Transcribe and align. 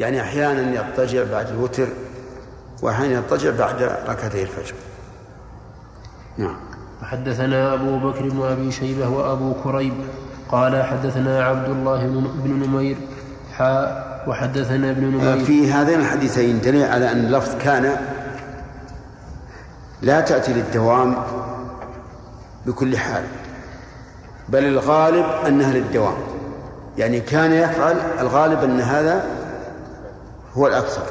يعني 0.00 0.20
أحيانا 0.20 0.74
يضطجع 0.74 1.24
بعد 1.32 1.48
الوتر 1.48 1.88
وأحيانا 2.82 3.14
يضطجع 3.14 3.50
بعد 3.50 3.82
ركعتي 3.82 4.42
الفجر. 4.42 4.74
نعم. 6.38 6.56
حدثنا 7.02 7.74
أبو 7.74 7.98
بكر 7.98 8.28
بن 8.28 8.42
أبي 8.42 8.72
شيبة 8.72 9.08
وأبو 9.08 9.54
كريب 9.64 9.92
قال 10.48 10.82
حدثنا 10.82 11.44
عبد 11.44 11.68
الله 11.68 12.06
بن 12.44 12.50
نمير 12.66 12.96
حاء 13.52 14.24
وحدثنا 14.28 14.90
ابن 14.90 15.04
نمير. 15.04 15.44
في 15.44 15.72
هذين 15.72 16.00
الحديثين 16.00 16.60
دليل 16.60 16.84
على 16.84 17.12
أن 17.12 17.18
اللفظ 17.18 17.54
كان 17.62 17.96
لا 20.02 20.20
تأتي 20.20 20.52
للدوام 20.52 21.16
بكل 22.66 22.98
حال 22.98 23.24
بل 24.48 24.64
الغالب 24.64 25.26
أنها 25.46 25.72
للدوام. 25.72 26.16
يعني 26.98 27.20
كان 27.20 27.52
يفعل 27.52 27.96
الغالب 28.20 28.64
أن 28.64 28.80
هذا 28.80 29.24
هو 30.54 30.66
الأكثر. 30.66 31.02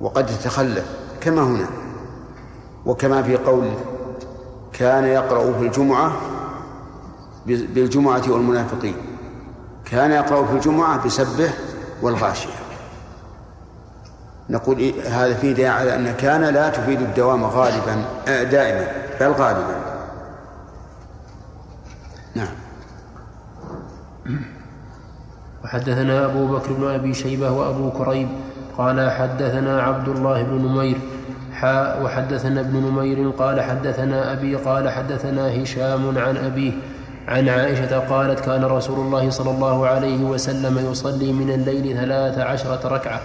وقد 0.00 0.30
يتخلف 0.30 0.86
كما 1.20 1.42
هنا. 1.42 1.66
وكما 2.86 3.22
في 3.22 3.36
قول 3.36 3.70
كان 4.72 5.04
يقرأ 5.04 5.52
في 5.52 5.66
الجمعة 5.66 6.12
بالجمعة 7.46 8.22
والمنافقين. 8.28 8.96
كان 9.84 10.10
يقرأ 10.10 10.46
في 10.46 10.52
الجمعة 10.52 11.04
بسبه 11.04 11.50
والغاشية. 12.02 12.68
نقول 14.50 14.78
إيه، 14.78 15.02
هذا 15.08 15.34
فيه 15.34 15.52
دليل 15.52 15.66
على 15.66 15.94
أن 15.94 16.14
كان 16.14 16.44
لا 16.44 16.68
تفيد 16.68 17.00
الدوام 17.00 17.44
غالبا 17.44 18.04
آه، 18.28 18.42
دائما 18.42 18.92
بل 19.20 19.32
غالبا. 19.32 19.80
نعم. 22.34 22.54
وحدثنا 25.64 26.24
أبو 26.24 26.46
بكر 26.46 26.72
بن 26.72 26.88
أبي 26.88 27.14
شيبة 27.14 27.50
وأبو 27.50 27.90
كريب 27.90 28.28
قال 28.78 29.10
حدثنا 29.10 29.82
عبد 29.82 30.08
الله 30.08 30.42
بن 30.42 30.54
نمير 30.54 30.96
حاء 31.52 32.02
وحدثنا 32.02 32.60
ابن 32.60 32.76
نمير 32.76 33.30
قال 33.30 33.60
حدثنا 33.60 34.32
أبي 34.32 34.56
قال 34.56 34.88
حدثنا 34.88 35.62
هشام 35.62 36.18
عن 36.18 36.36
أبيه 36.36 36.72
عن 37.28 37.48
عائشة 37.48 37.98
قالت 37.98 38.40
كان 38.40 38.64
رسول 38.64 38.98
الله 39.00 39.30
صلى 39.30 39.50
الله 39.50 39.86
عليه 39.86 40.24
وسلم 40.24 40.90
يصلي 40.90 41.32
من 41.32 41.50
الليل 41.50 41.96
ثلاث 41.96 42.38
عشرة 42.38 42.88
ركعة. 42.88 43.20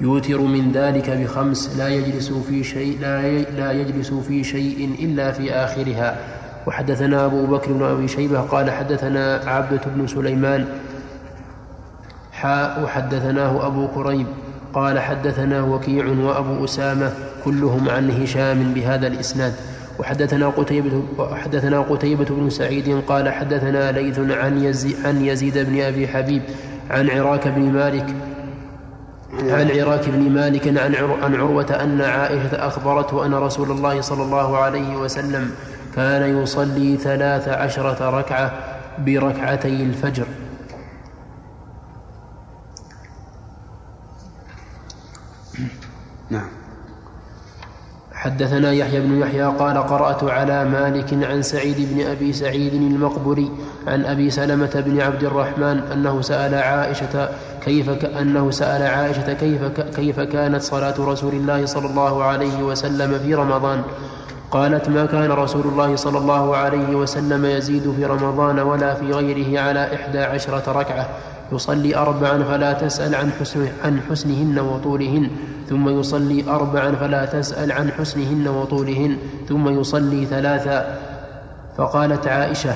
يوتر 0.00 0.40
من 0.40 0.72
ذلك 0.72 1.10
بخمس 1.10 1.76
لا 1.78 1.88
يجلس 1.88 2.32
في 2.32 2.64
شيء 2.64 2.98
لا, 3.00 3.22
لا 3.38 3.72
يجلس 3.72 4.14
في 4.14 4.44
شيء 4.44 4.96
إلا 4.98 5.32
في 5.32 5.52
آخرها. 5.52 6.16
وحدثنا 6.66 7.24
أبو 7.26 7.46
بكر 7.46 7.72
بن 7.72 7.82
أبي 7.82 8.08
شيبة 8.08 8.40
قال 8.40 8.70
حدثنا 8.70 9.40
عبدة 9.46 9.80
بن 9.86 10.06
سليمان 10.06 10.66
حاء 12.40 12.82
وحدثناه 12.84 13.66
أبو 13.66 13.88
كريب 13.88 14.26
قال 14.74 14.98
حدثنا 14.98 15.62
وكيع 15.62 16.06
وأبو 16.06 16.64
أسامة 16.64 17.12
كلهم 17.44 17.88
عن 17.88 18.10
هشام 18.10 18.72
بهذا 18.74 19.06
الإسناد. 19.06 19.52
وحدثنا 19.98 20.48
قتيبة 20.48 21.02
وحدثنا 21.18 21.80
قتيبة 21.80 22.24
بن 22.24 22.50
سعيد 22.50 23.02
قال 23.08 23.28
حدثنا 23.28 23.92
ليث 23.92 24.18
عن 24.18 24.64
يزيد, 24.64 24.96
عن 25.04 25.24
يزيد 25.24 25.58
بن 25.58 25.80
أبي 25.80 26.08
حبيب 26.08 26.42
عن 26.90 27.10
عراك 27.10 27.48
بن 27.48 27.62
مالك 27.72 28.06
عن 29.32 29.70
عراك 29.70 30.08
بن 30.08 30.30
مالك 30.30 30.68
عن 30.68 30.94
عن 31.22 31.34
عروة 31.34 31.70
أن 31.82 32.00
عائشة 32.00 32.66
أخبرته 32.66 33.26
أن 33.26 33.34
رسول 33.34 33.70
الله 33.70 34.00
صلى 34.00 34.22
الله 34.22 34.56
عليه 34.56 34.96
وسلم 34.96 35.50
كان 35.96 36.42
يصلي 36.42 36.96
ثلاث 36.96 37.48
عشرة 37.48 38.10
ركعة 38.18 38.52
بركعتي 38.98 39.82
الفجر. 39.82 40.26
نعم. 46.30 46.48
حدثنا 48.12 48.72
يحيى 48.72 49.00
بن 49.00 49.20
يحيى 49.20 49.44
قال 49.44 49.78
قرأت 49.78 50.24
على 50.24 50.64
مالك 50.64 51.24
عن 51.24 51.42
سعيد 51.42 51.76
بن 51.94 52.06
أبي 52.06 52.32
سعيد 52.32 52.74
المقبري 52.74 53.50
عن 53.86 54.04
أبي 54.04 54.30
سلمة 54.30 54.82
بن 54.86 55.00
عبد 55.00 55.24
الرحمن 55.24 55.78
أنه 55.92 56.20
سأل 56.20 56.54
عائشة 56.54 57.28
كيف 57.64 57.90
ك... 57.90 58.04
أنه 58.04 58.50
سأل 58.50 58.82
عائشة 58.82 59.32
كيف 59.32 59.64
ك... 59.64 59.90
كيف 59.90 60.20
كانت 60.20 60.62
صلاة 60.62 60.94
رسول 60.98 61.34
الله 61.34 61.66
صلى 61.66 61.86
الله 61.86 62.24
عليه 62.24 62.62
وسلم 62.62 63.18
في 63.18 63.34
رمضان. 63.34 63.82
قالت 64.50 64.88
ما 64.88 65.06
كان 65.06 65.30
رسول 65.32 65.66
الله 65.66 65.96
صلى 65.96 66.18
الله 66.18 66.56
عليه 66.56 66.94
وسلم 66.94 67.44
يزيد 67.44 67.92
في 67.96 68.04
رمضان 68.04 68.58
ولا 68.58 68.94
في 68.94 69.12
غيره 69.12 69.60
على 69.60 69.94
إحدى 69.94 70.18
عشرة 70.18 70.72
ركعة. 70.72 71.08
يصلي 71.52 71.96
أربعا 71.96 72.42
فلا 72.42 72.72
تسأل 72.72 73.14
عن, 73.14 73.30
حسن 73.40 73.68
عن 73.84 74.00
حسنهن 74.10 74.58
وطولهن 74.58 75.30
ثم 75.68 75.88
يصلي 75.88 76.50
أربعا 76.50 76.90
فلا 76.92 77.24
تسأل 77.24 77.72
عن 77.72 77.90
حسنهن 77.90 78.48
وطولهن 78.48 79.16
ثم 79.48 79.80
يصلي 79.80 80.26
ثلاثا. 80.26 80.98
فقالت 81.76 82.26
عائشة 82.26 82.74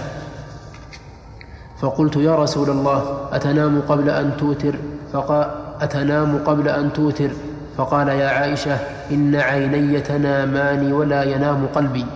فقلت 1.80 2.16
يا 2.16 2.34
رسول 2.36 2.70
الله 2.70 3.28
أتنام 3.32 3.80
قبل 3.88 4.10
أن 4.10 4.36
توتر؟ 4.38 4.74
فقال 5.12 5.50
أتنام 5.80 6.38
قبل 6.38 6.68
أن 6.68 6.92
توتر؟ 6.92 7.30
فقال 7.78 8.08
يا 8.08 8.28
عائشة 8.28 8.78
إن 9.10 9.36
عيني 9.36 10.00
تنامان 10.00 10.92
ولا 10.92 11.22
ينام 11.22 11.66
قلبي. 11.74 12.06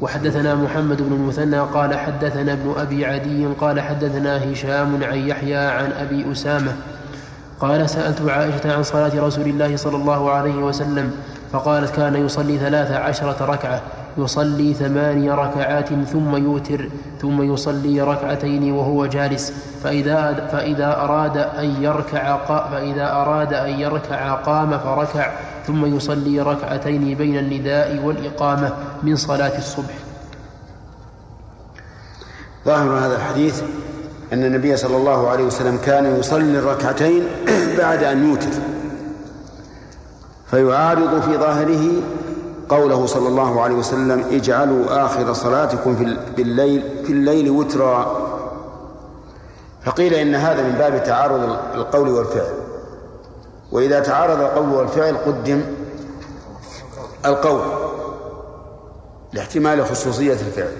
وحدثنا 0.00 0.54
محمد 0.54 1.02
بن 1.02 1.12
المثنى 1.12 1.58
قال 1.58 1.98
حدثنا 1.98 2.52
ابن 2.52 2.74
أبي 2.78 3.06
عدي 3.06 3.46
قال 3.46 3.80
حدثنا 3.80 4.52
هشام 4.52 5.04
عن 5.04 5.18
يحيى 5.18 5.56
عن 5.56 5.92
أبي 5.92 6.32
أسامة 6.32 6.72
قال 7.60 7.90
سألت 7.90 8.30
عائشة 8.30 8.76
عن 8.76 8.82
صلاة 8.82 9.12
رسول 9.16 9.46
الله 9.46 9.76
صلى 9.76 9.96
الله 9.96 10.30
عليه 10.30 10.54
وسلم 10.54 11.10
فقالت 11.52 11.96
كان 11.96 12.26
يصلي 12.26 12.58
ثلاث 12.58 12.90
عشرة 12.90 13.44
ركعة. 13.44 13.80
يصلي 14.18 14.74
ثماني 14.74 15.30
ركعات 15.30 15.88
ثم 15.88 16.36
يوتر 16.36 16.88
ثم 17.22 17.52
يصلي 17.52 18.00
ركعتين 18.00 18.72
وهو 18.72 19.06
جالس. 19.06 19.52
فإذا, 19.84 20.48
فإذا 20.52 21.00
أراد 21.00 21.36
أن 21.36 21.82
يركع 21.82 22.36
فإذا 22.70 23.12
أراد 23.12 23.54
أن 23.54 23.80
يركع 23.80 24.34
قام 24.34 24.78
فركع 24.78 25.32
ثم 25.66 25.96
يصلي 25.96 26.40
ركعتين 26.40 27.14
بين 27.14 27.38
النداء 27.38 28.00
والإقامة 28.04 28.72
من 29.02 29.16
صلاة 29.16 29.58
الصبح. 29.58 29.94
ظاهر 32.64 32.98
هذا 33.06 33.16
الحديث 33.16 33.62
أن 34.32 34.44
النبي 34.44 34.76
صلى 34.76 34.96
الله 34.96 35.28
عليه 35.28 35.44
وسلم 35.44 35.78
كان 35.84 36.18
يصلي 36.18 36.58
الركعتين 36.58 37.22
بعد 37.78 38.02
أن 38.02 38.28
يوتر. 38.28 38.50
فيعارض 40.50 41.20
في 41.22 41.36
ظاهره 41.36 42.02
قوله 42.68 43.06
صلى 43.06 43.28
الله 43.28 43.62
عليه 43.62 43.74
وسلم 43.74 44.24
اجعلوا 44.30 45.04
آخر 45.04 45.32
صلاتكم 45.32 45.96
في 46.36 46.42
الليل 46.42 46.82
في 47.06 47.12
الليل 47.12 47.50
وترا. 47.50 48.26
فقيل 49.84 50.14
إن 50.14 50.34
هذا 50.34 50.62
من 50.62 50.72
باب 50.72 51.04
تعارض 51.04 51.58
القول 51.74 52.08
والفعل. 52.08 52.54
وإذا 53.72 54.00
تعارض 54.00 54.40
القول 54.40 54.74
والفعل 54.74 55.16
قدم 55.16 55.62
القول 57.26 57.60
لاحتمال 59.32 59.86
خصوصية 59.86 60.32
الفعل. 60.32 60.72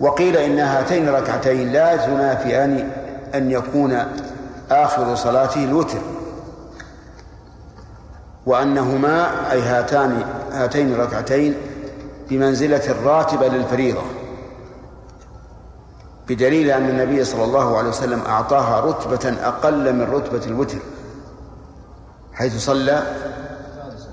وقيل 0.00 0.36
إن 0.36 0.58
هاتين 0.58 1.08
الركعتين 1.08 1.72
لا 1.72 1.96
تنافيان 1.96 2.90
أن 3.34 3.50
يكون 3.50 4.04
آخر 4.70 5.14
صلاته 5.14 5.64
الوتر. 5.64 5.98
وأنهما 8.46 9.52
أي 9.52 9.62
هاتان 9.62 10.22
هاتين 10.52 10.92
الركعتين 10.92 11.54
بمنزلة 12.30 12.90
الراتبة 12.90 13.48
للفريضة 13.48 14.02
بدليل 16.28 16.70
أن 16.70 16.88
النبي 16.88 17.24
صلى 17.24 17.44
الله 17.44 17.78
عليه 17.78 17.88
وسلم 17.88 18.20
أعطاها 18.20 18.80
رتبة 18.80 19.36
أقل 19.48 19.92
من 19.92 20.02
رتبة 20.02 20.46
الوتر 20.46 20.78
حيث 22.32 22.64
صلى 22.64 23.02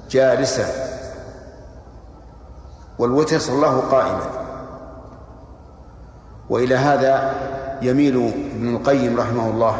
جالسا 0.09 0.65
والوتر 2.99 3.39
صلاه 3.39 3.79
قائما. 3.79 4.29
وإلى 6.49 6.75
هذا 6.75 7.33
يميل 7.81 8.33
ابن 8.55 8.75
القيم 8.75 9.19
رحمه 9.19 9.49
الله. 9.49 9.77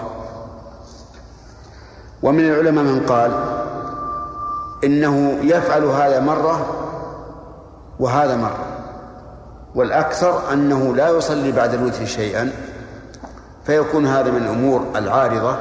ومن 2.24 2.40
العلماء 2.40 2.84
من 2.84 3.06
قال 3.06 3.55
إنه 4.86 5.40
يفعل 5.42 5.84
هذا 5.84 6.20
مرة 6.20 6.66
وهذا 8.00 8.36
مرة 8.36 8.66
والأكثر 9.76 10.54
أنه 10.54 10.96
لا 10.96 11.10
يصلي 11.10 11.52
بعد 11.52 11.74
الوتر 11.74 12.06
شيئا 12.06 12.52
فيكون 13.66 14.06
هذا 14.06 14.32
من 14.32 14.38
الأمور 14.38 14.86
العارضة 14.96 15.58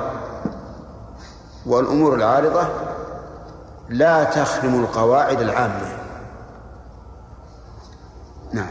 والأمور 1.67 2.15
العارضة 2.15 2.69
لا 3.89 4.25
تخرم 4.25 4.81
القواعد 4.81 5.41
العامة. 5.41 5.93
نعم. 8.53 8.67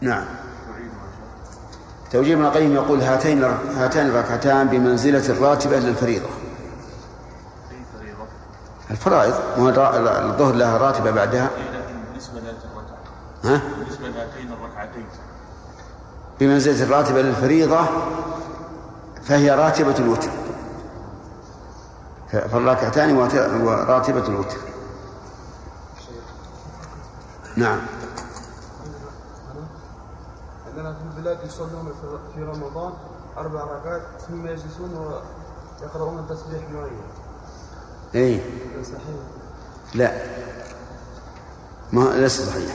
نعم. 0.00 0.24
توجيه 2.12 2.34
ابن 2.34 2.44
القيم. 2.44 2.74
يقول 2.74 3.00
هاتين 3.00 3.44
هاتان 3.76 4.06
الركعتان 4.06 4.68
بمنزلة 4.68 5.28
الراتبة 5.28 5.76
للفريضة 5.76 6.39
الفرائض 8.90 9.34
الظهر 9.58 10.54
لها 10.54 10.78
راتبة 10.78 11.10
بعدها. 11.10 11.50
بالنسبة 12.08 12.40
ها؟ 13.44 13.60
بالنسبة 13.78 14.08
لهاتين 14.08 14.52
الركعتين. 14.52 15.06
بمنزلة 16.40 16.84
الراتبة 16.84 17.22
للفريضة 17.22 17.80
فهي 19.22 19.50
راتبة 19.50 19.98
الوتر. 19.98 20.30
فالركعتان 22.30 23.18
راتبة 23.88 24.28
الوتر. 24.28 24.56
نعم. 27.56 27.80
عندنا 30.66 30.94
في 30.94 31.00
البلاد 31.16 31.38
يصلون 31.46 31.92
في 32.34 32.42
رمضان 32.42 32.92
أربع 33.38 33.64
ركعات 33.64 34.02
ثم 34.28 34.46
يجلسون 34.46 35.20
ويقرؤون 35.82 36.18
التسبيح 36.18 36.70
معين. 36.70 37.02
صحيح. 38.12 38.42
لا. 39.94 40.12
ما 41.92 42.00
ليس 42.00 42.40
صحيح. 42.40 42.74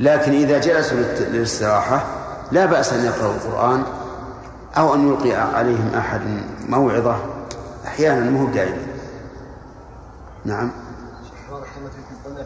لكن 0.00 0.32
إذا 0.32 0.58
جلسوا 0.58 0.98
للاستراحة 0.98 2.04
لا 2.52 2.66
بأس 2.66 2.92
أن 2.92 3.04
يقرأوا 3.04 3.34
القرآن 3.34 3.84
أو 4.76 4.94
أن 4.94 5.08
يلقي 5.08 5.32
عليهم 5.32 5.94
أحد 5.94 6.20
موعظة. 6.68 7.16
أحيانا 7.86 8.30
مو 8.30 8.46
دائما. 8.46 8.86
نعم. 10.44 10.70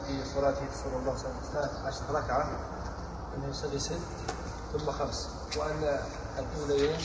في 0.07 0.25
صلاته 0.35 0.61
صلى 0.85 0.97
الله 1.01 1.11
عليه 1.11 1.21
وسلم. 1.21 1.87
عشر 1.87 2.03
ركعة 2.15 2.49
أنه 3.37 3.49
يصلي 3.51 3.79
ست 3.79 3.93
ثم 4.73 4.91
خمس. 4.91 5.29
وأن 5.57 5.99
الأوليين 6.39 6.97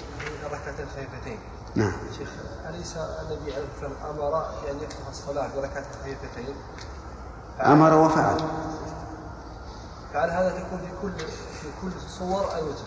الركعتين 0.45 0.85
الخفيفتين. 0.85 1.39
نعم. 1.77 1.91
شيخ 2.17 2.29
أليس 2.69 2.93
النبي 2.97 3.53
عليه 3.53 3.65
الصلاة 3.75 3.91
والسلام 3.91 4.15
أمر 4.15 4.31
بأن 4.65 4.75
يفتح 4.77 5.07
الصلاة 5.09 5.47
بركعتين 5.55 5.91
خفيفتين 6.01 6.55
أمر 7.65 7.93
وفعل. 7.93 8.37
فعل 10.13 10.29
هذا 10.29 10.49
تكون 10.49 10.79
في 10.79 10.91
كل 11.01 11.17
في 11.61 11.67
كل 11.81 11.91
صور 12.19 12.45
الوتر 12.57 12.83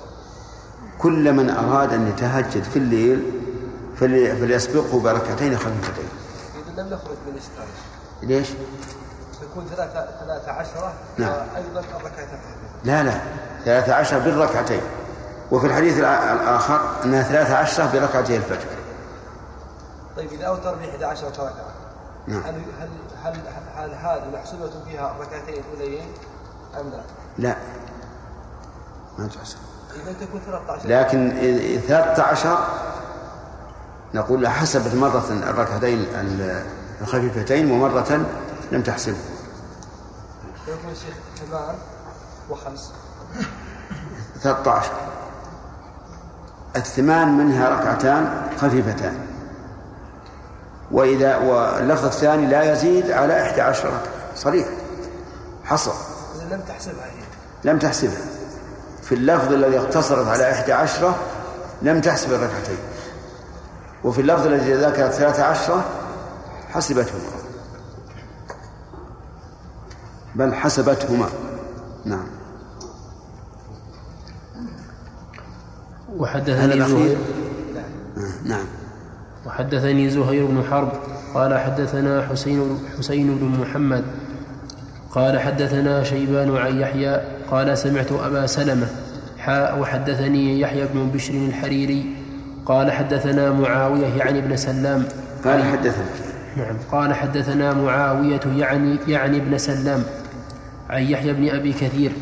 كل 0.99 1.33
من 1.33 1.51
أراد 1.51 1.93
أن 1.93 2.09
يتهجد 2.09 2.63
في 2.63 2.77
الليل 2.77 3.33
فليسبقه 3.97 5.01
بركعتين 5.01 5.57
خفيفتين 5.57 6.09
إذا 6.75 6.83
لم 6.83 6.89
نخرج 6.89 7.17
من 7.27 7.33
الإشكال 7.33 7.67
ليش؟ 8.23 8.49
تكون 9.41 9.67
ثلاثة 9.77 10.07
ثلاثة 10.21 10.53
عشرة. 10.53 10.93
نعم. 11.19 11.31
وأيضا 11.31 11.81
الركعتين 11.81 12.39
لا 12.85 13.03
لا. 13.03 13.21
ثلاثة 13.65 13.95
عشرة 13.95 14.19
بالركعتين. 14.19 14.81
وفي 15.51 15.67
الحديث 15.67 15.99
الآخر 15.99 16.81
أنها 17.05 17.23
ثلاثة 17.23 17.57
عشرة 17.57 17.91
بركعتي 17.93 18.37
الفجر. 18.37 18.80
طيب 20.21 20.33
إذا 20.33 20.47
أوتر 20.47 20.75
ب 20.75 20.83
11 20.83 21.27
ركعة 21.27 21.53
نعم. 22.27 22.43
هل 22.43 22.63
هل 22.79 22.91
هل, 23.25 23.41
هل 23.75 23.95
هذه 23.95 24.31
محسوبة 24.35 24.71
فيها 24.89 25.17
الركعتين 25.17 25.63
الأوليين 25.65 26.09
أم 26.81 26.91
لا؟ 26.91 27.03
لا. 27.39 27.57
ما 29.19 29.27
تحسب. 29.27 29.57
إذا 29.95 30.13
تكون 30.13 30.41
13 30.41 30.89
لكن 30.89 31.33
13 31.89 32.59
نقول 34.15 34.49
حسبت 34.49 34.95
مرة 34.95 35.25
الركعتين 35.31 36.07
الخفيفتين 37.01 37.71
ومرة 37.71 38.27
لم 38.73 38.83
تحسبه 38.83 39.19
يكون 40.69 40.95
شيخ 40.95 41.47
ثمان 41.47 41.75
وخمس. 42.51 42.93
13 44.41 44.91
الثمان 46.77 47.39
منها 47.39 47.69
ركعتان 47.69 48.51
خفيفتان. 48.59 49.30
وإذا 50.91 51.37
واللفظ 51.37 52.05
الثاني 52.05 52.47
لا 52.47 52.73
يزيد 52.73 53.11
على 53.11 53.43
11 53.43 53.87
ركعة 53.87 54.03
صريح. 54.37 54.69
حصر 55.65 55.93
لم 56.51 56.61
تحسبها 56.61 57.05
هي. 57.05 57.25
لم 57.65 57.79
تحسبها. 57.79 58.27
في 59.03 59.15
اللفظ 59.15 59.53
الذي 59.53 59.79
اقتصرت 59.79 60.27
على 60.27 60.53
إحدى 60.53 60.73
عشرة 60.73 61.19
لم 61.83 62.01
تحسب 62.01 62.33
الركعتين. 62.33 62.79
وفي 64.05 64.21
اللفظ 64.21 64.47
الذي 64.47 64.73
ذكرت 64.73 65.13
ثلاثة 65.13 65.45
عشرة 65.45 65.85
حسبتهما. 66.71 67.31
بل 70.35 70.55
حسبتهما. 70.55 71.29
نعم. 72.05 72.27
وحدثني 76.17 76.89
زهير. 76.89 77.19
نعم. 78.45 78.80
وحدثني 79.47 80.11
زهير 80.11 80.47
بن 80.47 80.63
حرب 80.71 80.93
قال 81.35 81.59
حدثنا 81.59 82.27
حسين 82.31 82.79
حسين 82.99 83.39
بن 83.39 83.61
محمد 83.61 84.05
قال 85.11 85.41
حدثنا 85.41 86.03
شيبان 86.05 86.57
عن 86.57 86.81
يحيى 86.81 87.21
قال 87.51 87.79
سمعت 87.79 88.13
أبا 88.13 88.47
سلمة 88.47 88.87
حاء 89.39 89.79
وحدثني 89.81 90.61
يحيى 90.61 90.87
بن 90.95 91.11
بشر 91.15 91.35
الحريري 91.35 92.17
قال 92.67 92.93
حدثنا 92.93 93.53
معاوية 93.53 94.07
يعني 94.07 94.39
ابن 94.39 94.57
سلام 94.57 95.05
قال 95.45 95.63
حدثنا. 95.63 96.05
نعم. 96.57 96.77
قال 96.93 97.15
حدثنا 97.15 97.75
معاوية 97.75 98.41
يعني 98.57 98.97
يعني 99.09 99.37
ابن 99.37 99.59
سلام 99.59 100.03
عن 100.91 101.03
يحيى 101.03 101.33
بن 101.33 101.49
أبي 101.49 101.73
كثير 101.73 102.13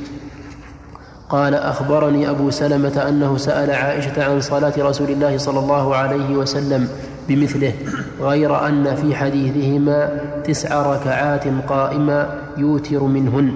قال 1.28 1.54
أخبرني 1.54 2.30
أبو 2.30 2.50
سلمة 2.50 3.04
أنه 3.08 3.36
سأل 3.36 3.70
عائشة 3.70 4.24
عن 4.24 4.40
صلاة 4.40 4.72
رسول 4.78 5.10
الله 5.10 5.38
صلى 5.38 5.58
الله 5.58 5.96
عليه 5.96 6.36
وسلم 6.36 6.88
بمثله 7.28 7.72
غير 8.20 8.66
أن 8.66 8.96
في 8.96 9.14
حديثهما 9.14 10.20
تسع 10.44 10.82
ركعات 10.94 11.44
قائما 11.68 12.38
يوتر 12.56 13.02
منهن. 13.02 13.52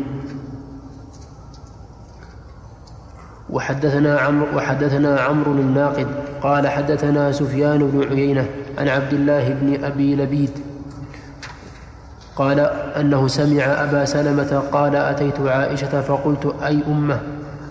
وحدثنا 3.51 4.19
عمرو 4.19 4.47
وحدثنا 4.57 5.21
عمرو 5.21 5.53
الناقد 5.53 6.07
قال 6.43 6.69
حدثنا 6.69 7.33
سفيان 7.33 7.79
بن 7.79 8.09
عيينة 8.09 8.47
عن 8.79 8.89
عبد 8.89 9.13
الله 9.13 9.49
بن 9.49 9.85
أبي 9.85 10.17
لبيد 10.17 10.51
قال 12.37 12.61
أنه 13.01 13.29
سمع 13.29 13.63
أبا 13.63 14.05
سلمة 14.05 14.63
قال 14.73 14.97
أتيت 14.97 15.41
عائشة 15.41 16.01
فقلت 16.01 16.55
أي 16.65 16.83
أمة؟ 16.89 17.21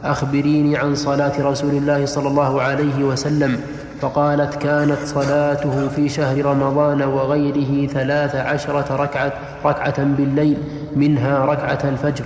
أخبريني 0.03 0.77
عن 0.77 0.95
صلاة 0.95 1.41
رسول 1.41 1.71
الله 1.71 2.05
صلى 2.05 2.27
الله 2.27 2.61
عليه 2.61 3.03
وسلم. 3.03 3.59
فقالت 4.01 4.55
كانت 4.55 4.97
صلاته 5.05 5.87
في 5.87 6.09
شهر 6.09 6.45
رمضان 6.45 7.01
وغيره 7.01 7.87
ثلاث 7.87 8.35
عشرة 8.35 8.95
ركعة, 8.95 9.33
ركعة 9.65 10.03
بالليل 10.03 10.57
منها 10.95 11.45
ركعة 11.45 11.79
الفجر. 11.83 12.25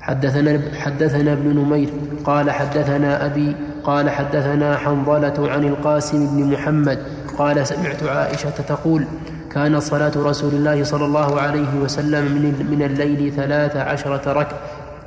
حدثنا 0.00 0.60
حدثنا 0.78 1.32
ابن 1.32 1.56
نمير 1.58 1.88
قال 2.24 2.50
حدثنا 2.50 3.26
أبي 3.26 3.56
قال 3.84 4.10
حدثنا 4.10 4.76
حنظلة 4.76 5.50
عن 5.50 5.64
القاسم 5.64 6.26
بن 6.26 6.52
محمد 6.52 6.98
قال 7.38 7.66
سمعت 7.66 8.02
عائشة 8.02 8.50
تقول 8.50 9.04
كانت 9.52 9.82
صلاة 9.82 10.12
رسول 10.16 10.54
الله 10.54 10.84
صلى 10.84 11.04
الله 11.04 11.40
عليه 11.40 11.74
وسلم 11.82 12.24
من, 12.24 12.66
من 12.70 12.82
الليل 12.82 13.32
ثلاث 13.32 13.76
عشرة 13.76 14.32
ركعة 14.32 14.58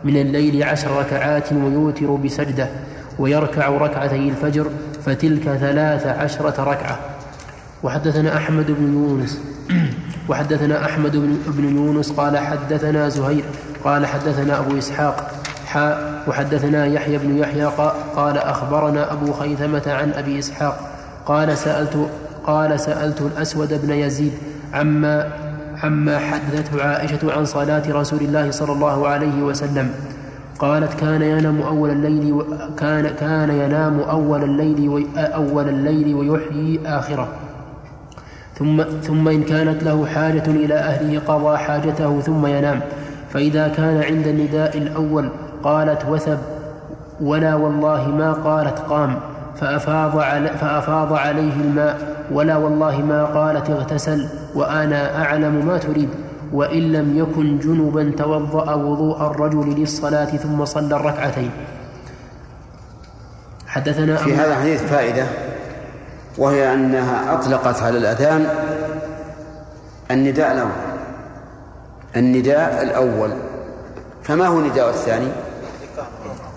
من 0.03 0.17
الليل 0.17 0.63
عشر 0.63 0.91
ركعات 0.99 1.53
ويوتر 1.53 2.15
بسجدة 2.15 2.67
ويركع 3.19 3.69
ركعتي 3.69 4.29
الفجر 4.29 4.67
فتلك 5.05 5.43
ثلاث 5.43 6.07
عشرة 6.07 6.63
ركعة. 6.63 6.99
وحدثنا 7.83 8.37
أحمد 8.37 8.65
بن 8.71 8.93
يونس. 8.93 9.41
وحدثنا 10.29 10.85
أحمد 10.85 11.11
بن 11.47 11.75
يونس 11.75 12.11
قال 12.11 12.37
حدثنا 12.37 13.09
زهير 13.09 13.43
قال 13.83 14.05
حدثنا 14.05 14.59
أبو 14.59 14.77
إسحاق 14.77 15.31
حاء 15.67 16.23
وحدثنا 16.27 16.85
يحيى 16.85 17.17
بن 17.17 17.37
يحيى 17.37 17.65
قال 18.15 18.37
أخبرنا 18.37 19.13
أبو 19.13 19.33
خيثمة 19.33 19.81
عن 19.87 20.11
أبي 20.13 20.39
إسحاق 20.39 20.79
قال 21.25 21.57
سألت 21.57 22.09
قال 22.43 22.79
سألت 22.79 23.21
الأسود 23.21 23.81
بن 23.81 23.93
يزيد 23.93 24.33
عما 24.73 25.29
عما 25.83 26.19
حدثته 26.19 26.83
عائشة 26.83 27.33
عن 27.33 27.45
صلاة 27.45 27.83
رسول 27.89 28.19
الله 28.19 28.51
صلى 28.51 28.71
الله 28.71 29.07
عليه 29.07 29.41
وسلم. 29.41 29.93
قالت 30.59 30.93
كان 30.93 31.21
ينام 31.21 31.61
أول 31.61 31.89
الليل 31.89 32.33
و... 32.33 32.43
كان 32.77 33.07
كان 33.07 33.49
ينام 33.49 33.99
أول 33.99 34.43
الليل 34.43 34.89
و... 34.89 35.01
أول 35.17 35.69
الليل 35.69 36.15
ويحيي 36.15 36.79
آخره. 36.85 37.27
ثم 38.59 38.83
ثم 39.01 39.27
إن 39.27 39.43
كانت 39.43 39.83
له 39.83 40.05
حاجة 40.05 40.43
إلى 40.47 40.73
أهله 40.73 41.19
قضى 41.19 41.57
حاجته 41.57 42.19
ثم 42.19 42.45
ينام. 42.45 42.79
فإذا 43.29 43.67
كان 43.67 44.03
عند 44.03 44.27
النداء 44.27 44.77
الأول 44.77 45.29
قالت 45.63 46.05
وثب 46.09 46.37
ولا 47.21 47.55
والله 47.55 48.07
ما 48.07 48.33
قالت 48.33 48.79
قام. 48.79 49.15
فأفاض, 49.55 50.17
علي 50.17 50.47
فأفاض 50.49 51.13
عليه 51.13 51.53
الماء 51.53 51.97
ولا 52.31 52.57
والله 52.57 53.01
ما 53.01 53.25
قالت 53.25 53.69
اغتسل. 53.69 54.27
وأنا 54.55 55.23
أعلم 55.23 55.65
ما 55.65 55.77
تريد. 55.77 56.09
وإن 56.53 56.91
لم 56.91 57.17
يكن 57.17 57.59
جنبا 57.59 58.13
توضأ 58.17 58.73
وضوء 58.73 59.21
الرجل 59.21 59.79
للصلاة 59.79 60.25
ثم 60.25 60.65
صلى 60.65 60.95
الركعتين. 60.95 61.51
حدثنا 63.67 64.15
في 64.15 64.35
هذا 64.35 64.53
الحديث 64.53 64.81
فائدة 64.81 65.25
وهي 66.37 66.73
أنها 66.73 67.33
أطلقت 67.33 67.83
على 67.83 67.97
الأذان 67.97 68.47
النداء 70.11 70.51
الأول. 70.51 70.71
النداء 72.15 72.83
الأول. 72.83 73.31
فما 74.23 74.47
هو 74.47 74.59
النداء 74.59 74.89
الثاني؟ 74.89 75.31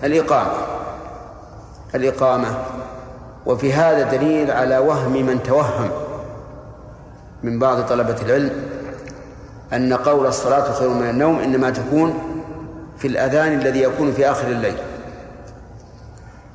الإقامة. 0.03 0.51
الإقامة. 1.95 2.47
وفي 3.45 3.73
هذا 3.73 4.11
دليل 4.11 4.51
على 4.51 4.77
وهم 4.77 5.25
من 5.25 5.43
توهم 5.43 5.89
من 7.43 7.59
بعض 7.59 7.81
طلبة 7.81 8.15
العلم 8.25 8.51
أن 9.73 9.93
قول 9.93 10.27
الصلاة 10.27 10.73
خير 10.73 10.89
من 10.89 11.09
النوم 11.09 11.39
إنما 11.39 11.69
تكون 11.69 12.13
في 12.97 13.07
الأذان 13.07 13.53
الذي 13.53 13.81
يكون 13.81 14.11
في 14.11 14.31
آخر 14.31 14.47
الليل. 14.47 14.77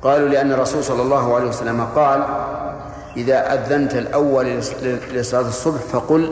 قالوا 0.01 0.29
لأن 0.29 0.51
الرسول 0.51 0.83
صلى 0.83 1.01
الله 1.01 1.35
عليه 1.35 1.49
وسلم 1.49 1.87
قال 1.95 2.23
إذا 3.17 3.53
أذنت 3.53 3.95
الأول 3.95 4.45
لصلاة 5.13 5.47
الصبح 5.47 5.81
فقل 5.81 6.31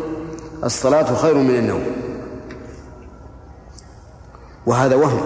الصلاة 0.63 1.15
خير 1.15 1.35
من 1.35 1.55
النوم. 1.55 1.83
وهذا 4.65 4.95
وهم. 4.95 5.21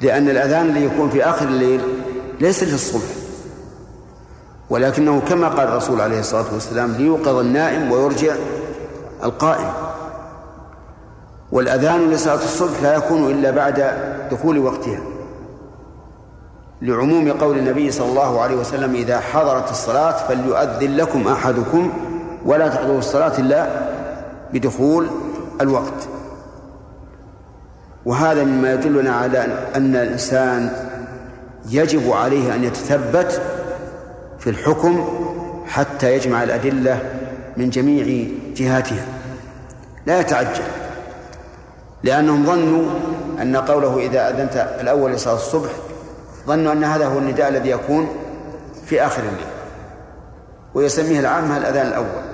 لأن 0.00 0.30
الأذان 0.30 0.68
اللي 0.68 0.84
يكون 0.84 1.10
في 1.10 1.24
آخر 1.24 1.44
الليل 1.44 1.80
ليس 2.40 2.62
للصبح. 2.62 3.10
ولكنه 4.70 5.20
كما 5.20 5.48
قال 5.48 5.68
الرسول 5.68 6.00
عليه 6.00 6.20
الصلاة 6.20 6.44
والسلام 6.52 6.92
ليوقظ 6.92 7.36
النائم 7.36 7.92
ويرجع 7.92 8.34
القائم. 9.24 9.85
والأذان 11.56 12.10
لصلاة 12.10 12.34
الصبح 12.44 12.82
لا 12.82 12.94
يكون 12.94 13.30
إلا 13.30 13.50
بعد 13.50 13.92
دخول 14.30 14.58
وقتها 14.58 15.00
لعموم 16.82 17.32
قول 17.32 17.58
النبي 17.58 17.90
صلى 17.90 18.08
الله 18.08 18.40
عليه 18.40 18.56
وسلم 18.56 18.94
إذا 18.94 19.20
حضرت 19.20 19.70
الصلاة 19.70 20.28
فليؤذن 20.28 20.96
لكم 20.96 21.28
أحدكم 21.28 21.92
ولا 22.44 22.68
تحضروا 22.68 22.98
الصلاة 22.98 23.38
إلا 23.38 23.68
بدخول 24.52 25.06
الوقت. 25.60 26.08
وهذا 28.04 28.44
مما 28.44 28.72
يدلنا 28.72 29.10
على 29.10 29.38
أن 29.76 29.96
الإنسان 29.96 30.70
يجب 31.70 32.12
عليه 32.12 32.54
أن 32.54 32.64
يتثبت 32.64 33.42
في 34.38 34.50
الحكم 34.50 35.08
حتى 35.66 36.14
يجمع 36.14 36.42
الأدلة 36.42 36.98
من 37.56 37.70
جميع 37.70 38.26
جهاتها 38.56 39.06
لا 40.06 40.20
يتعجل. 40.20 40.85
لأنهم 42.02 42.46
ظنوا 42.46 42.90
أن 43.42 43.56
قوله 43.56 43.98
إذا 43.98 44.30
أذنت 44.30 44.76
الأول 44.80 45.12
لصلاة 45.12 45.34
الصبح 45.34 45.70
ظنوا 46.46 46.72
أن 46.72 46.84
هذا 46.84 47.06
هو 47.06 47.18
النداء 47.18 47.48
الذي 47.48 47.70
يكون 47.70 48.08
في 48.86 49.06
آخر 49.06 49.22
الليل 49.22 49.46
ويسميه 50.74 51.20
العامة 51.20 51.56
الأذان 51.56 51.86
الأول. 51.86 52.26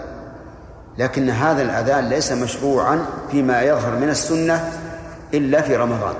لكن 0.99 1.31
هذا 1.31 1.62
الأذان 1.62 2.09
ليس 2.09 2.33
مشروعا 2.33 3.07
فيما 3.31 3.62
يظهر 3.62 3.97
من 3.97 4.09
السنة 4.09 4.73
إلا 5.35 5.61
في 5.61 5.76
رمضان 5.76 6.14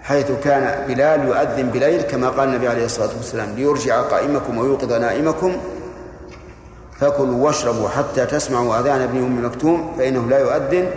حيث 0.00 0.32
كان 0.44 0.86
بلال 0.88 1.28
يؤذن 1.28 1.70
بليل 1.70 2.02
كما 2.02 2.28
قال 2.28 2.48
النبي 2.48 2.68
عليه 2.68 2.84
الصلاة 2.84 3.10
والسلام 3.16 3.48
ليرجع 3.56 4.00
قائمكم 4.00 4.58
ويوقظ 4.58 4.92
نائمكم 4.92 5.56
فكلوا 7.00 7.44
واشربوا 7.44 7.88
حتى 7.88 8.26
تسمعوا 8.26 8.80
أذان 8.80 9.00
ابن 9.00 9.18
أم 9.18 9.44
مكتوم 9.44 9.94
فإنه 9.98 10.28
لا 10.28 10.38
يؤذن 10.38 10.90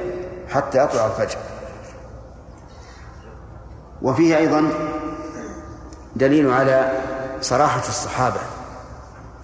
حتى 0.51 0.83
يطلع 0.83 1.05
الفجر. 1.05 1.37
وفيه 4.01 4.37
أيضا 4.37 4.69
دليل 6.15 6.51
على 6.51 6.91
صراحة 7.41 7.79
الصحابة 7.79 8.39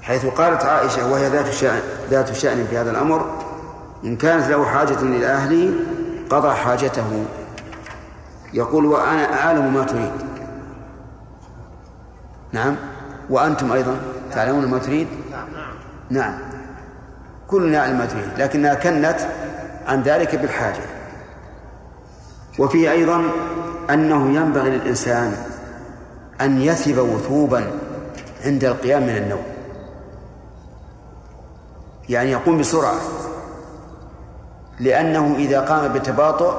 حيث 0.01 0.25
قالت 0.25 0.63
عائشة 0.63 1.11
وهي 1.11 1.29
ذات 1.29 1.49
شأن 1.49 1.81
ذات 2.09 2.33
شأن 2.33 2.67
في 2.69 2.77
هذا 2.77 2.91
الأمر 2.91 3.25
إن 4.03 4.15
كانت 4.15 4.47
له 4.47 4.65
حاجة 4.65 4.99
إلى 5.01 5.25
أهله 5.25 5.73
قضى 6.29 6.53
حاجته. 6.53 7.25
يقول 8.53 8.85
وأنا 8.85 9.33
أعلم 9.33 9.73
ما 9.73 9.83
تريد. 9.83 10.11
نعم. 12.51 12.75
وأنتم 13.29 13.71
أيضا 13.71 13.97
تعلمون 14.31 14.65
ما 14.65 14.77
تريد؟ 14.77 15.07
نعم. 16.09 16.39
كلنا 17.47 17.79
نعلم 17.79 17.97
ما 17.97 18.05
تريد 18.05 18.29
لكنها 18.37 18.73
كنت 18.73 19.19
عن 19.87 20.01
ذلك 20.01 20.35
بالحاجة. 20.35 20.96
وفيه 22.59 22.91
أيضا 22.91 23.23
أنه 23.89 24.35
ينبغي 24.35 24.69
للإنسان 24.69 25.35
أن 26.41 26.61
يثب 26.61 26.97
وثوبا 26.97 27.71
عند 28.45 28.63
القيام 28.63 29.03
من 29.03 29.17
النوم. 29.17 29.43
يعني 32.09 32.31
يقوم 32.31 32.57
بسرعة. 32.57 32.97
لأنه 34.79 35.35
إذا 35.35 35.59
قام 35.61 35.93
بتباطؤ 35.93 36.53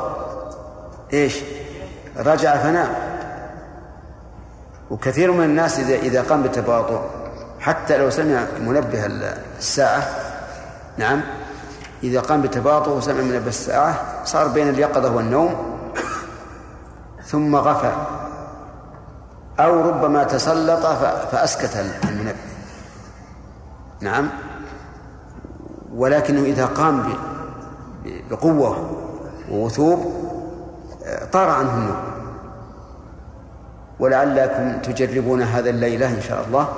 إيش؟ 1.13 1.41
رجع 2.17 2.57
فنام. 2.57 2.89
وكثير 4.91 5.33
من 5.33 5.45
الناس 5.45 5.79
إذا 5.79 5.95
إذا 5.95 6.23
قام 6.23 6.43
بالتباطؤ 6.43 7.01
حتى 7.61 7.99
لو 7.99 8.11
سمع 8.11 8.45
منبه 8.67 9.07
الساعة 9.59 10.03
نعم 10.97 11.21
إذا 12.03 12.21
قام 12.21 12.43
بالتباطؤ 12.43 12.97
وسمع 12.97 13.21
منبه 13.21 13.49
الساعة 13.49 14.25
صار 14.25 14.49
بين 14.49 14.69
اليقظة 14.69 15.17
والنوم 15.17 15.78
ثم 17.29 17.57
غفى. 17.57 17.93
أو 19.61 19.81
ربما 19.89 20.25
تسلط 20.25 20.87
فأسكت 21.33 21.77
المنبه. 22.09 22.39
نعم. 24.01 24.29
ولكنه 25.95 26.43
إذا 26.43 26.67
قام 26.67 27.13
بقوة 28.31 28.91
ووثوب 29.51 30.13
طار 31.33 31.51
عنه 31.51 31.75
النوم 31.75 31.97
ولعلكم 33.99 34.79
تجربون 34.79 35.43
هذا 35.43 35.71
الليلة 35.71 36.07
إن 36.07 36.21
شاء 36.21 36.45
الله 36.49 36.69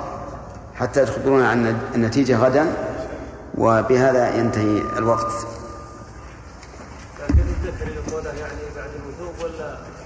حتى 0.75 1.05
تخبرون 1.05 1.43
عن 1.43 1.77
النتيجة 1.95 2.37
غدا 2.37 2.65
وبهذا 3.57 4.35
ينتهي 4.35 4.81
الوقت. 4.97 5.31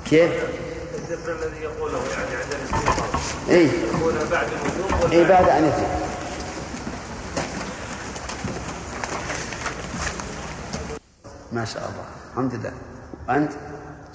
كيف؟ 0.06 0.32
الذكر 0.96 1.32
الذي 1.32 1.62
يقوله 1.62 1.98
يعني 1.98 2.36
عند 2.36 2.54
الاستيقاظ 2.54 3.22
اي 3.50 3.66
يقوله 3.66 4.30
بعد 4.32 4.48
الوثوب 4.48 5.04
ولا 5.04 5.14
اي 5.14 5.24
بعد 5.24 5.50
أن 5.50 5.66
يفيق 5.66 5.90
ما 11.52 11.66
شاء 11.66 11.84
الله. 11.84 12.06
الحمد 12.32 12.54
لله. 12.56 12.74
وأنت؟ 13.28 13.52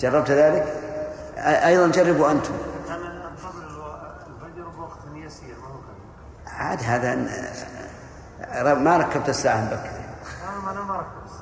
جربت 0.01 0.31
ذلك؟ 0.31 0.67
أيضا 1.39 1.89
جربوا 1.89 2.27
قبل 2.29 2.41
الفجر 2.89 4.69
بوقت 4.77 4.99
يسير 5.15 5.55
عاد 6.47 6.83
هذا 6.83 7.15
ما 8.75 8.97
ركبت 8.97 9.29
الساعة 9.29 9.61
مبكر 9.61 9.91
أنا 10.71 10.83
ما 10.83 10.97
ركبت 10.97 11.25
الساعة. 11.27 11.40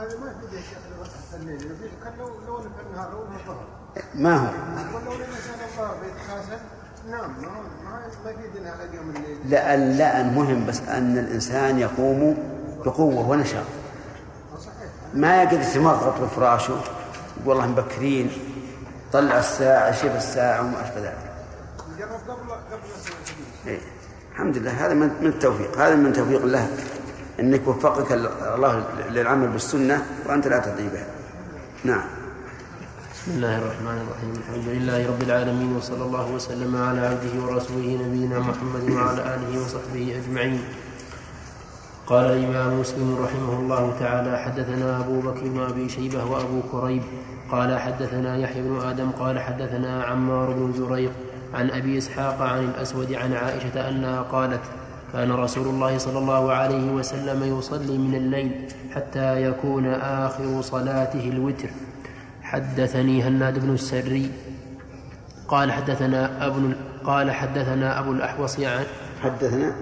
هذا 0.00 0.18
ما 0.18 0.34
في 0.50 0.56
يا 0.56 0.62
شيخ 0.62 0.78
الليل 1.34 1.62
لو 2.18 2.28
لو 2.46 2.60
في 2.60 2.66
النهار 2.90 3.10
لو 3.12 3.22
الظهر 3.22 3.64
ما 4.14 4.36
هو؟ 4.36 4.46
ولو 4.96 5.12
نعم 7.10 7.30
ما 7.42 7.48
على 8.70 8.84
الليل. 8.84 9.38
لا 9.50 9.76
لا 9.76 10.20
المهم 10.20 10.66
بس 10.66 10.80
أن 10.80 11.18
الإنسان 11.18 11.78
يقوم 11.78 12.36
بقوة 12.84 13.28
ونشاط. 13.28 13.64
صحيح. 14.58 14.90
ما 15.14 15.42
يقعد 15.42 15.52
يتمغط 15.52 16.20
بفراشه 16.20 16.70
يقول 16.70 16.82
والله 17.46 17.66
مبكرين 17.66 18.30
طلع 19.12 19.38
الساعة 19.38 19.92
شوف 19.92 20.16
الساعة 20.16 20.60
وما 20.60 20.82
أشبه 20.84 21.00
ذلك. 21.00 21.32
جرب 21.98 22.10
قبل 22.10 22.52
قبل 22.52 22.80
السنة 22.96 23.14
إيه. 23.66 23.80
الحمد 24.32 24.58
لله 24.58 24.86
هذا 24.86 24.94
من 24.94 25.26
التوفيق 25.26 25.78
هذا 25.78 25.94
من 25.94 26.12
توفيق 26.12 26.42
الله. 26.42 26.68
إنك 27.40 27.68
وفقك 27.68 28.12
الله 28.12 28.84
للعمل 29.10 29.48
بالسنة 29.48 30.02
وأنت 30.26 30.48
لا 30.48 30.58
تضيع 30.58 30.88
بها 30.92 31.06
نعم. 31.84 32.04
بسم 33.14 33.30
الله 33.32 33.58
الرحمن 33.58 33.98
الرحيم. 34.04 34.32
الحمد 34.36 34.68
لله 34.68 35.08
رب 35.08 35.22
العالمين 35.22 35.76
وصلى 35.76 36.04
الله 36.04 36.30
وسلم 36.32 36.76
على 36.76 37.00
عبده 37.00 37.34
ورسوله 37.44 37.98
نبينا 38.04 38.38
محمد 38.38 38.90
وعلى 38.90 39.20
آله 39.34 39.64
وصحبه 39.64 40.20
أجمعين. 40.20 40.60
قال 42.06 42.24
الإمام 42.24 42.80
مسلم 42.80 43.16
رحمه 43.24 43.52
الله 43.60 43.96
تعالى 44.00 44.38
حدثنا 44.38 45.00
أبو 45.00 45.20
بكر 45.20 45.68
أبي 45.68 45.88
شيبة 45.88 46.24
وأبو 46.24 46.60
كريب. 46.72 47.02
قال 47.52 47.78
حدثنا 47.78 48.36
يحيى 48.36 48.62
بن 48.62 48.80
آدم. 48.80 49.10
قال 49.10 49.40
حدثنا 49.40 50.04
عمار 50.04 50.50
بن 50.50 50.72
زريق 50.72 51.12
عن 51.54 51.70
أبي 51.70 51.98
إسحاق 51.98 52.42
عن 52.42 52.64
الأسود 52.64 53.12
عن 53.12 53.32
عائشة 53.32 53.88
أنها 53.88 54.22
قالت 54.22 54.60
كان 55.12 55.32
رسول 55.32 55.66
الله 55.66 55.98
صلى 55.98 56.18
الله 56.18 56.52
عليه 56.52 56.90
وسلم 56.90 57.58
يصلي 57.58 57.98
من 57.98 58.14
الليل 58.14 58.72
حتى 58.94 59.42
يكون 59.42 59.86
آخر 59.94 60.60
صلاته 60.62 61.28
الوتر. 61.28 61.70
حدثني 62.42 63.22
هناد 63.22 63.58
بن 63.58 63.74
السري. 63.74 64.30
قال 65.48 65.72
حدثنا 65.72 66.46
أبو 66.46 66.60
قال 67.04 67.30
حدثنا 67.30 67.98
أبو 67.98 68.12
الأحوص 68.12 68.60
عن 68.60 68.84
حدثنا 69.22 69.74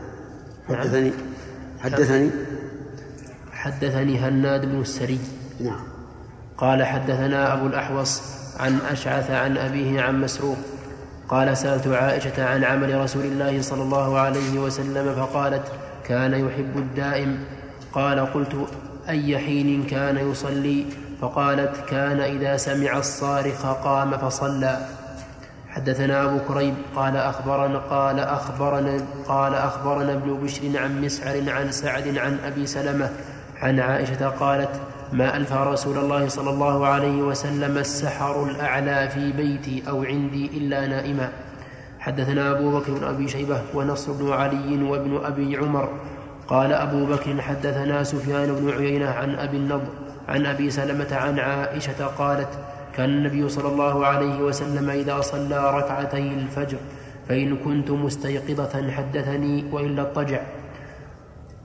حدثني 0.68 1.12
حدثني 1.80 2.30
حدثني 3.52 4.18
هناد 4.18 4.66
بن 4.66 4.80
السري. 4.80 5.20
نعم. 5.60 5.80
قال 6.58 6.84
حدثنا 6.84 7.54
أبو 7.54 7.66
الأحوص 7.66 8.22
عن 8.58 8.78
أشعث 8.90 9.30
عن 9.30 9.56
أبيه 9.56 10.00
عن 10.02 10.20
مسروق. 10.20 10.56
قال 11.28 11.56
سألت 11.56 11.86
عائشة 11.86 12.44
عن 12.44 12.64
عمل 12.64 13.00
رسول 13.00 13.24
الله 13.24 13.62
صلى 13.62 13.82
الله 13.82 14.18
عليه 14.18 14.58
وسلم 14.58 15.14
فقالت 15.14 15.72
كان 16.04 16.32
يحب 16.32 16.76
الدائم. 16.76 17.44
قال 17.92 18.32
قلت 18.32 18.68
أي 19.08 19.38
حين 19.38 19.86
كان 19.86 20.30
يصلي؟ 20.30 20.84
فقالت 21.20 21.76
كان 21.88 22.20
إذا 22.20 22.56
سمع 22.56 22.98
الصارخ 22.98 23.66
قام 23.66 24.10
فصلى. 24.10 24.88
حدثنا 25.68 26.24
أبو 26.24 26.38
كريب 26.48 26.74
قال 26.96 27.16
أخبرنا 27.16 27.78
قال 27.78 28.20
أخبرنا 28.20 29.00
قال 29.26 29.54
أخبرنا 29.54 30.12
ابن 30.12 30.34
بشر 30.42 30.62
عن 30.74 31.02
مسعر 31.02 31.50
عن 31.50 31.72
سعد 31.72 32.18
عن 32.18 32.38
أبي 32.46 32.66
سلمة 32.66 33.10
عن 33.62 33.80
عائشة 33.80 34.28
قالت 34.28 34.70
ما 35.12 35.36
ألفى 35.36 35.54
رسول 35.54 35.98
الله 35.98 36.28
صلى 36.28 36.50
الله 36.50 36.86
عليه 36.86 37.22
وسلم 37.22 37.78
السحر 37.78 38.44
الأعلى 38.50 39.08
في 39.08 39.32
بيتي 39.32 39.82
أو 39.88 40.04
عندي 40.04 40.46
إلا 40.46 40.86
نائما. 40.86 41.32
حدثنا 41.98 42.50
أبو 42.50 42.78
بكر 42.78 42.92
بن 42.92 43.04
أبي 43.04 43.28
شيبة 43.28 43.62
ونصر 43.74 44.12
بن 44.12 44.32
علي 44.32 44.82
وابن 44.82 45.20
أبي 45.24 45.56
عمر. 45.56 45.88
قال 46.48 46.72
أبو 46.72 47.06
بكر 47.06 47.40
حدثنا 47.40 48.02
سفيان 48.04 48.54
بن 48.54 48.70
عيينة 48.70 49.10
عن 49.10 49.34
أبي 49.34 49.56
النضر 49.56 49.92
عن 50.28 50.46
أبي 50.46 50.70
سلمة 50.70 51.08
عن 51.12 51.38
عائشة 51.38 52.06
قالت 52.06 52.48
كان 52.96 53.10
النبي 53.10 53.48
صلى 53.48 53.68
الله 53.68 54.06
عليه 54.06 54.40
وسلم 54.40 54.90
إذا 54.90 55.20
صلى 55.20 55.78
ركعتي 55.78 56.18
الفجر 56.18 56.78
فإن 57.28 57.56
كنت 57.56 57.90
مستيقظة 57.90 58.90
حدثني 58.90 59.64
وإلا 59.72 60.02
اضطجع. 60.02 60.40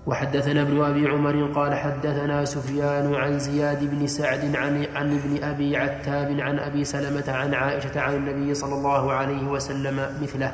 وحدثنا 0.08 0.62
ابن 0.62 0.82
أبي 0.82 1.08
عمر 1.08 1.52
قال 1.56 1.74
حدثنا 1.74 2.46
سفيان 2.46 3.16
عن 3.16 3.40
زياد 3.40 3.90
بن 3.92 4.08
سعد 4.08 4.56
عن 4.56 4.86
عن 4.96 5.20
ابن 5.20 5.44
أبي 5.44 5.78
عتاب 5.78 6.40
عن 6.40 6.60
أبي 6.60 6.84
سلمة 6.84 7.24
عن 7.28 7.54
عائشة 7.54 8.02
عن 8.02 8.16
النبي 8.16 8.54
صلى 8.54 8.76
الله 8.76 9.12
عليه 9.12 9.48
وسلم 9.48 10.00
مثله. 10.22 10.54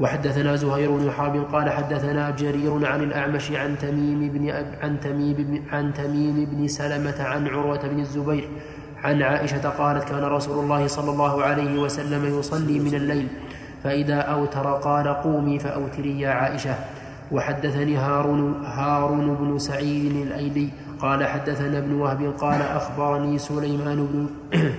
وحدثنا 0.00 0.56
زهير 0.56 0.90
بن 0.90 1.10
حرب 1.10 1.44
قال 1.52 1.70
حدثنا 1.70 2.30
جرير 2.30 2.86
عن 2.86 3.02
الأعمش 3.02 3.52
عن 3.52 3.78
تميم 3.78 4.28
بن 4.32 4.50
عن 4.82 5.00
تميم 5.00 5.34
بن 5.34 5.62
عن 5.72 5.94
تميم 5.94 6.44
بن 6.44 6.68
سلمة 6.68 7.22
عن 7.22 7.48
عروة 7.48 7.86
بن 7.88 8.00
الزبير 8.00 8.48
عن 9.04 9.22
عائشة 9.22 9.68
قالت 9.68 10.04
كان 10.04 10.24
رسول 10.24 10.64
الله 10.64 10.86
صلى 10.86 11.10
الله 11.10 11.42
عليه 11.42 11.78
وسلم 11.78 12.38
يصلي 12.38 12.78
من 12.78 12.94
الليل 12.94 13.28
فإذا 13.84 14.20
أوتر 14.20 14.72
قال 14.72 15.08
قومي 15.08 15.58
فأوتري 15.58 16.20
يا 16.20 16.30
عائشة. 16.30 16.74
وحدثني 17.32 17.96
هارون 17.96 18.64
هارون 18.64 19.34
بن 19.34 19.58
سعيد 19.58 20.16
الأيلي 20.16 20.68
قال 21.00 21.26
حدثنا 21.26 21.78
ابن 21.78 21.92
وهب 21.92 22.34
قال 22.38 22.62
أخبرني 22.62 23.38
سليمان 23.38 24.08
بن 24.12 24.26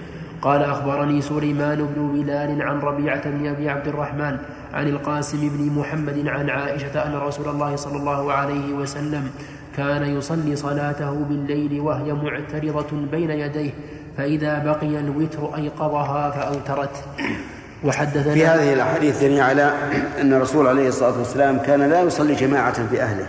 قال 0.41 0.63
أخبرني 0.63 1.21
سليمان 1.21 1.77
بن 1.95 2.21
بلال 2.21 2.61
عن 2.61 2.79
ربيعة 2.79 3.29
بن 3.29 3.47
أبي 3.47 3.69
عبد 3.69 3.87
الرحمن 3.87 4.37
عن 4.73 4.87
القاسم 4.87 5.49
بن 5.49 5.79
محمد 5.79 6.27
عن 6.27 6.49
عائشة 6.49 7.07
أن 7.07 7.15
رسول 7.15 7.49
الله 7.49 7.75
صلى 7.75 7.97
الله 7.97 8.33
عليه 8.33 8.73
وسلم 8.73 9.31
كان 9.77 10.17
يصلي 10.17 10.55
صلاته 10.55 11.25
بالليل 11.29 11.79
وهي 11.79 12.13
معترضة 12.13 13.07
بين 13.11 13.29
يديه 13.29 13.71
فإذا 14.17 14.63
بقي 14.63 14.99
الوتر 14.99 15.55
أيقظها 15.55 16.29
فأوترت. 16.29 17.03
وحدثنا 17.83 18.33
في 18.33 18.45
هذه 18.45 18.73
الأحاديث 18.73 19.19
دليل 19.19 19.41
على 19.41 19.73
أن 20.21 20.33
الرسول 20.33 20.67
عليه 20.67 20.87
الصلاة 20.87 21.17
والسلام 21.17 21.59
كان 21.59 21.89
لا 21.89 22.01
يصلي 22.01 22.35
جماعة 22.35 22.87
في 22.87 23.01
أهله 23.01 23.25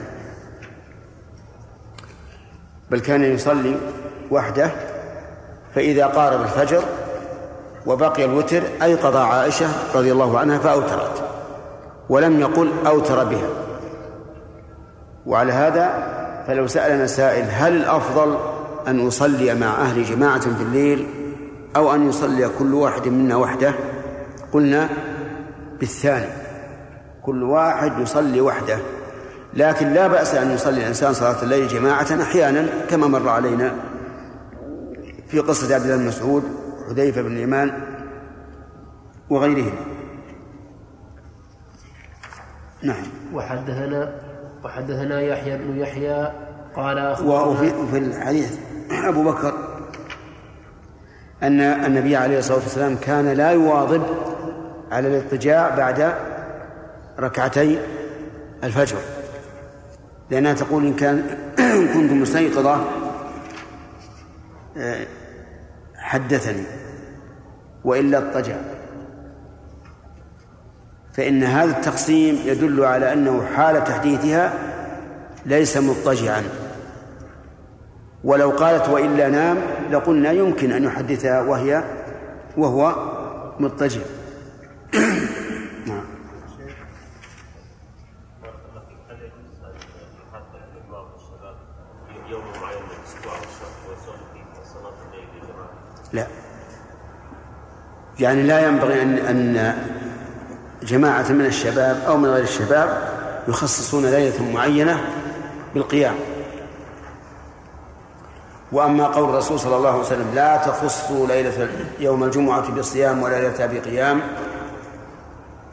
بل 2.90 3.01
كان 3.01 3.24
يصلي 3.24 3.77
وحده 4.31 4.70
فإذا 5.74 6.07
قارب 6.07 6.42
الفجر 6.42 6.83
وبقي 7.87 8.24
الوتر 8.24 8.62
أيقظ 8.83 9.16
عائشة 9.16 9.66
رضي 9.94 10.12
الله 10.12 10.38
عنها 10.38 10.59
فأوترت 10.59 11.22
ولم 12.09 12.40
يقل 12.40 12.70
أوتر 12.87 13.24
بها. 13.24 13.48
وعلى 15.27 15.53
هذا 15.53 15.90
فلو 16.46 16.66
سألنا 16.66 17.07
سائل 17.07 17.44
هل 17.51 17.77
الأفضل 17.77 18.38
أن 18.88 19.07
أصلي 19.07 19.55
مع 19.55 19.66
أهل 19.66 20.05
جماعة 20.05 20.40
في 20.40 20.62
الليل 20.62 21.07
أو 21.77 21.94
أن 21.94 22.09
يصلي 22.09 22.48
كل 22.59 22.74
واحد 22.74 23.09
منا 23.09 23.37
وحده؟ 23.37 23.74
قلنا 24.52 24.88
بالثاني. 25.80 26.32
كل 27.22 27.42
واحد 27.42 27.98
يصلي 27.98 28.40
وحده. 28.40 28.78
لكن 29.54 29.92
لا 29.92 30.06
بأس 30.06 30.34
أن 30.34 30.50
يصلي 30.50 30.80
الإنسان 30.80 31.12
صلاة 31.12 31.42
الليل 31.42 31.68
جماعة 31.68 32.22
أحيانا 32.22 32.66
كما 32.90 33.06
مر 33.06 33.28
علينا 33.28 33.74
في 35.28 35.38
قصة 35.38 35.74
عبد 35.74 35.84
الله 35.84 35.96
بن 35.96 36.06
مسعود 36.06 36.42
حذيفة 36.88 37.22
بن 37.22 37.32
اليمان 37.32 37.82
وغيرهم. 39.30 39.74
نعم. 42.82 43.02
وحدثنا 43.34 44.12
وحدثنا 44.64 45.20
يحيى 45.20 45.58
بن 45.58 45.78
يحيى 45.78 46.32
قال 46.76 47.16
وفي 47.24 47.72
في 47.92 47.98
الحديث 47.98 48.58
أبو 48.90 49.24
بكر 49.24 49.54
أن 51.42 51.60
النبي 51.60 52.16
عليه 52.16 52.38
الصلاة 52.38 52.58
والسلام 52.58 52.96
كان 52.96 53.28
لا 53.28 53.50
يواظب 53.50 54.02
على 54.90 55.09
الاضطجاع 55.09 55.74
بعد 55.74 56.14
ركعتي 57.18 57.79
الفجر. 58.64 58.96
لأنها 60.31 60.53
تقول 60.53 60.87
إن 60.87 60.94
كان 60.94 61.22
كنت 61.94 62.12
مستيقظة 62.12 62.85
آه، 64.76 65.07
حدثني 65.96 66.64
وإلا 67.85 68.18
اضطجع. 68.18 68.57
فإن 71.12 71.42
هذا 71.42 71.70
التقسيم 71.70 72.38
يدل 72.44 72.85
على 72.85 73.12
أنه 73.12 73.46
حال 73.57 73.85
تحديثها 73.85 74.53
ليس 75.46 75.76
مضطجعا. 75.76 76.42
ولو 78.24 78.50
قالت 78.50 78.88
وإلا 78.88 79.29
نام 79.29 79.57
لقلنا 79.90 80.33
يمكن 80.33 80.72
أن 80.72 80.85
يحدثها 80.85 81.40
وهي 81.40 81.85
وهو 82.57 82.94
مضطجع. 83.61 84.00
يعني 98.20 98.42
لا 98.42 98.66
ينبغي 98.66 99.02
أن 99.02 99.18
أن 99.18 99.74
جماعة 100.83 101.33
من 101.33 101.46
الشباب 101.46 102.02
أو 102.06 102.16
من 102.16 102.28
غير 102.28 102.42
الشباب 102.42 102.98
يخصصون 103.48 104.06
ليلة 104.06 104.52
معينة 104.52 105.00
بالقيام. 105.74 106.14
وأما 108.72 109.06
قول 109.06 109.28
الرسول 109.28 109.61
صلى 109.61 109.76
الله 109.76 109.90
عليه 109.90 110.00
وسلم 110.00 110.35
لا 110.35 110.56
تخصوا 110.56 111.26
ليلة 111.26 111.68
يوم 112.00 112.24
الجمعة 112.24 112.70
بصيام 112.70 113.22
ولا 113.22 113.40
ليلة 113.40 113.66
بقيام 113.66 114.20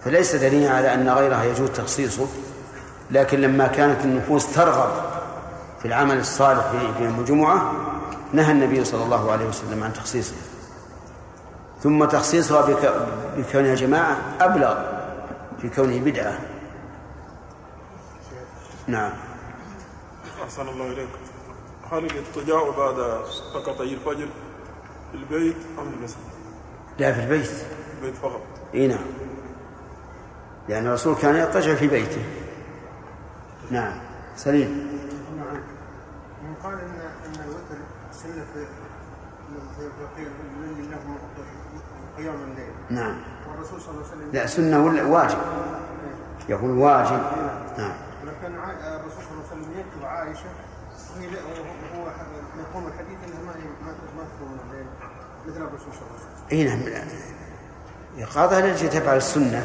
فليس 0.06 0.36
دليلا 0.36 0.72
على 0.72 0.94
أن 0.94 1.10
غيرها 1.10 1.44
يجوز 1.44 1.70
تخصيصه 1.70 2.28
لكن 3.12 3.42
لما 3.42 3.68
كانت 3.68 4.06
النفوس 4.06 4.54
ترغب 4.54 4.90
في 5.80 5.88
العمل 5.88 6.20
الصالح 6.20 6.62
في 6.98 7.04
يوم 7.04 7.20
الجمعة 7.20 7.72
نهى 8.34 8.52
النبي 8.52 8.86
صلى 8.86 9.04
الله 9.04 9.32
عليه 9.32 9.46
وسلم 9.46 9.84
عن 9.84 9.94
تخصيصه. 9.94 10.34
ثم 11.84 12.06
تخصيصها 12.06 12.62
بكونها 13.38 13.76
جماعة 13.76 14.18
أبلغ 14.42 14.78
في 15.62 15.70
كونه 15.70 16.00
بدعة. 16.00 16.40
نعم. 18.88 19.12
أحسن 20.44 20.68
الله 20.68 20.86
إليك. 20.86 21.10
هل 21.92 22.06
الاضطجاع 22.06 22.70
بعد 22.78 23.22
ركعتي 23.56 23.94
الفجر 23.94 24.28
في 25.12 25.18
البيت 25.18 25.58
أم 25.80 25.94
المسجد؟ 25.94 26.18
لا 27.00 27.14
في 27.14 27.20
البيت. 27.24 27.52
البيت 27.98 28.16
فقط. 28.16 28.42
إي 28.74 28.88
نعم. 28.88 29.06
لأن 30.70 30.88
الرسول 30.88 31.16
كان 31.16 31.36
يضطجع 31.36 31.76
في 31.76 31.88
بيته. 31.88 32.24
نعم. 33.72 34.08
سليم 34.36 34.70
نعم 35.38 35.58
من 36.44 36.54
قال 36.64 36.74
ان 36.74 37.00
ان 37.26 37.44
الوتر 37.46 37.80
سنه 38.12 38.46
في 38.54 38.66
في 39.78 39.90
في 40.16 40.22
الليل 40.22 40.92
له 40.92 41.18
قيام 42.18 42.36
الليل. 42.52 42.72
نعم. 42.90 43.16
والرسول 43.50 43.82
صلى 43.82 43.92
الله 43.92 44.04
عليه 44.06 44.12
وسلم 44.18 44.32
لا 44.34 44.46
سنة 44.48 44.86
ولا 44.86 45.04
واجب؟ 45.04 45.38
يقول 46.50 46.72
واجب. 46.72 47.22
نعم. 47.78 47.94
ولكن 48.24 48.60
عا- 48.60 48.96
الرسول 49.00 49.24
صلى 49.24 49.32
الله 49.32 49.44
عليه 49.52 49.62
وسلم 49.62 49.72
يكتب 49.80 50.06
عائشة 50.06 50.50
وهي 51.16 51.28
لا- 51.28 51.44
وهو 51.44 52.04
هو 52.04 52.10
مفهوم 52.60 52.88
الحديث 52.88 53.18
انها 53.28 53.42
ما 53.46 53.54
ما 54.18 54.24
تكون 54.24 54.60
الليل 54.70 54.86
مثل 55.48 55.58
الرسول 55.62 55.94
صلى 55.94 56.02
الله 56.02 56.20
عليه 56.20 56.26
وسلم. 56.26 56.48
اي 56.52 56.64
نعم. 56.64 57.08
إيقاظها 58.18 58.62
لأجل 58.62 58.90
تفعل 58.90 59.18
السنة؟ 59.18 59.64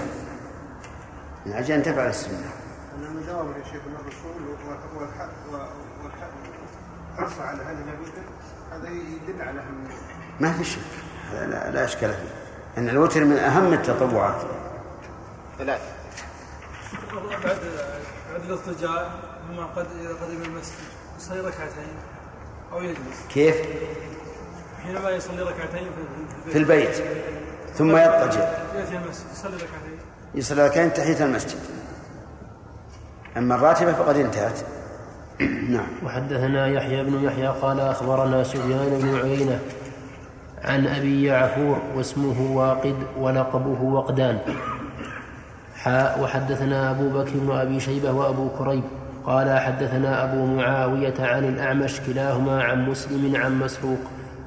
من 1.46 1.52
أجل 1.52 1.74
أن 1.74 1.82
تفعل 1.82 2.08
السنة. 2.08 2.50
أنا 2.98 3.20
دوام 3.26 3.46
يا 3.48 3.64
شيخ 3.64 3.82
من 3.86 3.94
الرسول 4.00 4.42
والحرص 7.16 7.40
على 7.40 7.62
هذه 7.62 7.78
الوتر 7.78 8.22
هذا 8.72 8.88
يدل 8.88 9.42
على 9.42 9.60
أهمية 9.60 9.96
ما 10.40 10.52
في 10.52 10.64
شك. 10.64 10.80
هذا 11.32 11.46
لا, 11.46 11.70
لا 11.70 11.84
إشكال 11.84 12.10
فيه. 12.14 12.41
أن 12.78 12.88
الوتر 12.88 13.24
من 13.24 13.36
أهم 13.36 13.72
التطوعات. 13.72 14.42
ثلاث 15.58 15.80
بعد 17.12 17.58
بعد 18.32 18.44
الاضطجاع 18.44 19.10
ثم 19.48 19.62
قد 19.76 19.86
إذا 20.00 20.08
قدم 20.08 20.42
المسجد 20.44 20.74
يصلي 21.18 21.40
ركعتين 21.40 21.94
أو 22.72 22.82
يجلس. 22.82 23.26
كيف؟ 23.34 23.56
حينما 24.82 25.10
يصلي 25.10 25.42
ركعتين 25.42 25.90
في 26.52 26.58
البيت. 26.58 27.02
ثم 27.74 27.96
يضطجع. 27.96 28.40
يأتي 28.76 28.96
المسجد 28.96 29.26
يصلي 29.32 29.56
ركعتين. 29.56 29.98
يصلي 30.34 30.64
ركعتين 30.64 30.92
تحية 30.92 31.24
المسجد. 31.24 31.58
أما 33.36 33.54
الراتبة 33.54 33.92
فقد 33.92 34.16
انتهت. 34.16 34.58
نعم. 35.74 35.88
وحدثنا 36.04 36.68
يحيى 36.68 37.04
بن 37.04 37.24
يحيى 37.24 37.48
قال 37.48 37.80
أخبرنا 37.80 38.44
سفيان 38.44 38.98
بن 39.02 39.14
عيينة 39.14 39.60
عن 40.64 40.86
أبي 40.86 41.24
يعفور 41.24 41.78
واسمه 41.96 42.56
واقد 42.56 42.94
ولقبه 43.20 43.82
وقدان. 43.82 44.38
حاء 45.76 46.20
وحدثنا 46.22 46.90
أبو 46.90 47.08
بكر 47.08 47.30
بن 47.34 47.50
أبي 47.56 47.80
شيبة 47.80 48.12
وأبو 48.12 48.48
كريب. 48.58 48.82
قال 49.26 49.58
حدثنا 49.58 50.24
أبو 50.24 50.46
معاوية 50.46 51.14
عن 51.20 51.44
الأعمش 51.44 52.00
كلاهما 52.00 52.62
عن 52.62 52.88
مسلم 52.88 53.36
عن 53.36 53.58
مسروق. 53.58 53.98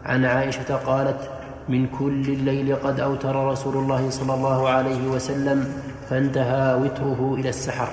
عن 0.05 0.25
عائشة 0.25 0.75
قالت 0.75 1.29
من 1.69 1.87
كل 1.87 2.23
الليل 2.27 2.75
قد 2.75 2.99
أوتر 2.99 3.45
رسول 3.51 3.77
الله 3.77 4.09
صلى 4.09 4.33
الله 4.33 4.69
عليه 4.69 5.07
وسلم 5.07 5.73
فانتهى 6.09 6.75
وتره 6.75 7.35
إلى 7.39 7.49
السحر. 7.49 7.87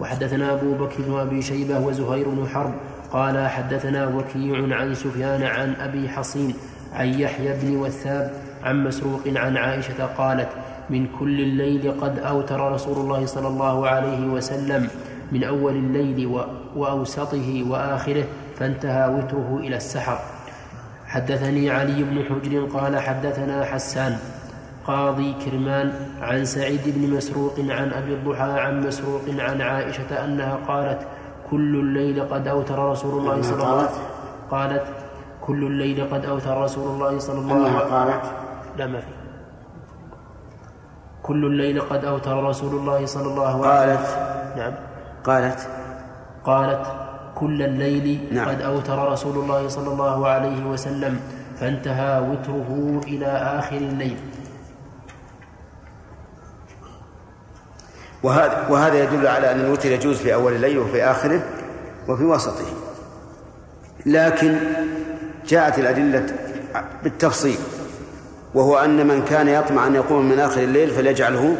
وحدثنا 0.00 0.52
أبو 0.52 0.74
بكر 0.74 0.96
بن 0.98 1.18
أبي 1.18 1.42
شيبة 1.42 1.78
وزهير 1.78 2.28
بن 2.28 2.48
حرب. 2.48 2.72
قال 3.12 3.48
حدثنا 3.48 4.06
وكيع 4.06 4.76
عن 4.76 4.94
سفيان 4.94 5.42
عن 5.42 5.74
أبي 5.80 6.08
حصين. 6.08 6.54
عن 6.92 7.08
يحيى 7.20 7.52
بن 7.62 7.76
وثاب 7.76 8.32
عن 8.62 8.84
مسروق 8.84 9.20
عن 9.26 9.56
عائشة 9.56 10.06
قالت 10.18 10.48
من 10.90 11.06
كل 11.18 11.40
الليل 11.40 12.00
قد 12.00 12.18
أوتر 12.18 12.72
رسول 12.72 12.96
الله 12.96 13.26
صلى 13.26 13.48
الله 13.48 13.88
عليه 13.88 14.26
وسلم 14.26 14.88
من 15.32 15.44
أول 15.44 15.72
الليل 15.72 16.26
وأوسطه 16.76 17.64
وآخره 17.70 18.24
فانتهى 18.58 19.08
وتره 19.08 19.58
إلى 19.60 19.76
السحر. 19.76 20.18
حدثني 21.06 21.70
علي 21.70 22.02
بن 22.02 22.24
حجر 22.24 22.64
قال 22.64 22.98
حدثنا 22.98 23.64
حسان 23.64 24.16
قاضي 24.86 25.34
كرمان 25.44 25.92
عن 26.22 26.44
سعيد 26.44 26.80
بن 26.86 27.16
مسروق 27.16 27.54
عن 27.58 27.92
أبي 27.92 28.12
الضحى 28.14 28.50
عن 28.60 28.86
مسروق 28.86 29.22
عن 29.38 29.60
عائشة 29.60 30.24
أنها 30.24 30.58
قالت 30.68 30.98
كل 31.50 31.76
الليل 31.76 32.22
قد 32.28 32.48
أوتر 32.48 32.78
رسول 32.90 33.20
الله 33.20 33.42
صلى 33.42 33.54
الله 33.54 33.66
عليه 33.66 33.84
وسلم. 33.84 34.04
قالت 34.50 34.82
كل 35.40 35.64
الليل 35.64 36.08
قد 36.12 36.24
أوتر 36.24 36.60
رسول 36.62 36.88
الله 36.94 37.18
صلى 37.18 37.38
الله 37.38 37.54
عليه 37.54 37.76
وسلم. 37.76 37.92
قالت؟ 37.92 38.24
لا 38.76 38.86
ما 38.86 39.00
في. 39.00 39.06
كل 41.22 41.44
الليل 41.44 41.80
قد 41.80 42.04
أوتر 42.04 42.44
رسول 42.44 42.74
الله 42.74 43.06
صلى 43.06 43.26
الله 43.26 43.66
عليه 43.66 43.94
وسلم. 43.94 44.06
قالت؟ 44.06 44.56
نعم. 44.56 44.74
قالت؟ 45.24 45.68
قالت 46.44 46.86
كل 47.34 47.62
الليل 47.62 48.28
نعم. 48.32 48.48
قد 48.48 48.60
أوتر 48.60 49.12
رسول 49.12 49.38
الله 49.38 49.68
صلى 49.68 49.92
الله 49.92 50.28
عليه 50.28 50.64
وسلم 50.64 51.20
فانتهى 51.56 52.20
وتره 52.20 53.00
إلى 53.04 53.26
آخر 53.26 53.76
الليل. 53.76 54.16
وهذا 58.22 58.68
وهذا 58.68 59.04
يدل 59.04 59.26
على 59.26 59.52
أن 59.52 59.60
الوتر 59.60 59.90
يجوز 59.90 60.16
في 60.16 60.34
أول 60.34 60.52
الليل 60.52 60.78
وفي 60.78 61.04
آخره 61.04 61.42
وفي 62.08 62.24
وسطه. 62.24 62.66
لكن 64.06 64.58
جاءت 65.50 65.78
الأدلة 65.78 66.26
بالتفصيل 67.02 67.58
وهو 68.54 68.78
أن 68.78 69.06
من 69.06 69.24
كان 69.24 69.48
يطمع 69.48 69.86
أن 69.86 69.94
يقوم 69.94 70.28
من 70.28 70.38
آخر 70.38 70.60
الليل 70.60 70.90
فليجعله 70.90 71.56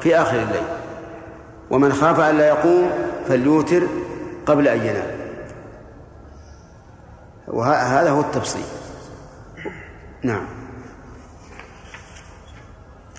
في 0.00 0.16
آخر 0.16 0.42
الليل 0.42 0.64
ومن 1.70 1.92
خاف 1.92 2.20
أن 2.20 2.38
لا 2.38 2.48
يقوم 2.48 2.90
فليوتر 3.28 3.82
قبل 4.46 4.68
أن 4.68 4.86
ينام. 4.86 5.18
وهذا 7.48 8.10
هو 8.10 8.20
التفصيل. 8.20 8.64
نعم. 10.22 10.46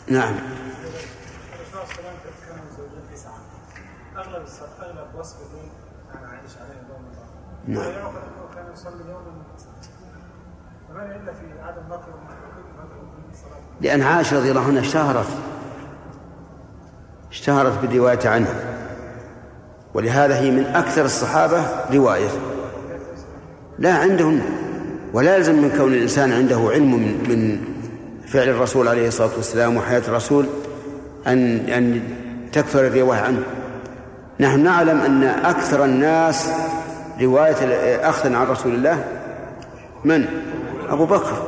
نعم. 0.07 0.35
وصف 5.19 5.37
الليل 5.41 5.71
عن 6.15 6.23
عائشه 6.23 6.59
عليه 6.63 6.79
نعم 7.67 7.81
الله 7.81 7.87
ويعقد 7.87 8.15
أنه 8.15 8.55
كان 8.55 8.73
يصلي 8.73 9.11
يوما 9.11 9.31
فما 9.31 9.81
الا 9.81 9.91
في 9.91 10.05
عدم 10.05 10.23
نقل 10.23 10.55
الصلاه 10.55 10.78
لأن 13.81 14.01
عائشة 14.01 14.37
رضي 14.37 14.49
الله 14.51 14.65
عنها 14.67 14.81
اشتهرت. 14.81 15.27
اشتهرت 17.31 17.79
بالرواية 17.81 18.29
عنها. 18.29 18.53
ولهذا 19.93 20.39
هي 20.39 20.51
من 20.51 20.65
أكثر 20.65 21.05
الصحابة 21.05 21.65
رواية. 21.93 22.29
لا 23.79 23.93
عندهم 23.93 24.41
ولا 25.13 25.35
يلزم 25.35 25.55
من 25.55 25.69
كون 25.77 25.93
الإنسان 25.93 26.31
عنده 26.31 26.69
علم 26.71 26.93
من 26.93 27.29
من 27.29 27.61
فعل 28.27 28.49
الرسول 28.49 28.87
عليه 28.87 29.07
الصلاة 29.07 29.35
والسلام 29.35 29.77
وحياة 29.77 30.01
الرسول 30.07 30.45
أن 31.27 31.57
أن 31.57 32.01
تكثر 32.51 32.87
الرواية 32.87 33.19
عنه. 33.19 33.43
نحن 34.39 34.63
نعلم 34.63 35.01
أن 35.01 35.23
أكثر 35.23 35.85
الناس 35.85 36.49
رواية 37.21 37.55
أخذا 38.09 38.37
عن 38.37 38.47
رسول 38.47 38.75
الله. 38.75 39.05
من؟ 40.05 40.25
أبو 40.89 41.05
بكر. 41.05 41.43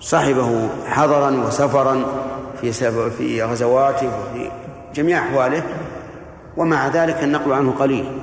صحبه 0.00 0.68
حضرا 0.86 1.30
وسفرا 1.30 2.06
في 2.60 2.72
في 3.10 3.42
غزواته 3.42 4.06
وفي 4.06 4.50
جميع 4.94 5.18
أحواله 5.18 5.62
ومع 6.56 6.88
ذلك 6.88 7.22
النقل 7.22 7.52
عنه 7.52 7.72
قليل 7.72 8.18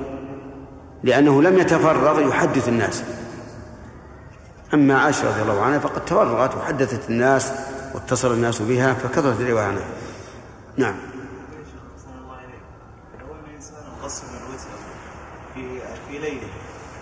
لأنه 1.02 1.42
لم 1.42 1.58
يتفرغ 1.58 2.28
يحدث 2.28 2.68
الناس. 2.68 3.04
أما 4.74 4.98
عائشة 4.98 5.28
رضي 5.28 5.42
الله 5.42 5.62
عنها 5.62 5.78
فقد 5.78 6.04
تفرغت 6.04 6.56
وحدثت 6.56 7.10
الناس 7.10 7.52
واتصل 7.94 8.32
الناس 8.32 8.62
بها 8.62 8.94
فكثرت 8.94 9.40
الرواية 9.40 9.64
عنها. 9.64 9.84
نعم 10.76 10.94
أحسن 10.94 12.08
الله 12.22 12.38
إليك 12.38 12.62
لو 13.20 13.34
أن 13.34 13.44
الإنسان 13.48 13.84
قسم 14.04 14.26
الوتر 14.26 14.76
في 15.54 15.80
في 16.08 16.18
ليله 16.18 16.48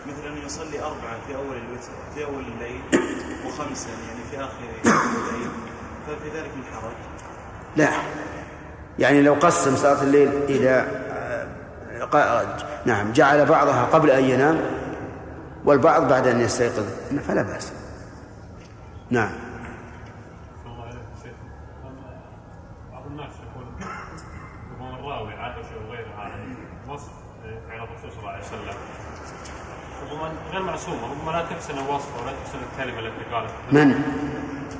مثل 0.07 0.27
أن 0.33 0.47
يصلي 0.47 0.83
أربعة 0.83 1.17
في 1.27 1.35
أول 1.37 1.57
الوتر 1.57 1.82
في 2.15 2.25
أول 2.25 2.45
الليل 2.55 2.81
وخمسا 3.47 3.89
يعني 3.89 4.21
في 4.31 4.37
آخر 4.41 4.59
الليل. 4.59 5.51
ففي 6.07 6.39
ذلك 6.39 6.51
من 6.57 6.65
حرج؟ 6.65 6.93
لا. 7.77 7.89
يعني 8.99 9.23
لو 9.23 9.35
قسم 9.35 9.77
صلاة 9.77 10.03
الليل 10.03 10.29
إلى 10.49 10.87
آه، 12.13 12.47
نعم 12.85 13.13
جعل 13.13 13.47
بعضها 13.47 13.85
قبل 13.85 14.11
أن 14.11 14.25
ينام 14.25 14.61
والبعض 15.65 16.09
بعد 16.09 16.27
أن 16.27 16.41
يستيقظ 16.41 16.85
فلا 17.29 17.43
بأس. 17.43 17.73
نعم. 19.11 19.31
ربما 31.23 31.33
لا 31.33 31.45
تحسن 31.51 31.75
الوصف 31.79 32.09
ولا 32.23 32.33
تحسن 32.45 32.59
الكلمة 32.73 32.99
التي 33.01 33.35
قالت. 33.35 33.51
من؟ 33.73 34.03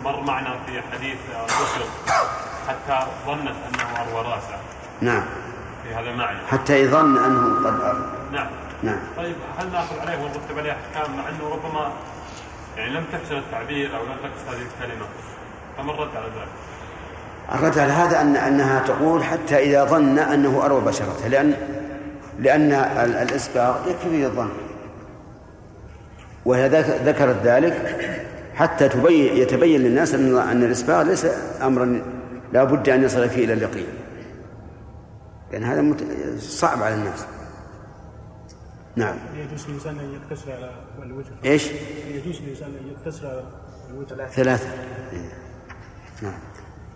مر 0.05 0.21
معنا 0.21 0.55
في 0.67 0.83
حديث 0.93 1.17
الرسل 1.35 1.85
حتى 2.69 3.07
ظنت 3.27 3.49
أنه 3.69 4.01
اروى 4.01 4.33
راسه 4.33 4.57
نعم. 5.01 5.23
في 5.85 5.95
هذا 5.95 6.11
المعنى. 6.11 6.39
حتى 6.51 6.81
يظن 6.83 7.25
أنه 7.25 7.69
قد 7.69 7.81
أر 7.81 8.07
نعم. 8.33 8.47
نعم. 8.83 8.99
طيب 9.17 9.35
هل 9.59 9.73
نأخذ 9.73 9.99
عليه 10.01 10.19
ونرتب 10.19 10.59
عليه 10.59 10.73
أحكام 10.73 11.17
مع 11.17 11.29
أنه 11.29 11.49
ربما 11.53 11.91
يعني 12.77 12.91
لم 12.91 13.05
تحسن 13.13 13.37
التعبير 13.37 13.97
أو 13.97 14.03
لم 14.03 14.17
تقصد 14.23 14.49
هذه 14.55 14.63
الكلمة؟ 14.63 15.07
فما 15.79 15.93
الرد 15.93 16.17
على 16.17 16.27
ذلك؟ 16.27 16.49
الرد 17.55 17.79
على 17.79 17.93
هذا 17.93 18.21
أن 18.21 18.37
أنها 18.37 18.81
تقول 18.87 19.25
حتى 19.25 19.59
إذا 19.59 19.85
ظن 19.85 20.19
أنه 20.19 20.63
أروى 20.65 20.81
بشرته 20.81 21.29
لأن 21.29 21.55
لأن 22.39 22.73
ال- 22.73 23.17
الإسباغ 23.17 23.75
يكفي 23.91 24.25
الظن. 24.27 24.51
وهي 26.45 26.69
ذك- 26.69 27.01
ذكرت 27.05 27.37
ذلك 27.45 27.97
حتى 28.55 28.89
تبين 28.89 29.37
يتبين 29.37 29.81
للناس 29.81 30.15
أن 30.15 30.39
أن 30.39 30.63
الإسباغ 30.65 31.03
ليس 31.03 31.27
أمرا 31.63 32.03
لا 32.53 32.65
بد 32.65 32.89
أن 32.89 33.03
يصل 33.05 33.29
فيه 33.29 33.45
إلى 33.45 33.53
اليقين. 33.53 33.87
لأن 35.53 35.65
هذا 35.65 35.81
مت- 35.83 36.05
صعب 36.39 36.83
على 36.83 36.95
الناس. 36.95 37.25
نعم. 38.97 39.17
يجوز 39.37 39.67
للانسان 39.69 39.99
أن 39.99 40.13
يقتصر 40.15 40.53
على 40.53 40.71
الوتر. 41.03 41.31
إيش؟ 41.45 41.67
يجوز 42.11 42.41
للانسان 42.41 42.69
أن 42.69 42.89
يقتصر 42.91 43.27
على 43.27 43.43
الوتر. 43.91 44.27
ثلاثة. 44.27 44.67
نعم. 46.23 46.33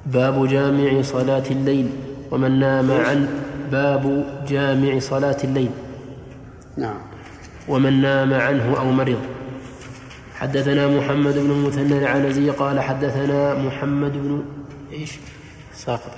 باب 0.06 0.46
جامع 0.48 1.02
صلاة 1.02 1.42
الليل 1.50 1.90
ومن 2.30 2.58
نام 2.60 2.90
عن 2.92 3.28
باب 3.72 4.26
جامع 4.48 4.98
صلاة 4.98 5.36
الليل 5.44 5.70
نعم. 6.76 6.98
ومن 7.68 8.02
نام 8.02 8.34
عنه 8.34 8.78
أو 8.80 8.90
مرض. 8.90 9.18
حدثنا 10.36 10.88
محمد 10.88 11.38
بن 11.38 11.50
المثنى 11.50 11.98
العنزي 11.98 12.50
قال 12.50 12.80
حدثنا 12.80 13.54
محمد 13.54 14.12
بن 14.12 14.44
إيش؟ 14.92 15.18
ساقط. 15.72 16.12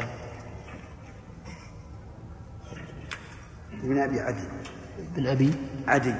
ابن 3.83 3.99
أبي 3.99 4.21
عدي. 4.21 4.49
بن 5.17 5.27
أبي 5.27 5.51
عدي. 5.87 6.15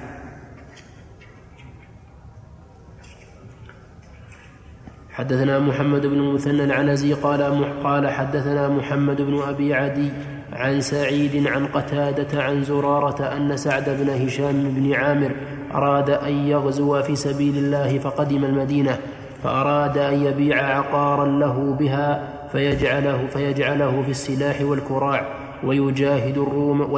حدثنا 5.11 5.59
محمد 5.59 6.07
بن 6.07 6.19
المثنى 6.19 6.65
العنزي 6.65 7.13
قال 7.13 7.43
قال 7.83 8.11
حدثنا 8.11 8.69
محمد 8.69 9.23
بن 9.23 9.43
أبي 9.43 9.75
عدي. 9.75 10.13
عن 10.53 10.81
سعيد 10.81 11.47
عن 11.47 11.67
قتادة 11.67 12.43
عن 12.43 12.65
زرارة 12.65 13.25
أن 13.25 13.57
سعد 13.57 13.85
بن 14.01 14.27
هشام 14.27 14.63
بن 14.63 14.93
عامر 14.93 15.31
أراد 15.75 16.11
أن 16.11 16.33
يغزو 16.33 17.03
في 17.03 17.17
سبيل 17.17 17.57
الله 17.57 17.99
فقدم 17.99 18.45
المدينة 18.45 18.99
فأراد 19.43 19.99
أن 19.99 20.23
يبيع 20.23 20.79
عقارا 20.79 21.27
له 21.27 21.77
بها 21.79 22.29
فيجعله 22.53 23.27
فيجعله 23.27 24.03
في 24.03 24.11
السلاح 24.11 24.63
والكراع 24.63 25.27
ويجاهد 25.65 26.39
الروم 26.39 26.93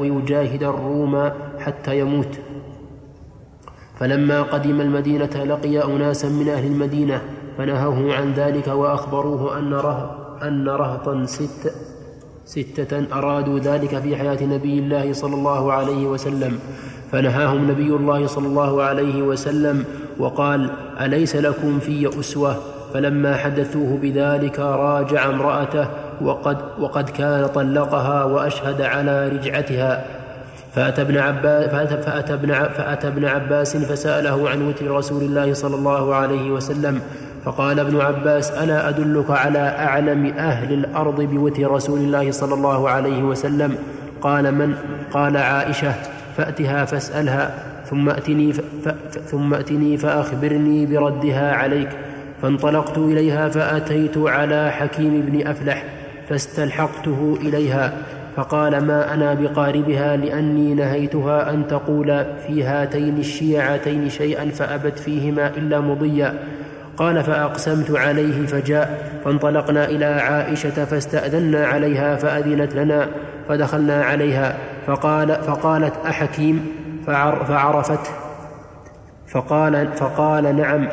ويجاهد 0.00 0.62
الروم 0.62 1.30
حتى 1.58 1.98
يموت. 1.98 2.38
فلما 3.98 4.42
قدم 4.42 4.80
المدينة 4.80 5.44
لقي 5.44 5.84
أناسا 5.84 6.28
من 6.28 6.48
أهل 6.48 6.66
المدينة 6.66 7.22
فنهوه 7.58 8.14
عن 8.14 8.32
ذلك 8.32 8.68
وأخبروه 8.68 9.58
أن 9.58 9.74
ره 9.74 10.26
أن 10.42 10.68
رهطا 10.68 11.24
ست 11.24 11.72
ستة 12.46 13.04
أرادوا 13.12 13.58
ذلك 13.58 13.98
في 13.98 14.16
حياة 14.16 14.38
نبي 14.42 14.78
الله 14.78 15.12
صلى 15.12 15.34
الله 15.34 15.72
عليه 15.72 16.06
وسلم. 16.06 16.58
فنهاهم 17.12 17.70
نبي 17.70 17.88
الله 17.88 18.26
صلى 18.26 18.46
الله 18.46 18.82
عليه 18.82 19.22
وسلم 19.22 19.84
وقال 20.18 20.70
أليس 21.00 21.36
لكم 21.36 21.78
في 21.78 22.20
أسوة؟ 22.20 22.56
فلما 22.94 23.36
حدثوه 23.36 23.98
بذلك 24.02 24.58
راجع 24.58 25.28
امرأته 25.28 25.88
وقد, 26.22 26.58
وقد 26.80 27.10
كان 27.10 27.46
طلقها 27.46 28.24
وأشهد 28.24 28.82
على 28.82 29.28
رجعتها. 29.28 30.04
فأتى 30.74 31.02
ابن 31.02 31.18
عباس, 31.18 31.70
فأتى 32.04 32.34
ابن, 32.34 32.52
فأتى 32.52 33.08
ابن 33.08 33.24
عباس 33.24 33.76
فسأله 33.76 34.50
عن 34.50 34.68
وتر 34.68 34.90
رسول 34.90 35.22
الله 35.22 35.54
صلى 35.54 35.76
الله 35.76 36.14
عليه 36.14 36.50
وسلم. 36.50 37.00
فقال 37.46 37.80
ابن 37.80 38.00
عباس 38.00 38.50
الا 38.50 38.88
أدلك 38.88 39.30
على 39.30 39.58
أعلم 39.58 40.26
أهل 40.26 40.72
الأرض 40.72 41.20
بوتر 41.20 41.70
رسول 41.70 41.98
الله 41.98 42.30
صلى 42.30 42.54
الله 42.54 42.88
عليه 42.88 43.22
وسلم. 43.22 43.76
قال 44.20 44.54
من؟ 44.54 44.74
قال 45.12 45.36
عائشة. 45.36 45.94
فأتها 46.36 46.84
فاسألها 46.84 47.54
ثم 47.90 48.10
أتني. 48.10 48.52
ثم 49.26 49.54
أتني 49.54 49.96
فأخبرني 49.96 50.86
بردها 50.86 51.52
عليك. 51.52 51.88
فانطلقت 52.42 52.98
إليها 52.98 53.48
فأتيت 53.48 54.18
على 54.18 54.70
حكيم 54.70 55.20
بن 55.20 55.46
أفلح 55.46 55.84
فاستلحقته 56.28 57.38
إليها. 57.40 57.92
فقال 58.36 58.84
ما 58.84 59.14
أنا 59.14 59.34
بقاربها 59.34 60.16
لأني 60.16 60.74
نهيتها 60.74 61.50
أن 61.50 61.66
تقول 61.66 62.24
في 62.46 62.64
هاتين 62.64 63.18
الشيعتين 63.18 64.08
شيئا 64.08 64.50
فأبت 64.50 64.98
فيهما 64.98 65.48
إلا 65.48 65.80
مضيا. 65.80 66.34
قال 66.96 67.24
فأقسمت 67.24 67.90
عليه 67.90 68.46
فجاء 68.46 69.12
فانطلقنا 69.24 69.84
إلى 69.84 70.04
عائشة 70.04 70.84
فاستأذنا 70.84 71.66
عليها 71.66 72.16
فأذنت 72.16 72.74
لنا 72.74 73.08
فدخلنا 73.48 74.04
عليها 74.04 74.56
فقال 74.86 75.28
فقالت 75.28 75.94
أحكيم؟ 76.06 76.66
فعرفت. 77.06 78.10
فقال 79.28 79.88
فقال 79.96 80.56
نعم. 80.56 80.88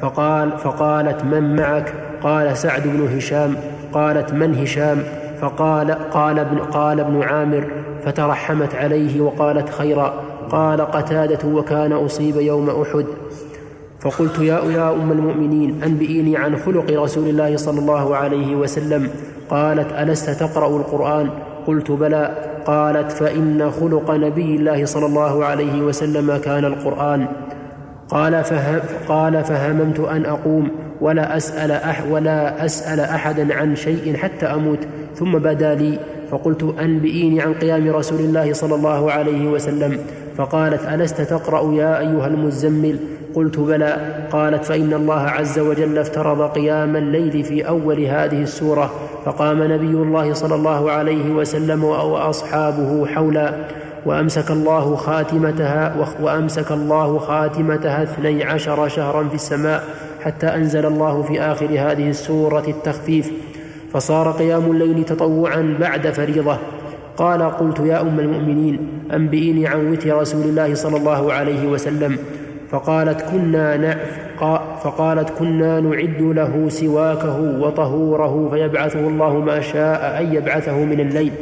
فقال 0.00 0.58
فقالت 0.58 1.24
من 1.24 1.56
معك؟ 1.56 1.92
قال 2.22 2.56
سعد 2.56 2.82
بن 2.82 3.16
هشام. 3.16 3.56
قالت 3.92 4.32
من 4.32 4.54
هشام؟ 4.54 5.02
فقال 5.40 6.10
قال 6.10 6.38
ابن 6.38 6.58
قال 6.58 7.00
ابن 7.00 7.22
عامر. 7.22 7.64
فترحمت 8.04 8.74
عليه 8.74 9.20
وقالت 9.20 9.70
خيرا. 9.70 10.14
قال 10.50 10.80
قتادة 10.80 11.48
وكان 11.48 11.92
أصيب 11.92 12.36
يوم 12.36 12.70
أحد. 12.70 13.06
فقلت 14.06 14.38
يا 14.38 14.60
يا 14.70 14.92
أم 14.92 15.12
المؤمنين 15.12 15.82
أنبئيني 15.84 16.36
عن 16.36 16.56
خلق 16.56 17.02
رسول 17.02 17.28
الله 17.28 17.56
صلى 17.56 17.78
الله 17.78 18.16
عليه 18.16 18.56
وسلم. 18.56 19.10
قالت 19.50 19.92
ألست 19.92 20.30
تقرأ 20.30 20.76
القرآن؟ 20.76 21.28
قلت 21.66 21.90
بلى. 21.90 22.34
قالت 22.66 23.12
فإن 23.12 23.70
خلق 23.80 24.10
نبي 24.10 24.56
الله 24.56 24.84
صلى 24.84 25.06
الله 25.06 25.44
عليه 25.44 25.82
وسلم 25.82 26.36
كان 26.36 26.64
القرآن. 26.64 27.26
قال, 28.08 28.44
فهم 28.44 28.80
قال 29.08 29.44
فهممت 29.44 30.00
أن 30.00 30.24
أقوم 30.24 30.68
ولا 31.00 31.36
أسأل 31.36 31.70
أح 31.70 32.04
ولا 32.10 32.64
أسأل 32.64 33.00
أحدا 33.00 33.54
عن 33.54 33.76
شيء 33.76 34.16
حتى 34.16 34.46
أموت. 34.46 34.78
ثم 35.14 35.32
بدا 35.32 35.74
لي. 35.74 35.98
فقلت 36.30 36.74
أنبئيني 36.80 37.40
عن 37.40 37.54
قيام 37.54 37.90
رسول 37.90 38.20
الله 38.20 38.52
صلى 38.52 38.74
الله 38.74 39.12
عليه 39.12 39.48
وسلم. 39.48 39.98
فقالت 40.36 40.80
ألست 40.82 41.20
تقرأ 41.20 41.74
يا 41.74 41.98
أيها 41.98 42.26
المزمل؟ 42.26 42.98
قلت 43.36 43.58
بلى. 43.58 44.24
قالت 44.32 44.64
فإن 44.64 44.92
الله 44.94 45.20
عز 45.20 45.58
وجل 45.58 45.98
افترض 45.98 46.42
قيام 46.42 46.96
الليل 46.96 47.44
في 47.44 47.68
أول 47.68 48.00
هذه 48.00 48.42
السورة 48.42 48.90
فقام 49.24 49.62
نبي 49.62 49.90
الله 49.90 50.32
صلى 50.32 50.54
الله 50.54 50.90
عليه 50.90 51.30
وسلم 51.30 51.84
واصحابه 51.84 53.06
حولا. 53.06 53.54
وأمسك 54.06 54.50
الله 54.50 54.96
خاتمتها 54.96 55.96
وأمسك 56.20 56.72
الله 56.72 57.18
خاتمتها 57.18 58.02
اثني 58.02 58.44
عشر 58.44 58.88
شهرا 58.88 59.28
في 59.28 59.34
السماء 59.34 59.84
حتى 60.20 60.46
أنزل 60.46 60.86
الله 60.86 61.22
في 61.22 61.40
آخر 61.40 61.66
هذه 61.66 62.08
السورة 62.08 62.64
التخفيف. 62.68 63.32
فصار 63.92 64.30
قيام 64.30 64.70
الليل 64.70 65.04
تطوعا 65.04 65.76
بعد 65.80 66.10
فريضة. 66.10 66.56
قال 67.16 67.42
قلت 67.42 67.80
يا 67.80 68.00
أم 68.00 68.20
المؤمنين 68.20 68.88
أنبئيني 69.12 69.66
عن 69.66 69.92
وتر 69.92 70.20
رسول 70.20 70.42
الله 70.42 70.74
صلى 70.74 70.96
الله 70.96 71.32
عليه 71.32 71.66
وسلم. 71.66 72.18
فقالت 72.70 73.22
كنا 73.22 73.98
فقالت 74.84 75.30
كنا 75.38 75.80
نعد 75.80 76.20
له 76.20 76.68
سواكه 76.68 77.60
وطهوره 77.60 78.48
فيبعثه 78.50 79.00
الله 79.00 79.38
ما 79.38 79.60
شاء 79.60 80.20
أن 80.20 80.34
يبعثه 80.34 80.84
من 80.84 81.00
الليل 81.00 81.32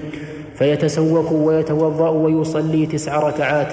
فيتسوك 0.55 1.33
ويتوضأ 1.33 2.09
ويصلي 2.09 2.87
تسع 2.87 3.29
ركعات 3.29 3.69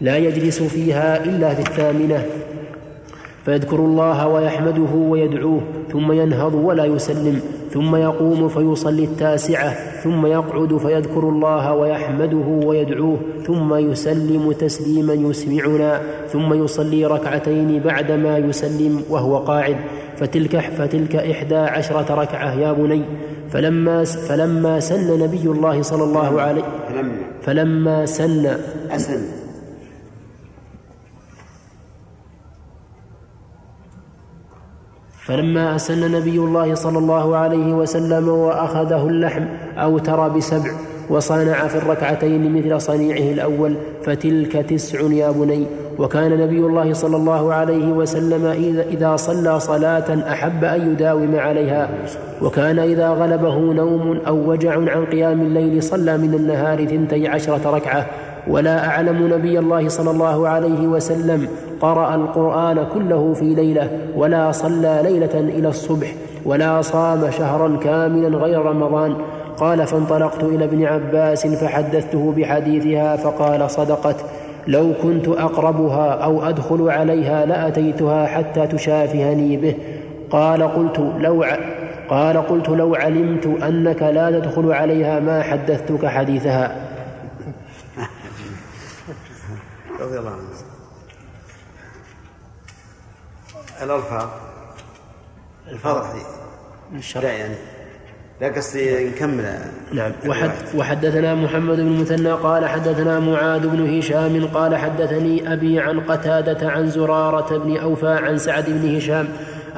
لا 0.00 0.16
يجلس 0.16 0.62
فيها 0.62 1.24
إلا 1.24 1.54
في 1.54 1.60
الثامنة 1.60 2.26
فيذكر 3.44 3.76
الله 3.76 4.28
ويحمده 4.28 4.92
ويدعوه 4.94 5.60
ثم 5.92 6.12
ينهض 6.12 6.54
ولا 6.54 6.84
يسلم. 6.84 7.40
ثم 7.70 7.96
يقوم 7.96 8.48
فيصلي 8.48 9.04
التاسعة 9.04 10.00
ثم 10.02 10.26
يقعد 10.26 10.76
فيذكر 10.76 11.28
الله 11.28 11.74
ويحمده 11.74 12.66
ويدعوه 12.66 13.16
ثم 13.46 13.74
يسلم 13.74 14.52
تسليما 14.52 15.14
يسمعنا 15.14 16.00
ثم 16.28 16.64
يصلي 16.64 17.06
ركعتين 17.06 17.80
بعدما 17.82 18.38
يسلم 18.38 19.02
وهو 19.10 19.36
قاعد. 19.36 19.76
فتلك 20.16 20.60
فتلك 20.60 21.16
إحدى 21.16 21.56
عشرة 21.56 22.14
ركعة 22.14 22.54
يا 22.54 22.72
بني. 22.72 23.02
فلما 23.50 24.04
فلما 24.04 24.80
سن 24.80 25.18
نبي 25.18 25.44
الله 25.44 25.82
صلى 25.82 26.04
الله 26.04 26.40
عليه 26.40 26.62
فلما 27.42 28.06
سن 28.06 28.56
أسن. 28.90 29.39
فلما 35.20 35.76
أسن 35.76 36.12
نبي 36.12 36.38
الله 36.38 36.74
صلى 36.74 36.98
الله 36.98 37.36
عليه 37.36 37.72
وسلم 37.72 38.28
وأخذه 38.28 39.06
اللحم 39.06 39.44
أوتر 39.78 40.28
بسبع 40.28 40.70
وصنع 41.10 41.66
في 41.66 41.78
الركعتين 41.78 42.52
مثل 42.56 42.80
صنيعه 42.80 43.32
الأول 43.32 43.74
فتلك 44.02 44.52
تسع 44.52 45.00
يا 45.00 45.30
بني. 45.30 45.66
وكان 45.98 46.38
نبي 46.38 46.58
الله 46.58 46.92
صلى 46.92 47.16
الله 47.16 47.54
عليه 47.54 47.92
وسلم 47.92 48.46
إذا 48.90 49.16
صلى 49.16 49.60
صلاة 49.60 50.32
أحب 50.32 50.64
أن 50.64 50.92
يداوم 50.92 51.36
عليها. 51.36 51.90
وكان 52.42 52.78
إذا 52.78 53.08
غلبه 53.08 53.58
نوم 53.58 54.18
أو 54.26 54.50
وجع 54.50 54.72
عن 54.72 55.04
قيام 55.04 55.40
الليل 55.40 55.82
صلى 55.82 56.16
من 56.18 56.34
النهار 56.34 56.86
ثنتي 56.86 57.28
عشرة 57.28 57.70
ركعة. 57.70 58.06
ولا 58.48 58.86
أعلم 58.86 59.34
نبي 59.34 59.58
الله 59.58 59.88
صلى 59.88 60.10
الله 60.10 60.48
عليه 60.48 60.86
وسلم 60.86 61.48
قرأ 61.80 62.14
القرآن 62.14 62.86
كله 62.94 63.34
في 63.34 63.54
ليلة 63.54 63.90
ولا 64.16 64.52
صلى 64.52 65.00
ليلة 65.02 65.40
إلى 65.40 65.68
الصبح 65.68 66.14
ولا 66.44 66.82
صام 66.82 67.30
شهرا 67.30 67.76
كاملا 67.76 68.38
غير 68.38 68.62
رمضان. 68.62 69.14
قال 69.56 69.86
فانطلقت 69.86 70.44
إلى 70.44 70.64
ابن 70.64 70.84
عباس 70.84 71.46
فحدثته 71.46 72.34
بحديثها 72.36 73.16
فقال 73.16 73.70
صدقت. 73.70 74.16
لو 74.66 74.92
كنت 75.02 75.28
أقربها 75.28 76.10
أو 76.10 76.48
أدخل 76.48 76.90
عليها 76.90 77.46
لأتيتها 77.46 78.26
حتى 78.26 78.66
تشافهني 78.66 79.56
به. 79.56 79.74
قال 80.30 80.62
قلت 80.62 81.00
لو 81.18 81.44
قال 82.08 82.36
قلت 82.36 82.68
لو 82.68 82.94
علمت 82.94 83.46
أنك 83.68 84.02
لا 84.02 84.30
تدخل 84.30 84.72
عليها 84.72 85.20
ما 85.20 85.42
حدثتك 85.42 86.06
حديثها. 86.06 86.89
رضي 90.00 90.18
الله 90.18 90.30
عنه. 90.30 90.42
الألفاظ 95.68 95.96
الحديث 95.96 96.26
لا 97.16 97.32
يعني 97.32 97.54
لا 98.40 98.48
قصدي 98.48 99.08
نكمل. 99.08 99.58
نعم 99.92 100.12
وحد 100.28 100.50
وحدثنا 100.74 101.34
محمد 101.34 101.76
بن 101.76 102.00
مثنى 102.00 102.32
قال 102.32 102.66
حدثنا 102.68 103.20
معاذ 103.20 103.68
بن 103.68 103.98
هشام 103.98 104.46
قال 104.46 104.76
حدثني 104.76 105.52
أبي 105.52 105.80
عن 105.80 106.00
قتادة 106.00 106.70
عن 106.70 106.90
زرارة 106.90 107.58
بن 107.58 107.76
أوفى 107.76 108.08
عن 108.08 108.38
سعد 108.38 108.64
بن 108.68 108.96
هشام 108.96 109.28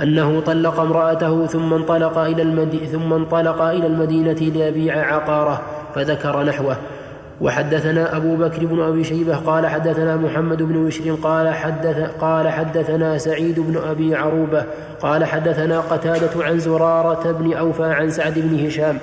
أنه 0.02 0.40
طلق 0.40 0.80
امرأته 0.80 1.46
ثم 1.46 1.74
انطلق 1.74 2.18
إلى 2.18 2.42
المدينة 2.42 2.86
ثم 2.86 3.12
انطلق 3.12 3.62
إلى 3.62 3.86
المدينة 3.86 4.32
ليبيع 4.32 5.14
عقاره 5.14 5.62
فذكر 5.94 6.42
نحوه. 6.42 6.76
وحدثنا 7.42 8.16
أبو 8.16 8.36
بكر 8.36 8.66
بن 8.66 8.80
أبي 8.82 9.04
شيبة 9.04 9.36
قال 9.36 9.66
حدثنا 9.66 10.16
محمد 10.16 10.62
بن 10.62 10.86
بشر 10.86 11.14
قال 11.22 11.54
حدث 11.54 12.10
قال 12.20 12.48
حدثنا 12.48 13.18
سعيد 13.18 13.60
بن 13.60 13.76
أبي 13.76 14.14
عروبة 14.14 14.64
قال 15.00 15.24
حدثنا 15.24 15.80
قتادة 15.80 16.44
عن 16.44 16.58
زرارة 16.58 17.32
بن 17.32 17.52
أوفى 17.52 17.84
عن 17.84 18.10
سعد 18.10 18.34
بن 18.36 18.66
هشام 18.66 18.98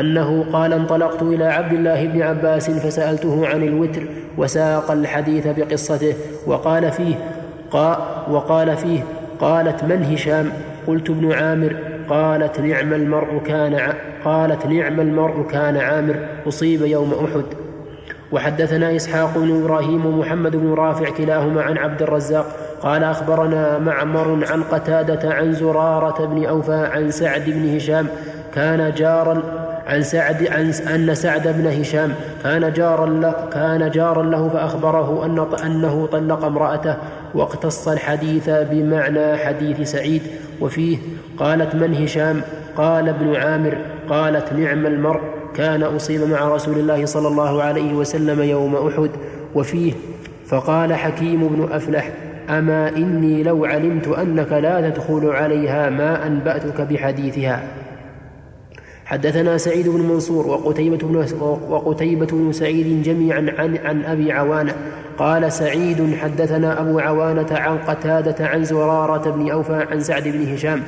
أنه 0.00 0.44
قال 0.52 0.72
انطلقت 0.72 1.22
إلى 1.22 1.44
عبد 1.44 1.72
الله 1.72 2.06
بن 2.06 2.22
عباس 2.22 2.70
فسألته 2.70 3.46
عن 3.46 3.62
الوتر 3.62 4.02
وساق 4.38 4.90
الحديث 4.90 5.46
بقصته 5.46 6.14
وقال 6.46 6.92
فيه 6.92 7.14
قال 7.70 7.96
وقال 8.30 8.76
فيه 8.76 9.00
قالت 9.40 9.84
من 9.84 10.02
هشام؟ 10.02 10.52
قلت 10.86 11.10
ابن 11.10 11.32
عامر. 11.32 11.76
قالت 12.08 12.60
نعم 12.60 12.92
المرء 12.92 13.42
كان 13.46 13.92
قالت 14.24 14.66
نعم 14.66 15.00
المرء 15.00 15.42
كان 15.42 15.76
عامر. 15.76 16.16
أصيب 16.48 16.82
يوم 16.82 17.14
أحد. 17.14 17.69
وحدثنا 18.32 18.96
إسحاق 18.96 19.38
بن 19.38 19.62
إبراهيم 19.62 20.06
ومحمد 20.06 20.56
بن 20.56 20.74
رافع 20.74 21.10
كلاهما 21.10 21.62
عن 21.62 21.78
عبد 21.78 22.02
الرزاق 22.02 22.46
قال 22.82 23.04
أخبرنا 23.04 23.78
معمر 23.78 24.46
عن 24.50 24.62
قتادة 24.62 25.34
عن 25.34 25.52
زرارة 25.52 26.26
بن 26.26 26.44
أوفى 26.44 26.88
عن 26.92 27.10
سعد 27.10 27.44
بن 27.46 27.76
هشام 27.76 28.06
كان 28.54 28.92
جارا 28.94 29.42
عن 29.86 30.02
سعد 30.02 30.46
عن 30.46 30.72
أن 30.94 31.14
سعد 31.14 31.48
بن 31.48 31.66
هشام 31.80 32.14
كان 32.42 32.72
جارا 32.72 33.06
له 33.06 33.34
كان 33.52 33.90
جارا 33.90 34.22
له 34.22 34.48
فأخبره 34.48 35.24
أن 35.24 35.46
أنه 35.66 36.08
طلق 36.12 36.44
امرأته 36.44 36.96
واقتص 37.34 37.88
الحديث 37.88 38.50
بمعنى 38.50 39.36
حديث 39.36 39.90
سعيد 39.90 40.22
وفيه 40.60 40.98
قالت 41.38 41.74
من 41.74 41.94
هشام؟ 41.94 42.42
قال 42.76 43.08
ابن 43.08 43.36
عامر 43.36 43.78
قالت 44.08 44.52
نعم 44.52 44.86
المرء. 44.86 45.39
كان 45.56 45.82
أصيب 45.82 46.28
مع 46.28 46.48
رسول 46.48 46.78
الله 46.78 47.04
صلى 47.04 47.28
الله 47.28 47.62
عليه 47.62 47.92
وسلم 47.94 48.42
يوم 48.42 48.76
أحد 48.76 49.10
وفيه 49.54 49.92
فقال 50.46 50.94
حكيم 50.94 51.48
بن 51.48 51.68
أفلح 51.72 52.12
أما 52.50 52.88
إني 52.88 53.42
لو 53.42 53.64
علمت 53.64 54.08
أنك 54.08 54.52
لا 54.52 54.90
تدخل 54.90 55.26
عليها 55.26 55.90
ما 55.90 56.26
أنبأتك 56.26 56.80
بحديثها. 56.80 57.62
حدثنا 59.04 59.58
سعيد 59.58 59.88
بن 59.88 60.00
منصور 60.00 60.46
وقتيبة 60.46 60.96
بن, 60.96 61.26
وقتيبة 61.68 62.26
بن 62.26 62.52
سعيد 62.52 63.02
جميعا 63.02 63.54
عن, 63.58 63.76
عن 63.76 64.04
أبي 64.04 64.32
عوانة. 64.32 64.74
قال 65.18 65.52
سعيد 65.52 66.14
حدثنا 66.14 66.80
أبو 66.80 66.98
عوانة 66.98 67.46
عن 67.50 67.78
قتادة 67.78 68.46
عن 68.46 68.64
زرارة 68.64 69.30
بن 69.30 69.50
أوفى 69.50 69.86
عن 69.90 70.00
سعد 70.00 70.28
بن 70.28 70.54
هشام. 70.54 70.82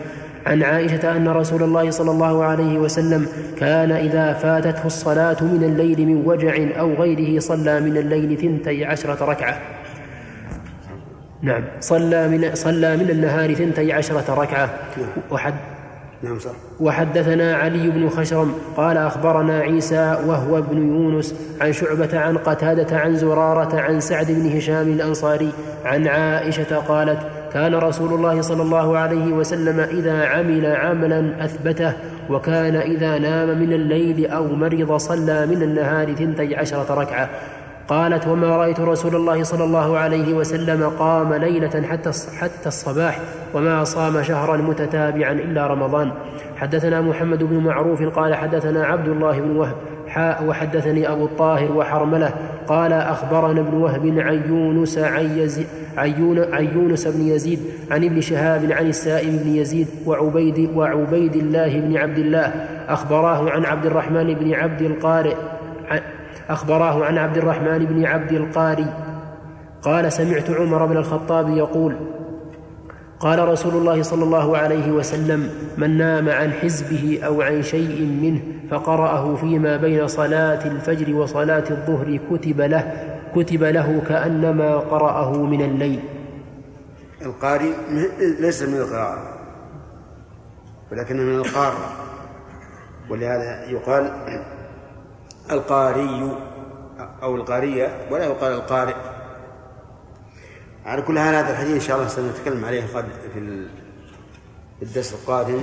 عن 0.46 0.62
عائشة 0.62 1.16
أن 1.16 1.28
رسول 1.28 1.62
الله 1.62 1.90
صلى 1.90 2.10
الله 2.10 2.44
عليه 2.44 2.78
وسلم 2.78 3.26
كان 3.58 3.92
إذا 3.92 4.32
فاتته 4.32 4.86
الصلاة 4.86 5.42
من 5.42 5.64
الليل 5.64 6.06
من 6.06 6.22
وجع 6.26 6.80
أو 6.80 6.94
غيره 6.94 7.40
صلى 7.40 7.80
من 7.80 7.96
الليل 7.96 8.38
ثنتي 8.38 8.84
عشرة 8.84 9.24
ركعة. 9.24 9.58
نعم 11.42 11.64
صلى 11.80 12.28
من 12.28 12.54
صلى 12.54 12.96
من 12.96 13.10
النهار 13.10 13.54
ثنتي 13.54 13.92
عشرة 13.92 14.34
ركعة. 14.34 14.70
وحد 15.30 15.54
نعم 16.22 16.38
صح. 16.38 16.50
وحدثنا 16.80 17.56
علي 17.56 17.90
بن 17.90 18.08
خشرم 18.08 18.54
قال 18.76 18.96
أخبرنا 18.96 19.58
عيسى 19.58 20.16
وهو 20.26 20.58
ابن 20.58 20.76
يونس 20.76 21.34
عن 21.60 21.72
شعبة 21.72 22.18
عن 22.18 22.36
قتادة 22.36 22.96
عن 22.98 23.16
زرارة 23.16 23.80
عن 23.80 24.00
سعد 24.00 24.26
بن 24.30 24.56
هشام 24.56 24.92
الأنصاري 24.92 25.52
عن 25.84 26.08
عائشة 26.08 26.76
قالت 26.76 27.18
كان 27.52 27.74
رسول 27.74 28.12
الله 28.12 28.40
صلى 28.40 28.62
الله 28.62 28.98
عليه 28.98 29.32
وسلم 29.32 29.80
إذا 29.80 30.26
عمل 30.26 30.66
عملا 30.66 31.44
أثبته 31.44 31.92
وكان 32.30 32.76
إذا 32.76 33.18
نام 33.18 33.48
من 33.58 33.72
الليل 33.72 34.30
أو 34.30 34.46
مرض 34.46 34.96
صلى 34.96 35.46
من 35.46 35.62
النهار 35.62 36.14
ثنتي 36.14 36.56
عشرة 36.56 36.94
ركعة. 36.94 37.28
قالت 37.88 38.26
وما 38.26 38.56
رأيت 38.56 38.80
رسول 38.80 39.16
الله 39.16 39.42
صلى 39.42 39.64
الله 39.64 39.98
عليه 39.98 40.34
وسلم 40.34 40.88
قام 40.98 41.34
ليلة 41.34 41.82
حتى 42.40 42.66
الصباح 42.66 43.20
وما 43.54 43.84
صام 43.84 44.22
شهرا 44.22 44.56
متتابعا 44.56 45.32
إلا 45.32 45.66
رمضان. 45.66 46.12
حدثنا 46.56 47.00
محمد 47.00 47.42
بن 47.42 47.56
معروف 47.56 48.02
قال 48.02 48.34
حدثنا 48.34 48.84
عبد 48.86 49.08
الله 49.08 49.40
بن 49.40 49.56
وهب 49.56 49.74
حاء 50.14 50.44
وحدثني 50.44 51.12
أبو 51.12 51.24
الطاهر 51.24 51.72
وحرملة 51.72 52.32
قال 52.68 52.92
أخبرنا 52.92 53.60
ابن 53.60 53.74
وهب 53.74 54.18
عن 54.18 54.42
يونس 54.48 54.98
عن, 54.98 55.64
عن 56.52 56.68
يونس 56.74 57.08
بن 57.08 57.28
يزيد 57.28 57.60
عن 57.90 58.04
ابن 58.04 58.20
شهاب 58.20 58.72
عن 58.72 58.86
السائب 58.86 59.42
بن 59.44 59.56
يزيد 59.56 59.86
وعبيد, 60.06 60.70
وعبيد 60.76 61.36
الله 61.36 61.80
بن 61.80 61.96
عبد 61.96 62.18
الله 62.18 62.46
أخبراه 62.88 63.50
عن 63.50 63.64
عبد 63.64 63.86
الرحمن 63.86 64.34
بن 64.34 64.54
عبد 64.54 64.82
القارئ 64.82 65.34
أخبراه 66.50 67.04
عن 67.04 67.18
عبد 67.18 67.36
الرحمن 67.36 67.78
بن 67.78 68.04
عبد 68.04 68.32
القاري 68.32 68.86
قال 69.82 70.12
سمعت 70.12 70.50
عمر 70.50 70.86
بن 70.86 70.96
الخطاب 70.96 71.56
يقول 71.56 71.96
قال 73.22 73.48
رسول 73.48 73.74
الله 73.74 74.02
صلى 74.02 74.24
الله 74.24 74.58
عليه 74.58 74.92
وسلم 74.92 75.50
من 75.78 75.98
نام 75.98 76.28
عن 76.28 76.52
حزبه 76.52 77.20
أو 77.26 77.42
عن 77.42 77.62
شيء 77.62 78.02
منه 78.22 78.40
فقرأه 78.70 79.36
فيما 79.36 79.76
بين 79.76 80.06
صلاة 80.06 80.66
الفجر 80.66 81.14
وصلاة 81.14 81.64
الظهر 81.70 82.18
كتب 82.30 82.60
له 82.60 82.84
كتب 83.36 83.64
له 83.64 84.02
كأنما 84.08 84.76
قرأه 84.76 85.32
من 85.32 85.62
الليل. 85.62 86.00
القاري 87.22 87.74
ليس 88.40 88.62
من 88.62 88.76
القراءة 88.76 89.38
ولكنه 90.92 91.22
من 91.22 91.34
القارة 91.34 91.88
ولهذا 93.10 93.70
يقال 93.70 94.12
القاري 95.50 96.30
أو 97.22 97.36
القارية 97.36 97.88
ولا 98.10 98.24
يقال 98.24 98.52
القارئ. 98.52 99.11
على 100.86 101.02
كل 101.02 101.18
هذا 101.18 101.50
الحديث 101.50 101.74
إن 101.74 101.80
شاء 101.80 101.96
الله 101.96 102.08
سنتكلم 102.08 102.64
عليه 102.64 102.86
قد 102.94 103.08
في 103.34 103.68
الدرس 104.82 105.12
القادم 105.12 105.62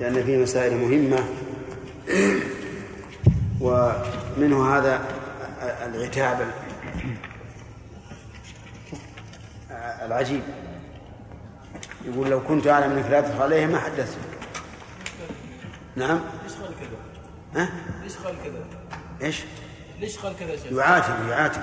لأن 0.00 0.24
فيه 0.24 0.38
مسائل 0.38 0.76
مهمة 0.76 1.24
ومنه 3.64 4.76
هذا 4.76 5.04
العتاب 5.62 6.46
العجيب 10.06 10.42
يقول 12.04 12.30
لو 12.30 12.40
كنت 12.40 12.66
أعلم 12.66 12.92
أنك 12.92 13.10
لا 13.10 13.20
تدخل 13.20 13.42
عليه 13.42 13.66
ما 13.66 13.78
حدثت 13.78 14.18
نعم 15.96 16.20
ليش 16.44 16.52
قال 16.52 16.74
كذا؟ 16.80 17.62
ها؟ 17.62 17.68
ليش 18.02 18.16
قال 18.16 18.34
كذا؟ 18.44 18.64
إيش؟ 19.22 19.40
ليش 20.00 20.18
قال 20.18 20.36
كذا 20.36 20.50
يا 20.50 20.56
شيخ؟ 20.56 20.72
يعاتب 20.72 21.28
يعاتب 21.28 21.62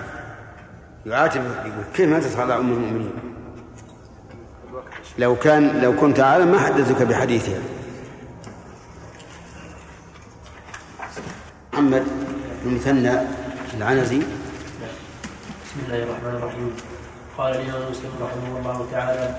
يعاتب 1.06 1.42
يقول 1.44 1.84
كيف 1.94 2.10
ما 2.10 2.20
تدخل 2.20 2.42
على 2.42 2.56
أم 2.56 2.72
المؤمنين؟ 2.72 3.12
لو 5.18 5.36
كان 5.36 5.82
لو 5.82 5.96
كنت 5.96 6.20
أعلم 6.20 6.52
ما 6.52 6.60
حدثك 6.60 7.02
بحديثها. 7.02 7.60
محمد 11.74 12.04
بن 12.64 12.76
مثنى 12.76 13.14
العنزي. 13.78 14.20
بسم 15.66 15.80
الله 15.88 16.04
الرحمن 16.04 16.36
الرحيم. 16.36 16.76
قال 17.38 17.56
الإمام 17.56 17.92
مسلم 17.92 18.12
رحمه 18.22 18.60
الله 18.60 18.88
تعالى 18.92 19.36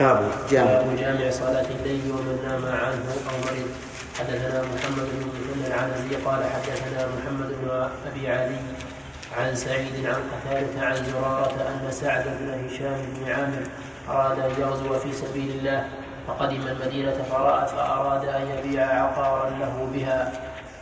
باب 0.00 0.30
جامع. 0.50 0.94
جامع 0.98 1.30
صلاة 1.30 1.66
الليل 1.80 2.10
ومن 2.10 2.38
نام 2.48 2.64
عنه 2.64 3.06
أو 3.30 3.36
مرض. 3.44 3.68
حدثنا 4.18 4.62
محمد 4.62 5.06
بن 5.12 5.20
مسلم 5.26 5.64
العنزي 5.66 6.16
قال 6.24 6.44
حدثنا 6.44 7.08
محمد 7.14 7.48
بن 7.62 7.88
أبي 8.06 8.28
علي 8.28 8.58
عن 9.38 9.54
سعيد 9.54 10.06
عن 10.06 10.14
قتادة 10.14 10.86
عن 10.86 10.94
زرارة 10.94 11.52
أن 11.68 11.90
سعد 11.90 12.24
بن 12.24 12.66
هشام 12.66 12.96
بن 13.16 13.32
عامر 13.32 13.62
أراد 14.08 14.38
أن 14.38 14.50
يغزو 14.60 14.98
في 14.98 15.12
سبيل 15.12 15.50
الله 15.58 15.84
فقدم 16.26 16.60
المدينة 16.66 17.14
فرأى 17.30 17.66
فأراد 17.66 18.24
أن 18.24 18.42
يبيع 18.58 19.02
عقارا 19.02 19.50
له 19.50 19.88
بها 19.94 20.32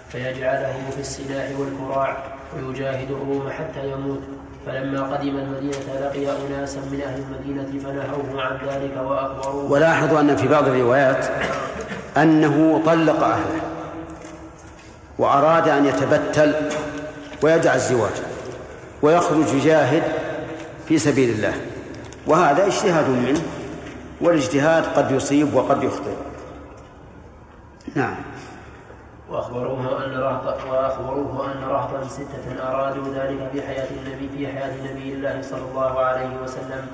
فيجعله 0.08 0.74
في 0.94 1.00
السلاح 1.00 1.48
والكراع 1.58 2.16
ويجاهد 2.56 3.10
الروم 3.10 3.50
حتى 3.50 3.90
يموت. 3.90 4.20
فلما 4.66 5.02
قدم 5.02 5.36
المدينة 5.36 6.00
لقي 6.00 6.26
أناسا 6.46 6.80
من 6.80 7.00
أهل 7.06 7.22
المدينة 7.22 7.82
فنهوه 7.84 8.42
عن 8.42 8.58
ذلك 8.68 8.96
وأخبروه. 8.96 9.72
ولاحظوا 9.72 10.20
أن 10.20 10.36
في 10.36 10.48
بعض 10.48 10.68
الروايات 10.68 11.26
أنه 12.16 12.82
طلق 12.86 13.24
أهله 13.24 13.60
وأراد 15.18 15.68
أن 15.68 15.86
يتبتل 15.86 16.54
ويدع 17.42 17.74
الزواج. 17.74 18.31
ويخرج 19.02 19.54
يجاهد 19.54 20.02
في 20.88 20.98
سبيل 20.98 21.30
الله. 21.30 21.54
وهذا 22.26 22.66
اجتهاد 22.66 23.08
منه 23.08 23.42
والاجتهاد 24.20 24.84
قد 24.84 25.10
يصيب 25.10 25.54
وقد 25.54 25.82
يخطئ. 25.82 26.16
نعم. 27.94 28.14
وأخبروه 29.30 30.04
أن 30.04 30.12
رهط 30.18 30.58
وأخبروه 30.70 31.52
أن 31.52 31.64
رهطا 31.68 32.08
ستة 32.08 32.68
أرادوا 32.68 33.14
ذلك 33.14 33.50
في 33.52 33.62
حياة 33.62 33.88
النبي 33.90 34.28
في 34.36 34.46
حياة 34.46 34.92
نبي 34.92 35.12
الله 35.12 35.42
صلى 35.42 35.64
الله 35.70 36.00
عليه 36.00 36.36
وسلم. 36.44 36.86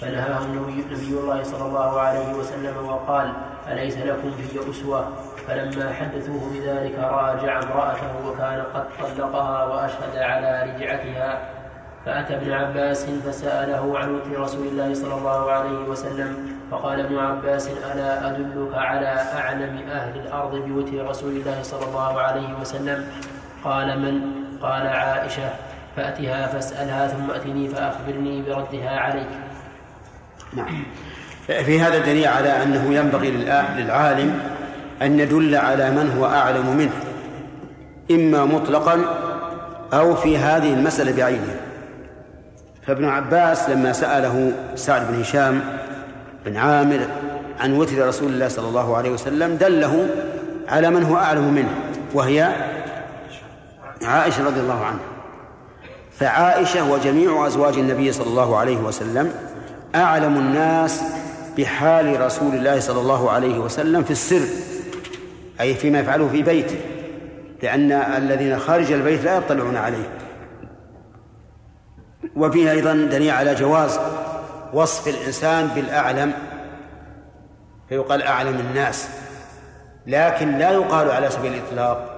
فنهاهم 0.00 0.74
نبي 0.90 1.18
الله 1.18 1.42
صلى 1.42 1.66
الله 1.66 2.00
عليه 2.00 2.34
وسلم 2.34 2.86
وقال 2.86 3.32
أليس 3.68 3.96
لكم 3.98 4.30
في 4.30 4.70
أسوة. 4.70 5.08
فلما 5.46 5.92
حدثوه 5.92 6.50
بذلك 6.52 6.98
راجع 6.98 7.58
امرأته 7.58 8.26
وكان 8.26 8.62
قد 8.74 8.84
طلقها 9.16 9.64
وأشهد 9.64 10.16
على 10.16 10.72
رجعتها. 10.72 11.40
فأتى 12.06 12.34
ابن 12.34 12.52
عباس 12.52 13.04
فسأله 13.04 13.98
عن 13.98 14.14
وتر 14.14 14.40
رسول 14.40 14.66
الله 14.66 14.94
صلى 14.94 15.14
الله 15.14 15.50
عليه 15.50 15.88
وسلم 15.88 16.58
فقال 16.70 17.00
ابن 17.00 17.18
عباس 17.18 17.68
ألا 17.68 18.30
أدلك 18.30 18.74
على 18.74 19.16
أعلم 19.38 19.78
أهل 19.88 20.20
الأرض 20.20 20.54
بوتر 20.54 21.08
رسول 21.08 21.32
الله 21.32 21.62
صلى 21.62 21.86
الله 21.86 22.20
عليه 22.20 22.54
وسلم؟ 22.60 23.06
قال 23.64 24.00
من؟ 24.00 24.20
قال 24.62 24.86
عائشة. 24.86 25.50
فأتها 25.96 26.46
فاسألها 26.46 27.08
ثم 27.08 27.30
أتني 27.30 27.68
فأخبرني 27.68 28.42
بردها 28.42 29.00
عليك. 29.00 29.28
نعم. 30.52 30.84
في 31.46 31.80
هذا 31.80 31.98
دليل 31.98 32.26
على 32.26 32.62
أنه 32.62 32.94
ينبغي 32.94 33.30
للعالم 33.76 34.38
أن 35.02 35.20
يدل 35.20 35.54
على 35.56 35.90
من 35.90 36.16
هو 36.18 36.26
أعلم 36.26 36.76
منه 36.76 36.92
إما 38.10 38.44
مطلقا 38.44 39.00
أو 39.92 40.16
في 40.16 40.38
هذه 40.38 40.72
المسألة 40.74 41.12
بعينها 41.12 41.56
فابن 42.86 43.04
عباس 43.04 43.68
لما 43.68 43.92
سأله 43.92 44.52
سعد 44.74 45.12
بن 45.12 45.20
هشام 45.20 45.60
بن 46.46 46.56
عامر 46.56 47.00
عن 47.60 47.72
وتر 47.72 48.08
رسول 48.08 48.32
الله 48.32 48.48
صلى 48.48 48.68
الله 48.68 48.96
عليه 48.96 49.10
وسلم 49.10 49.56
دله 49.56 50.08
على 50.68 50.90
من 50.90 51.02
هو 51.02 51.16
أعلم 51.16 51.54
منه 51.54 51.74
وهي 52.14 52.52
عائشة 54.02 54.46
رضي 54.46 54.60
الله 54.60 54.84
عنها. 54.84 55.00
فعائشة 56.18 56.92
وجميع 56.92 57.46
أزواج 57.46 57.78
النبي 57.78 58.12
صلى 58.12 58.26
الله 58.26 58.56
عليه 58.56 58.76
وسلم 58.76 59.32
أعلم 59.94 60.36
الناس 60.36 61.02
بحال 61.56 62.20
رسول 62.20 62.54
الله 62.54 62.80
صلى 62.80 63.00
الله 63.00 63.30
عليه 63.30 63.58
وسلم 63.58 64.02
في 64.02 64.10
السر 64.10 64.46
أي 65.60 65.74
فيما 65.74 66.00
يفعله 66.00 66.28
في 66.28 66.42
بيته 66.42 66.80
لأن 67.62 67.92
الذين 67.92 68.58
خارج 68.58 68.92
البيت 68.92 69.24
لا 69.24 69.36
يطلعون 69.36 69.76
عليه. 69.76 70.18
وفيه 72.36 72.70
أيضا 72.70 72.92
دليل 72.92 73.30
على 73.30 73.54
جواز 73.54 73.98
وصف 74.72 75.08
الإنسان 75.08 75.66
بالأعلم 75.66 76.32
فيقال 77.88 78.22
أعلم 78.22 78.60
الناس 78.60 79.08
لكن 80.06 80.58
لا 80.58 80.70
يقال 80.70 81.10
على 81.10 81.30
سبيل 81.30 81.54
الإطلاق 81.54 82.08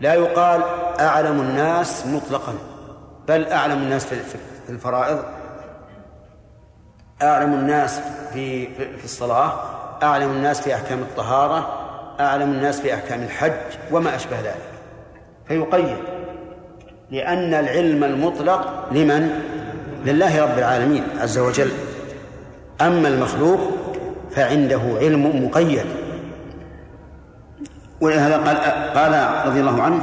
لا 0.00 0.14
يقال 0.14 0.62
أعلم 1.00 1.40
الناس 1.40 2.06
مطلقا 2.06 2.54
بل 3.28 3.44
أعلم 3.48 3.78
الناس 3.78 4.06
في 4.06 4.14
الفرائض. 4.68 5.24
أعلم 7.22 7.52
الناس 7.52 8.00
في 8.32 8.74
في 8.74 9.04
الصلاة 9.04 9.52
أعلم 10.02 10.30
الناس 10.30 10.60
في 10.60 10.74
أحكام 10.74 10.98
الطهارة 10.98 11.78
أعلم 12.20 12.50
الناس 12.50 12.80
في 12.80 12.94
أحكام 12.94 13.22
الحج 13.22 13.52
وما 13.92 14.16
أشبه 14.16 14.36
ذلك. 14.40 14.72
فيقيد 15.48 15.96
لأن 17.10 17.54
العلم 17.54 18.04
المطلق 18.04 18.88
لمن؟ 18.92 19.30
لله 20.04 20.42
رب 20.42 20.58
العالمين 20.58 21.04
عز 21.20 21.38
وجل. 21.38 21.70
أما 22.80 23.08
المخلوق 23.08 23.60
فعنده 24.30 24.80
علم 25.00 25.44
مقيد. 25.44 25.86
ولهذا 28.00 28.36
قال 28.36 28.56
قال 28.94 29.46
رضي 29.46 29.60
الله 29.60 29.82
عنه 29.82 30.02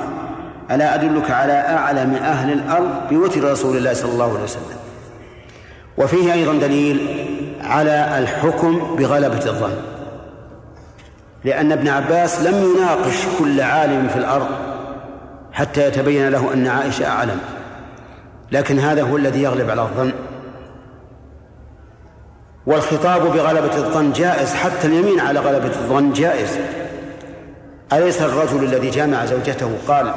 ألا 0.71 0.95
أدلك 0.95 1.31
على 1.31 1.53
أعلم 1.53 2.13
أهل 2.15 2.53
الأرض 2.53 3.09
بوتر 3.09 3.51
رسول 3.51 3.77
الله 3.77 3.93
صلى 3.93 4.11
الله 4.11 4.29
عليه 4.33 4.43
وسلم؟ 4.43 4.78
وفيه 5.99 6.33
أيضا 6.33 6.53
دليل 6.53 7.07
على 7.61 8.19
الحكم 8.19 8.95
بغلبة 8.95 9.45
الظن. 9.45 9.75
لأن 11.43 11.71
ابن 11.71 11.87
عباس 11.87 12.41
لم 12.41 12.63
يناقش 12.63 13.25
كل 13.39 13.61
عالم 13.61 14.07
في 14.07 14.15
الأرض 14.15 14.47
حتى 15.51 15.87
يتبين 15.87 16.29
له 16.29 16.53
أن 16.53 16.67
عائشة 16.67 17.07
أعلم. 17.07 17.39
لكن 18.51 18.79
هذا 18.79 19.03
هو 19.03 19.17
الذي 19.17 19.41
يغلب 19.43 19.69
على 19.69 19.81
الظن. 19.81 20.11
والخطاب 22.67 23.21
بغلبة 23.21 23.75
الظن 23.77 24.11
جائز 24.11 24.53
حتى 24.53 24.87
اليمين 24.87 25.19
على 25.19 25.39
غلبة 25.39 25.67
الظن 25.67 26.13
جائز. 26.13 26.59
أليس 27.93 28.21
الرجل 28.21 28.63
الذي 28.63 28.89
جامع 28.89 29.25
زوجته 29.25 29.71
قال 29.87 30.13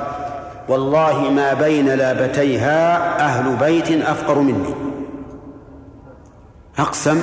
والله 0.68 1.30
ما 1.30 1.54
بين 1.54 1.88
لابتيها 1.88 2.96
أهل 3.20 3.56
بيت 3.56 3.90
أفقر 3.90 4.38
مني؟ 4.38 4.91
أقسم 6.78 7.20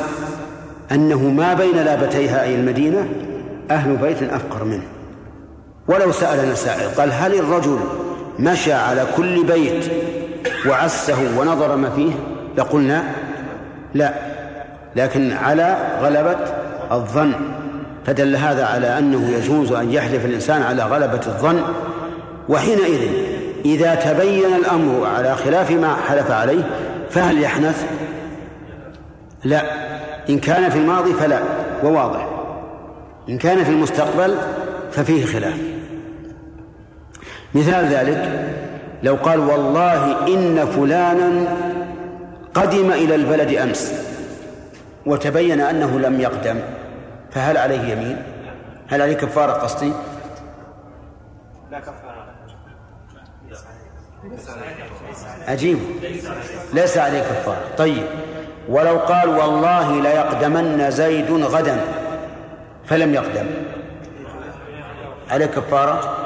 أنه 0.92 1.20
ما 1.20 1.54
بين 1.54 1.76
لابتيها 1.76 2.44
أي 2.44 2.56
المدينة 2.56 3.10
أهل 3.72 3.96
بيت 3.96 4.24
أفقر 4.24 4.64
منه. 4.64 4.84
ولو 5.88 6.12
سألنا 6.12 6.56
سائل 6.56 6.90
قال 6.90 7.12
هل 7.12 7.36
الرجل 7.36 7.80
مشى 8.40 8.74
على 8.74 9.06
كل 9.18 9.44
بيت 9.44 9.92
وعسه 10.68 11.40
ونظر 11.40 11.76
ما 11.76 11.90
فيه؟ 11.90 12.12
لقلنا 12.58 13.04
لا 13.94 14.14
لكن 14.96 15.32
على 15.32 15.78
غلبة 16.02 16.38
الظن. 16.92 17.34
فدل 18.06 18.36
هذا 18.36 18.66
على 18.66 18.98
أنه 18.98 19.30
يجوز 19.30 19.72
أن 19.72 19.92
يحلف 19.92 20.26
الإنسان 20.26 20.62
على 20.62 20.84
غلبة 20.84 21.22
الظن. 21.28 21.62
وحينئذ 22.50 23.02
إذا 23.66 23.96
تبين 23.96 24.56
الأمر 24.56 25.08
على 25.08 25.36
خلاف 25.36 25.72
ما 25.72 25.96
حلف 26.08 26.32
عليه 26.32 26.64
فهل 27.10 27.42
يحنث؟ 27.42 27.86
لا. 29.44 29.62
إن 30.30 30.40
كان 30.40 30.70
في 30.70 30.78
الماضي 30.78 31.14
فلا. 31.14 31.40
وواضح. 31.84 32.28
إن 33.30 33.38
كان 33.38 33.64
في 33.64 33.70
المستقبل 33.70 34.38
ففيه 34.92 35.26
خلاف. 35.26 35.58
مثال 37.56 37.86
ذلك 37.86 38.50
لو 39.04 39.16
قال 39.16 39.40
والله 39.40 40.28
إن 40.28 40.66
فلانا 40.66 41.58
قدم 42.54 42.92
إلى 42.92 43.16
البلد 43.16 43.54
أمس 43.54 43.94
وتبين 45.06 45.62
أنه 45.62 46.00
لم 46.00 46.20
يقدم 46.20 46.60
فهل 47.32 47.58
عليه 47.58 47.80
يمين؟ 47.82 48.24
هل 48.88 49.02
عليه 49.02 49.14
كفارة 49.14 49.52
قصدي؟ 49.52 49.94
لا 51.72 51.80
كفارة. 51.80 52.26
عجيب. 55.48 55.80
ليس 56.74 56.98
عليه 56.98 57.20
كفارة. 57.20 57.62
طيب. 57.78 58.04
ولو 58.70 58.98
قال 58.98 59.30
والله 59.30 60.02
ليقدمن 60.02 60.92
زيد 60.92 61.32
غدا 61.32 61.82
فلم 62.86 63.14
يقدم. 63.14 63.46
عليه 65.30 65.46
كفارة؟ 65.46 66.18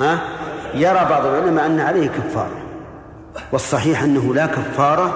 ها؟ 0.00 0.18
يرى 0.74 1.06
بعض 1.10 1.26
العلماء 1.26 1.66
أن 1.66 1.80
عليه 1.80 2.08
كفارة 2.08 2.56
والصحيح 3.52 4.02
أنه 4.02 4.34
لا 4.34 4.46
كفارة 4.46 5.12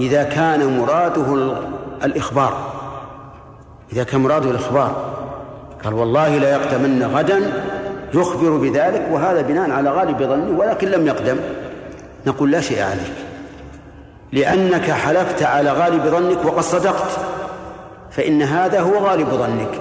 إذا 0.00 0.22
كان 0.22 0.78
مراده 0.78 1.56
الإخبار. 2.04 2.72
إذا 3.92 4.04
كان 4.04 4.20
مراده 4.20 4.50
الإخبار. 4.50 5.14
قال 5.84 5.94
والله 5.94 6.38
لا 6.38 6.50
يقدمن 6.50 7.02
غدا 7.14 7.52
يخبر 8.14 8.56
بذلك 8.56 9.08
وهذا 9.10 9.42
بناء 9.42 9.70
على 9.70 9.90
غالب 9.90 10.18
ظنه 10.18 10.58
ولكن 10.58 10.88
لم 10.88 11.06
يقدم. 11.06 11.36
نقول 12.26 12.50
لا 12.50 12.60
شيء 12.60 12.82
عليك 12.82 13.31
لأنك 14.32 14.90
حلفت 14.90 15.42
على 15.42 15.72
غالب 15.72 16.02
ظنك 16.02 16.44
وقد 16.44 16.60
صدقت 16.60 17.10
فإن 18.10 18.42
هذا 18.42 18.80
هو 18.80 18.98
غالب 18.98 19.28
ظنك. 19.28 19.80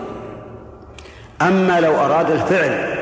أما 1.41 1.79
لو 1.79 1.95
أراد 1.95 2.31
الفعل 2.31 3.01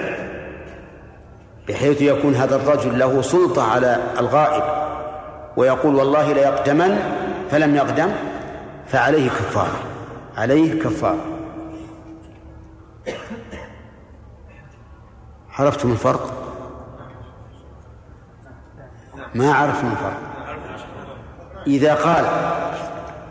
بحيث 1.67 2.01
يكون 2.01 2.35
هذا 2.35 2.55
الرجل 2.55 2.99
له 2.99 3.21
سلطة 3.21 3.71
على 3.71 3.99
الغائب 4.19 4.63
ويقول 5.57 5.95
والله 5.95 6.33
ليقدمن 6.33 6.99
فلم 7.51 7.75
يقدم 7.75 8.11
فعليه 8.87 9.29
كفارة 9.29 9.79
عليه 10.37 10.83
كفارة. 10.83 11.25
عرفتم 15.59 15.91
الفرق؟ 15.91 16.33
ما 19.35 19.53
عرفنا 19.53 19.91
الفرق 19.91 20.28
إذا 21.67 21.93
قال 21.93 22.25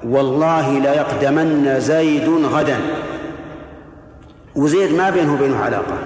والله 0.04 0.78
ليقدمن 0.78 1.80
زيد 1.80 2.28
غدا. 2.28 2.78
وزيد 4.56 4.94
ما 4.94 5.10
بينه 5.10 5.34
وبينه 5.34 5.64
علاقة 5.64 5.98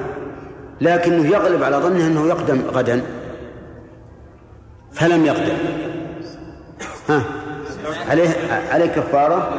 لكنه 0.81 1.27
يغلب 1.27 1.63
على 1.63 1.77
ظنه 1.77 2.07
أنه 2.07 2.27
يقدم 2.27 2.63
غدا. 2.73 3.03
فلم 4.93 5.27
يقدم. 5.27 5.57
ها؟ 7.09 7.23
عليه 8.11 8.29
عليه 8.71 8.87
كفارة؟ 8.87 9.53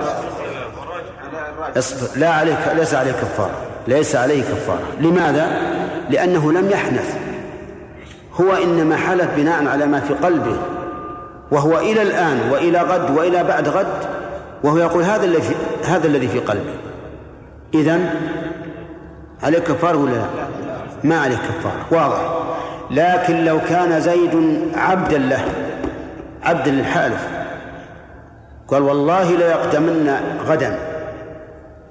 اصبر 1.77 2.19
لا 2.19 2.29
عليك 2.29 2.57
ليس 2.75 2.93
عليه 2.93 3.11
كفارة 3.11 3.57
ليس 3.87 4.15
عليه 4.15 4.43
كفارة. 4.43 4.87
لماذا؟ 4.99 5.47
لأنه 6.09 6.51
لم 6.51 6.69
يحنث. 6.69 7.17
هو 8.41 8.53
إنما 8.53 8.97
حلف 8.97 9.27
بناء 9.37 9.67
على 9.67 9.85
ما 9.85 9.99
في 9.99 10.13
قلبه. 10.13 10.57
وهو 11.51 11.79
إلى 11.79 12.01
الآن 12.01 12.51
وإلى 12.51 12.81
غد 12.81 13.17
وإلى 13.17 13.43
بعد 13.43 13.67
غد 13.67 13.87
وهو 14.63 14.77
يقول 14.77 15.03
هذا 15.03 15.25
الذي 15.25 15.41
في 15.41 15.55
هذا 15.87 16.07
الذي 16.07 16.27
في 16.27 16.39
قلبي. 16.39 16.73
إذن 17.73 18.09
عليه 19.43 19.59
كفارة 19.59 19.97
ولا 19.97 20.11
لا؟ 20.11 20.25
ما 21.03 21.19
عليه 21.19 21.35
كفارة 21.35 21.85
واضح. 21.91 22.43
لكن 22.91 23.45
لو 23.45 23.59
كان 23.59 24.01
زيد 24.01 24.61
عبدا 24.75 25.17
له 25.17 25.45
عبدا 26.43 26.71
للحالف 26.71 27.27
قال 28.67 28.81
والله 28.81 29.31
لا 29.31 29.51
يقدمن 29.51 30.17
غدا 30.47 30.77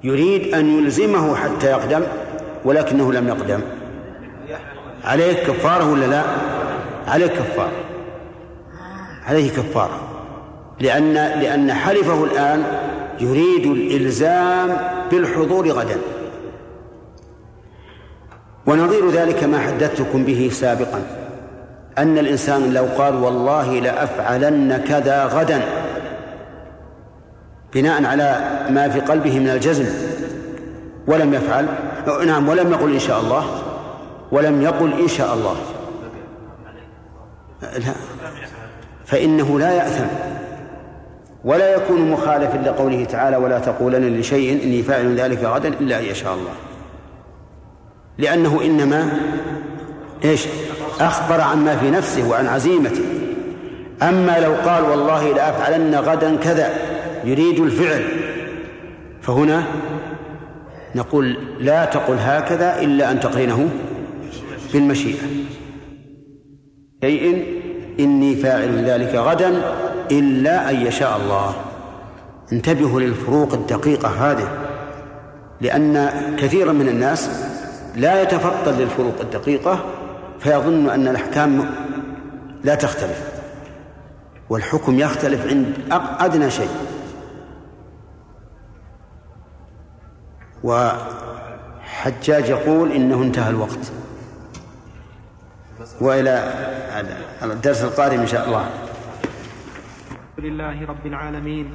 يريد 0.03 0.53
أن 0.53 0.79
يلزمه 0.79 1.35
حتى 1.35 1.67
يقدم 1.67 2.01
ولكنه 2.65 3.13
لم 3.13 3.27
يقدم. 3.27 3.59
عليه 5.05 5.43
كفارة 5.43 5.91
ولا 5.91 6.05
لا؟ 6.05 6.21
عليه 7.07 7.27
كفارة 7.27 7.71
عليه 9.27 9.49
كفارة. 9.49 9.99
لأن 10.79 11.13
لأن 11.13 11.73
حلفه 11.73 12.23
الآن 12.23 12.63
يريد 13.19 13.65
الإلزام 13.65 14.77
بالحضور 15.11 15.67
غدا. 15.67 15.97
ونظير 18.65 19.09
ذلك 19.09 19.43
ما 19.43 19.59
حدثتكم 19.59 20.23
به 20.23 20.49
سابقا 20.53 21.01
أن 21.97 22.17
الإنسان 22.17 22.73
لو 22.73 22.85
قال 22.97 23.15
والله 23.15 23.79
لأفعلن 23.79 24.77
كذا 24.77 25.25
غدا 25.25 25.61
بناء 27.73 28.05
على 28.05 28.59
ما 28.69 28.89
في 28.89 28.99
قلبه 28.99 29.39
من 29.39 29.49
الجزم 29.49 29.85
ولم 31.07 31.33
يفعل 31.33 31.67
نعم 32.25 32.49
ولم 32.49 32.71
يقل 32.71 32.93
إن 32.93 32.99
شاء 32.99 33.19
الله 33.19 33.45
ولم 34.31 34.61
يقل 34.61 35.01
إن 35.01 35.07
شاء 35.07 35.33
الله. 35.33 35.55
لا. 37.61 37.93
فإنه 39.13 39.59
لا 39.59 39.71
يأثم. 39.71 40.05
ولا 41.43 41.75
يكون 41.75 42.11
مخالفا 42.11 42.57
لقوله 42.57 43.05
تعالى 43.05 43.37
ولا 43.37 43.59
تقولن 43.59 44.19
لشيء 44.19 44.63
إني 44.63 44.83
فاعل 44.83 45.19
ذلك 45.19 45.43
غدا 45.43 45.69
إلا 45.69 45.99
أن 45.99 46.05
يشاء 46.05 46.33
الله. 46.33 46.51
لأنه 48.17 48.61
إنما 48.65 49.19
إيش؟ 50.23 50.47
أخبر 50.99 51.41
عما 51.41 51.77
في 51.77 51.91
نفسه 51.91 52.29
وعن 52.29 52.47
عزيمته. 52.47 53.03
أما 54.01 54.39
لو 54.39 54.53
قال 54.53 54.83
والله 54.83 55.33
لأفعلن 55.33 55.95
غدا 55.95 56.35
كذا 56.35 56.69
يريد 57.23 57.59
الفعل. 57.59 58.05
فهنا 59.21 59.63
نقول 60.95 61.37
لا 61.59 61.85
تقل 61.85 62.17
هكذا 62.19 62.81
إلا 62.81 63.11
أن 63.11 63.19
تقرنه 63.19 63.69
بالمشيئة. 64.73 65.23
شيء 67.03 67.52
إني 67.99 68.35
فاعل 68.35 68.85
ذلك 68.85 69.15
غدا 69.15 69.61
إلا 70.11 70.69
أن 70.69 70.75
يشاء 70.75 71.17
الله. 71.17 71.55
انتبهوا 72.53 72.99
للفروق 72.99 73.53
الدقيقة 73.53 74.31
هذه 74.31 74.47
لأن 75.61 76.09
كثيرا 76.37 76.71
من 76.71 76.89
الناس 76.89 77.29
لا 77.95 78.21
يتفطن 78.21 78.71
للفروق 78.71 79.15
الدقيقة 79.21 79.85
فيظن 80.39 80.89
أن 80.89 81.07
الأحكام 81.07 81.69
لا 82.63 82.75
تختلف 82.75 83.31
والحكم 84.49 84.99
يختلف 84.99 85.47
عند 85.47 85.73
أدنى 86.19 86.51
شيء. 86.51 86.69
وحجاج 90.63 92.49
يقول 92.49 92.91
إنه 92.91 93.23
انتهى 93.23 93.49
الوقت. 93.49 93.91
وإلى 96.03 96.35
الدرس 97.43 97.83
القادم 97.83 98.19
إن 98.19 98.27
شاء 98.27 98.43
الله. 98.47 98.65
لله 100.37 100.77
رب 100.91 101.05
العالمين 101.05 101.65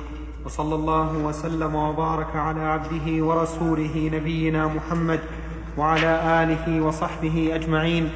وصلى 0.45 0.75
الله 0.75 1.11
وسلم 1.13 1.75
وبارك 1.75 2.37
على 2.37 2.61
عبده 2.61 3.25
ورسوله 3.25 4.11
نبينا 4.15 4.67
محمد 4.67 5.21
وعلى 5.79 6.13
آله 6.43 6.81
وصحبه 6.81 7.51
أجمعين. 7.55 8.11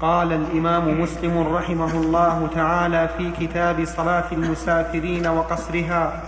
قال 0.00 0.32
الإمام 0.32 1.00
مسلم 1.00 1.34
رحمه 1.56 1.92
الله 1.92 2.48
تعالى 2.54 3.08
في 3.16 3.30
كتاب 3.40 3.84
صلاة 3.84 4.28
المسافرين 4.32 5.26
وقصرها 5.26 6.22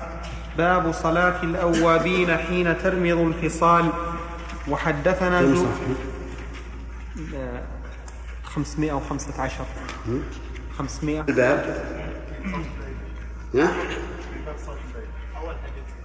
باب 0.58 0.92
صلاة 0.92 1.42
الأوابين 1.42 2.36
حين 2.36 2.78
ترمض 2.78 3.18
الفصال 3.18 3.84
وحدثنا 4.68 5.42
زو... 5.42 5.66
515 8.64 9.64
500 10.78 11.20
الباب. 11.20 11.84
ها؟ 13.54 13.72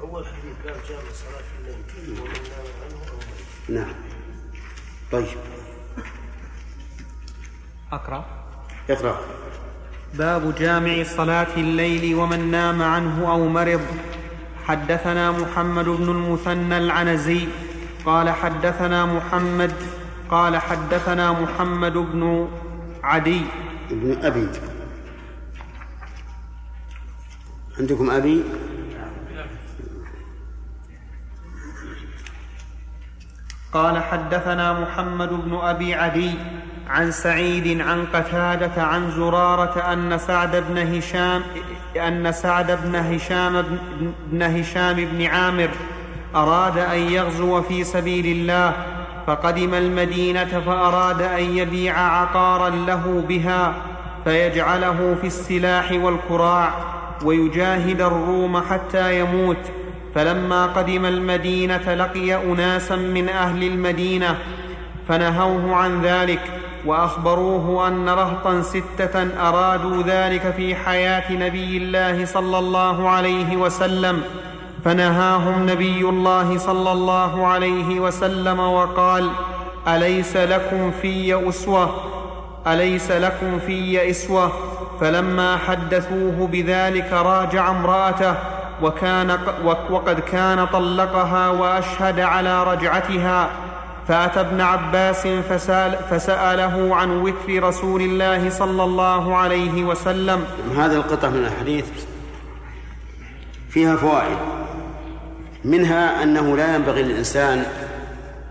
أول 0.01 0.25
حديث 0.25 0.53
باب 0.65 0.75
جامع 0.89 1.11
صلاة 1.13 1.43
الليل 1.59 2.19
ومن 2.19 2.33
نام 2.49 2.65
عنه 2.81 3.01
أو 3.09 3.75
نعم. 3.75 3.93
طيب. 5.11 5.37
أقرأ. 7.91 8.25
اقرأ. 8.89 9.19
باب 10.13 10.55
جامع 10.55 11.03
صلاة 11.03 11.53
الليل 11.57 12.15
ومن 12.15 12.51
نام 12.51 12.81
عنه 12.81 13.31
أو 13.31 13.47
مرض. 13.47 13.85
حدثنا 14.65 15.31
محمد 15.31 15.85
بن 15.85 16.09
المثنى 16.09 16.77
العنزي. 16.77 17.47
قال 18.05 18.29
حدثنا 18.29 19.05
محمد 19.05 19.73
قال 20.29 20.57
حدثنا 20.57 21.31
محمد 21.31 21.93
بن 21.93 22.47
عدي. 23.03 23.41
ابن 23.91 24.25
أبي. 24.25 24.47
عندكم 27.79 28.11
أبي؟ 28.11 28.43
قال 33.73 34.03
حدثنا 34.03 34.79
محمد 34.79 35.29
بن 35.29 35.55
أبي 35.61 35.95
عدي 35.95 36.31
عن 36.87 37.11
سعيد 37.11 37.81
عن 37.81 38.05
قتادة 38.05 38.83
عن 38.83 39.11
زرارة 39.11 39.93
أن 39.93 40.17
سعد 40.17 40.55
بن 40.55 40.77
هشام 40.77 41.41
أن 41.97 42.31
سعد 42.31 42.71
بن 42.83 42.95
هشام 42.95 43.63
بن 44.31 44.41
هشام 44.41 44.95
بن 44.95 45.25
عامر 45.25 45.69
أراد 46.35 46.77
أن 46.77 46.99
يغزو 46.99 47.61
في 47.61 47.83
سبيل 47.83 48.25
الله 48.25 49.02
فقدم 49.27 49.73
المدينة 49.73 50.61
فأراد 50.65 51.21
أن 51.21 51.57
يبيع 51.57 51.99
عقارا 51.99 52.69
له 52.69 53.23
بها 53.27 53.73
فيجعله 54.23 55.15
في 55.21 55.27
السلاح 55.27 55.91
والكراع 55.91 56.73
ويجاهد 57.25 58.01
الروم 58.01 58.61
حتى 58.69 59.19
يموت. 59.19 59.57
فلما 60.15 60.65
قدم 60.65 61.05
المدينة 61.05 61.93
لقي 61.93 62.35
أناسا 62.35 62.95
من 62.95 63.29
أهل 63.29 63.63
المدينة 63.63 64.37
فنهوه 65.07 65.75
عن 65.75 66.01
ذلك 66.01 66.41
وأخبروه 66.85 67.87
أن 67.87 68.09
رهطا 68.09 68.61
ستة 68.61 69.47
أرادوا 69.49 70.03
ذلك 70.03 70.53
في 70.57 70.75
حياة 70.75 71.31
نبي 71.31 71.77
الله 71.77 72.25
صلى 72.25 72.59
الله 72.59 73.09
عليه 73.09 73.57
وسلم. 73.57 74.21
فنهاهم 74.85 75.69
نبي 75.69 76.09
الله 76.09 76.57
صلى 76.57 76.91
الله 76.91 77.47
عليه 77.47 77.99
وسلم 77.99 78.59
وقال 78.59 79.29
أليس 79.87 80.37
لكم 80.37 80.91
في 81.01 81.49
أسوة؟ 81.49 81.95
أليس 82.67 83.11
لكم 83.11 83.59
في 83.59 84.09
إسوة؟ 84.09 84.51
فلما 85.01 85.57
حدثوه 85.57 86.47
بذلك 86.51 87.13
راجع 87.13 87.71
امرأته 87.71 88.35
وكان 88.81 89.37
وقد 89.89 90.19
كان 90.19 90.65
طلقها 90.65 91.49
وأشهد 91.49 92.19
على 92.19 92.63
رجعتها. 92.63 93.49
فأتى 94.07 94.39
ابن 94.39 94.61
عباس 94.61 95.27
فسأل 95.27 95.95
فسأله 96.09 96.95
عن 96.95 97.21
وتر 97.21 97.63
رسول 97.63 98.01
الله 98.01 98.49
صلى 98.49 98.83
الله 98.83 99.35
عليه 99.35 99.83
وسلم. 99.83 100.45
هذه 100.75 100.95
القطعة 100.95 101.29
من 101.29 101.45
الحديث 101.45 101.85
فيها 103.69 103.95
فوائد. 103.95 104.37
منها 105.65 106.23
أنه 106.23 106.57
لا 106.57 106.75
ينبغي 106.75 107.03
للإنسان 107.03 107.65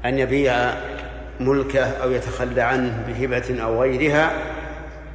أن 0.05 0.19
يبيع 0.19 0.75
ملكه 1.41 1.85
أو 1.85 2.11
يتخلى 2.11 2.61
عنه 2.61 3.05
بهبة 3.09 3.63
أو 3.63 3.83
غيرها 3.83 4.33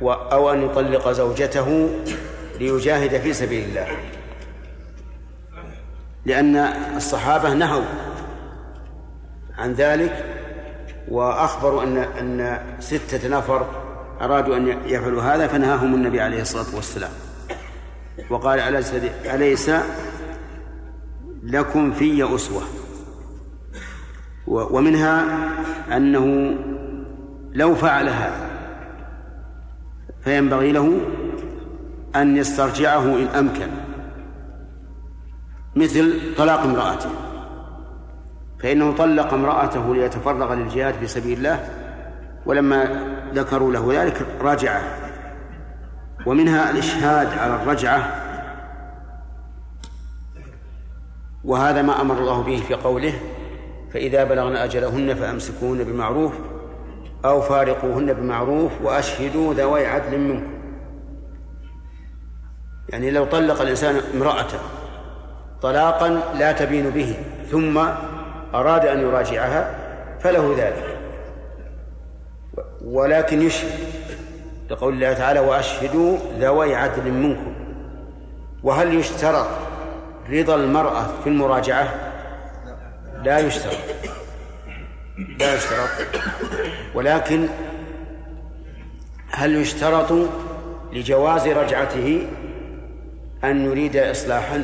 أو 0.02 0.54
أن 0.54 0.62
يطلق 0.62 1.12
زوجته 1.12 1.90
ليجاهد 2.60 3.22
في 3.22 3.34
سبيل 3.34 3.70
الله. 3.70 3.88
لأن 6.26 6.56
الصحابة 6.96 7.54
نهوا 7.54 7.84
عن 9.58 9.74
ذلك 9.74 10.26
وأخبروا 11.08 11.84
أن 11.84 11.98
أن 11.98 12.60
ستة 12.80 13.28
نفر 13.28 13.66
أرادوا 14.22 14.58
أن 14.58 14.68
يفعلوا 14.86 15.22
هذا 15.22 15.48
فنهاهم 15.48 15.96
النبي 15.96 16.22
عليه 16.22 16.42
الصلاة 16.42 16.76
والسلام. 16.76 17.12
وقال 18.30 18.60
أليس 19.26 19.72
لكم 21.48 21.92
في 21.92 22.36
أسوة. 22.36 22.62
ومنها 24.48 25.24
أنه 25.98 26.56
لو 27.54 27.76
فعل 27.76 28.10
هذا 28.10 28.50
فينبغي 30.24 30.72
له 30.72 31.00
أن 32.16 32.38
يسترجعه 32.38 33.04
إن 33.04 33.28
أمكن. 33.28 33.68
مثل 35.76 36.36
طلاق 36.38 36.60
امرأته. 36.60 37.10
فإنه 38.60 38.92
طلق 38.92 39.34
امرأته 39.34 39.96
ليتفرغ 39.96 40.54
للجهاد 40.54 40.94
في 40.94 41.08
سبيل 41.08 41.38
الله 41.38 41.70
ولما 42.46 43.08
ذكروا 43.34 43.74
له 43.74 44.04
ذلك 44.04 44.26
راجعه. 44.42 44.82
ومنها 46.26 46.72
الإشهاد 46.72 47.28
على 47.28 47.56
الرجعة 47.56 48.27
وهذا 51.44 51.82
ما 51.82 52.02
أمر 52.02 52.18
الله 52.18 52.42
به 52.42 52.58
في 52.68 52.74
قوله 52.74 53.14
فإذا 53.94 54.24
بلغن 54.24 54.56
أجلهن 54.56 55.16
فأمسكوهن 55.16 55.84
بمعروف 55.84 56.34
أو 57.26 57.42
فارقوهن 57.42 58.14
بمعروف 58.14 58.72
وأشهدوا 58.84 59.54
ذوي 59.54 59.86
عدل 59.86 60.18
منكم. 60.18 60.54
يعني 62.90 63.12
لو 63.12 63.26
طلق 63.26 63.62
الإنسان 63.62 64.02
امرأته 64.16 64.60
طلاقا 65.62 66.22
لا 66.40 66.52
تبين 66.52 66.90
به 66.90 67.16
ثم 67.52 67.78
أراد 68.54 68.86
أن 68.86 69.02
يراجعها 69.02 69.76
فله 70.20 70.56
ذلك. 70.58 70.98
ولكن 72.86 73.42
يشهد 73.42 73.80
لقول 74.70 74.94
الله 74.94 75.14
تعالى 75.14 75.40
وأشهدوا 75.40 76.18
ذوي 76.40 76.76
عدل 76.76 77.12
منكم. 77.12 77.54
وهل 78.64 78.96
يشترط 78.96 79.48
رضا 80.30 80.56
المرأة 80.56 81.06
في 81.24 81.30
المراجعة 81.30 81.94
لا 83.24 83.40
يشترط. 83.40 83.78
لا 85.40 85.56
يشترط. 85.56 85.90
ولكن 86.96 87.48
هل 89.32 89.56
يشترط 89.56 90.30
لجواز 90.94 91.48
رجعته 91.48 92.28
أن 93.44 93.66
يريد 93.66 93.98
إصلاحا؟ 93.98 94.64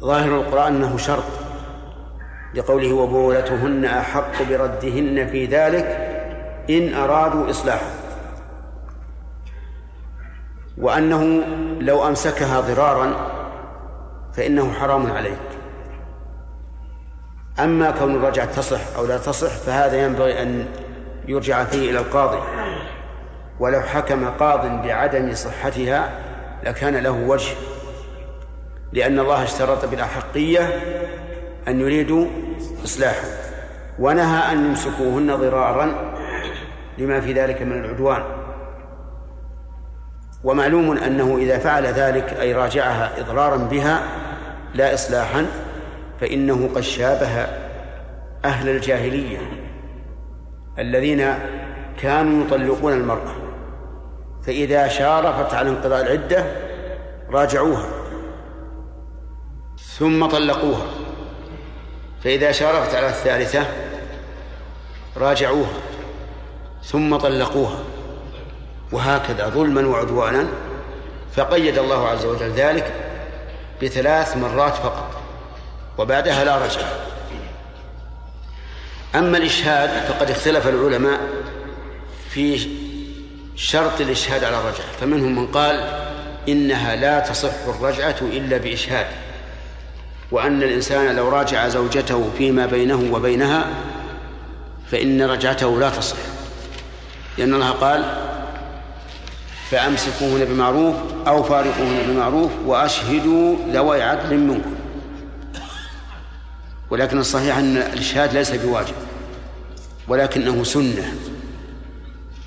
ظاهر 0.00 0.40
القرآن 0.40 0.74
أنه 0.74 0.96
شرط. 0.96 1.24
لقوله 2.54 2.92
وبولتهن 2.92 3.84
أحق 3.84 4.42
بردهن 4.50 5.26
في 5.26 5.46
ذلك 5.46 5.86
إن 6.70 6.94
أرادوا 6.94 7.50
إصلاحا. 7.50 8.03
وأنه 10.78 11.42
لو 11.80 12.08
أمسكها 12.08 12.60
ضرارا 12.60 13.30
فإنه 14.32 14.72
حرام 14.72 15.12
عليك. 15.12 15.38
أما 17.60 17.90
كون 17.90 18.14
الرجعة 18.14 18.46
تصح 18.46 18.96
أو 18.96 19.06
لا 19.06 19.18
تصح 19.18 19.50
فهذا 19.50 20.04
ينبغي 20.04 20.42
أن 20.42 20.66
يرجع 21.28 21.64
فيه 21.64 21.90
إلى 21.90 21.98
القاضي. 21.98 22.38
ولو 23.60 23.80
حكم 23.80 24.28
قاض 24.28 24.82
بعدم 24.86 25.34
صحتها 25.34 26.10
لكان 26.64 26.96
له 26.96 27.10
وجه 27.10 27.54
لأن 28.92 29.18
الله 29.18 29.42
اشترط 29.42 29.84
بالأحقية 29.84 30.80
أن 31.68 31.80
يريدوا 31.80 32.26
إصلاحا 32.84 33.28
ونهى 33.98 34.52
أن 34.52 34.66
يمسكوهن 34.66 35.36
ضرارا 35.36 36.14
لما 36.98 37.20
في 37.20 37.32
ذلك 37.32 37.62
من 37.62 37.84
العدوان. 37.84 38.22
ومعلوم 40.44 40.98
أنه 40.98 41.36
إذا 41.36 41.58
فعل 41.58 41.86
ذلك 41.86 42.36
أي 42.40 42.54
راجعها 42.54 43.20
إضرارا 43.20 43.56
بها 43.56 44.02
لا 44.74 44.94
إصلاحا 44.94 45.46
فإنه 46.20 46.70
قد 46.74 46.80
شابه 46.80 47.46
أهل 48.44 48.68
الجاهلية 48.68 49.38
الذين 50.78 51.34
كانوا 51.98 52.44
يطلقون 52.44 52.92
المرأة. 52.92 53.34
فإذا 54.46 54.88
شارفت 54.88 55.54
على 55.54 55.68
انقضاء 55.68 56.02
العدة 56.02 56.44
راجعوها 57.30 57.86
ثم 59.98 60.26
طلقوها. 60.26 60.86
فإذا 62.24 62.52
شارفت 62.52 62.94
على 62.94 63.06
الثالثة 63.06 63.66
راجعوها 65.16 65.72
ثم 66.82 67.16
طلقوها. 67.16 67.93
وهكذا 68.92 69.48
ظلما 69.48 69.86
وعدوانا 69.86 70.46
فقيد 71.36 71.78
الله 71.78 72.08
عز 72.08 72.24
وجل 72.24 72.50
ذلك 72.50 72.92
بثلاث 73.82 74.36
مرات 74.36 74.74
فقط 74.74 75.10
وبعدها 75.98 76.44
لا 76.44 76.56
رجعة 76.56 76.90
أما 79.14 79.38
الإشهاد 79.38 79.90
فقد 80.08 80.30
اختلف 80.30 80.68
العلماء 80.68 81.20
في 82.30 82.68
شرط 83.56 84.00
الإشهاد 84.00 84.44
على 84.44 84.56
الرجعة 84.56 84.86
فمنهم 85.00 85.36
من 85.38 85.46
قال 85.46 86.04
إنها 86.48 86.96
لا 86.96 87.20
تصح 87.20 87.66
الرجعة 87.68 88.16
إلا 88.22 88.56
بإشهاد 88.56 89.06
وأن 90.30 90.62
الإنسان 90.62 91.16
لو 91.16 91.28
راجع 91.28 91.68
زوجته 91.68 92.30
فيما 92.38 92.66
بينه 92.66 93.08
وبينها 93.12 93.66
فإن 94.90 95.22
رجعته 95.22 95.80
لا 95.80 95.90
تصح 95.90 96.16
لأن 97.38 97.54
الله 97.54 97.70
قال 97.70 98.04
فأمسكوهن 99.74 100.44
بمعروف 100.44 100.94
أو 101.26 101.42
فارقوهن 101.42 102.06
بمعروف 102.08 102.50
وأشهدوا 102.66 103.56
ذوي 103.72 104.02
عدل 104.02 104.38
منكم. 104.38 104.74
ولكن 106.90 107.18
الصحيح 107.18 107.56
أن 107.58 107.76
الإشهاد 107.76 108.34
ليس 108.34 108.50
بواجب 108.50 108.94
ولكنه 110.08 110.64
سنة 110.64 111.14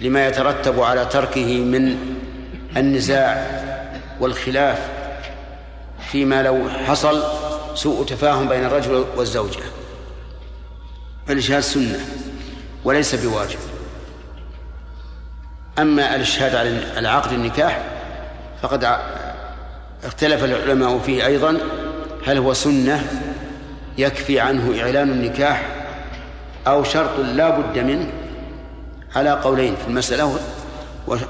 لما 0.02 0.28
يترتب 0.28 0.80
على 0.80 1.06
تركه 1.06 1.60
من 1.60 1.98
النزاع 2.78 3.62
والخلاف 4.20 4.90
فيما 6.12 6.44
لو 6.44 6.70
حصل 6.70 7.24
سوء 7.76 8.06
تفاهم 8.06 8.50
بين 8.50 8.66
الرجل 8.66 9.06
والزوجة. 9.18 9.64
فالإشهاد 11.28 11.62
سنة 11.62 12.00
وليس 12.84 13.16
بواجب. 13.16 13.60
أما 15.80 16.16
الإشهاد 16.16 16.56
على 16.96 17.08
عقد 17.08 17.34
النكاح 17.34 17.82
فقد 18.62 18.98
اختلف 20.04 20.44
العلماء 20.44 21.00
فيه 21.00 21.26
أيضا 21.26 21.58
هل 22.28 22.38
هو 22.38 22.54
سنة 22.54 23.08
يكفي 23.98 24.40
عنه 24.40 24.82
إعلان 24.82 25.10
النكاح 25.10 25.66
أو 26.68 26.84
شرط 26.84 27.20
لا 27.20 27.50
بد 27.50 27.80
منه 27.80 28.12
على 29.16 29.30
قولين 29.30 29.76
في 29.76 29.88
المسألة. 29.88 30.40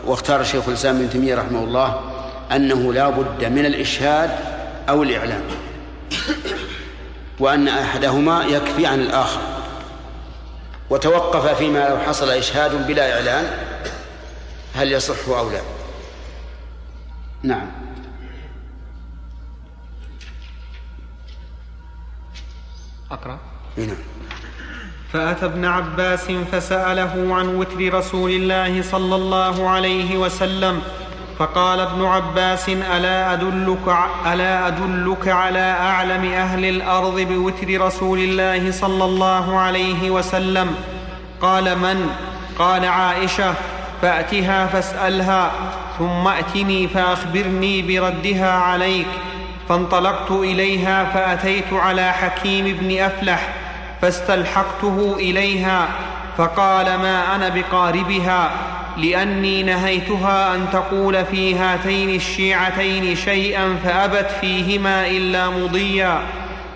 واختار 0.06 0.42
الشيخ 0.42 0.68
الإسلام 0.68 0.96
ابن 0.96 1.10
تيمية 1.10 1.36
رحمه 1.36 1.64
الله 1.64 2.02
أنه 2.52 2.94
لا 2.94 3.10
بد 3.10 3.46
من 3.46 3.66
الإشهاد 3.66 4.30
أو 4.90 5.04
الإعلان 5.04 5.42
وأن 7.40 7.68
أحدهما 7.68 8.46
يكفي 8.46 8.86
عن 8.86 9.00
الآخر. 9.00 9.42
وتوقف 10.90 11.58
فيما 11.58 11.90
لو 11.90 11.98
حصل 11.98 12.30
إشهاد 12.30 12.88
بلا 12.88 13.14
إعلان 13.14 13.46
هل 14.78 14.92
يصح 14.92 15.30
أو 15.30 15.50
لا؟ 15.50 15.62
نعم. 17.44 17.68
أقرأ. 23.12 23.40
نعم. 23.78 23.98
فأتى 25.14 25.46
ابن 25.46 25.66
عباس 25.66 26.32
فسأله 26.52 27.36
عن 27.36 27.56
وتر 27.56 27.94
رسول 27.94 28.32
الله 28.32 28.82
صلى 28.82 29.16
الله 29.16 29.70
عليه 29.70 30.18
وسلم 30.18 30.82
فقال 31.40 31.80
ابن 31.80 32.06
عباس 32.06 32.70
ألا 32.70 33.34
أدلك, 33.34 33.96
ألا 34.26 34.68
أدلك 34.68 35.28
على 35.28 35.72
أعلم 35.72 36.26
أهل 36.26 36.66
الأرض 36.66 37.20
بوتر 37.20 37.82
رسول 37.82 38.20
الله 38.20 38.72
صلى 38.72 39.06
الله 39.06 39.60
عليه 39.60 40.12
وسلم؟ 40.12 40.76
قال 41.42 41.78
من؟ 41.80 42.10
قال 42.60 42.86
عائشة. 42.86 43.54
فأتها 44.02 44.68
فاسألها 44.68 45.52
ثم 46.00 46.28
أتني 46.28 46.88
فأخبرني 46.88 47.82
بردها 47.82 48.52
عليك. 48.52 49.08
فانطلقت 49.70 50.32
إليها 50.32 51.04
فأتيت 51.04 51.74
على 51.74 52.12
حكيم 52.12 52.78
بن 52.82 53.00
أفلح 53.00 53.50
فاستلحقته 54.02 55.16
إليها 55.20 55.88
فقال 56.38 56.86
ما 56.86 57.36
أنا 57.36 57.50
بقاربها 57.50 58.52
لأني 58.98 59.64
نهيتها 59.64 60.56
أن 60.56 60.66
تقول 60.74 61.26
في 61.26 61.56
هاتين 61.56 62.16
الشيعتين 62.16 63.16
شيئا 63.16 63.76
فأبت 63.84 64.32
فيهما 64.42 65.08
إلا 65.08 65.50
مضيا. 65.50 66.22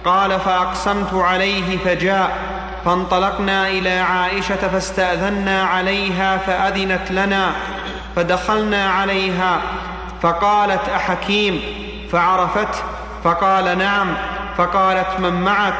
قال 0.05 0.39
فأقسمت 0.39 1.13
عليه 1.13 1.77
فجاء 1.77 2.37
فانطلقنا 2.85 3.69
إلى 3.69 3.99
عائشة 3.99 4.55
فاستأذنا 4.55 5.63
عليها 5.63 6.37
فأذنت 6.37 7.11
لنا 7.11 7.51
فدخلنا 8.15 8.89
عليها 8.89 9.61
فقالت 10.21 10.89
أحكيم؟ 10.95 11.61
فعرفته 12.11 12.79
فقال 13.23 13.77
نعم 13.77 14.07
فقالت 14.57 15.19
من 15.19 15.41
معك؟ 15.41 15.79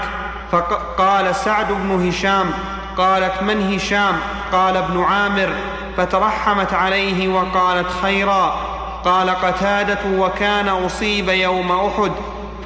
فقال 0.51 1.35
سعد 1.35 1.67
بن 1.71 2.07
هشام 2.07 2.51
قالت 2.97 3.43
من 3.43 3.73
هشام؟ 3.73 4.19
قال 4.51 4.77
ابن 4.77 5.03
عامر 5.03 5.49
فترحمت 5.97 6.73
عليه 6.73 7.27
وقالت 7.27 7.87
خيرا 8.01 8.55
قال 9.05 9.29
قتادة 9.29 9.99
وكان 10.17 10.67
أصيب 10.67 11.29
يوم 11.29 11.71
أحد 11.71 12.11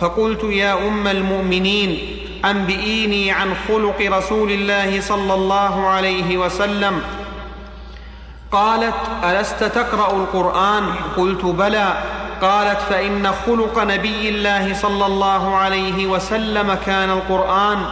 فقلت 0.01 0.43
يا 0.43 0.73
أم 0.88 1.07
المؤمنين 1.07 2.17
أنبئيني 2.46 3.32
عن 3.32 3.54
خلق 3.68 4.18
رسول 4.18 4.52
الله 4.52 5.02
صلى 5.02 5.34
الله 5.34 5.88
عليه 5.88 6.38
وسلم. 6.38 7.02
قالت 8.52 8.96
ألست 9.24 9.64
تقرأ 9.64 10.12
القرآن؟ 10.12 10.84
قلت 11.18 11.46
بلى. 11.46 11.93
قالت 12.41 12.80
فإن 12.89 13.32
خلق 13.46 13.84
نبي 13.84 14.30
الله 14.30 14.74
صلى 14.74 15.06
الله 15.06 15.56
عليه 15.56 16.08
وسلم 16.08 16.78
كان 16.86 17.10
القرآن. 17.10 17.86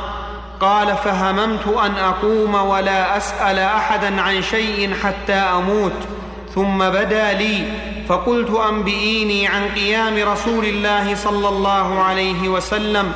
قال 0.59 0.97
فهممت 0.97 1.67
أن 1.67 1.97
أقوم 1.97 2.55
ولا 2.55 3.17
أسأل 3.17 3.59
أحدا 3.59 4.21
عن 4.21 4.41
شيء 4.41 4.93
حتى 5.03 5.33
أموت. 5.33 5.93
ثم 6.55 6.77
بدا 6.77 7.33
لي. 7.33 7.63
فقلت 8.09 8.49
أنبئيني 8.69 9.47
عن 9.47 9.69
قيام 9.75 10.31
رسول 10.31 10.65
الله 10.65 11.15
صلى 11.15 11.49
الله 11.49 11.99
عليه 11.99 12.49
وسلم. 12.49 13.13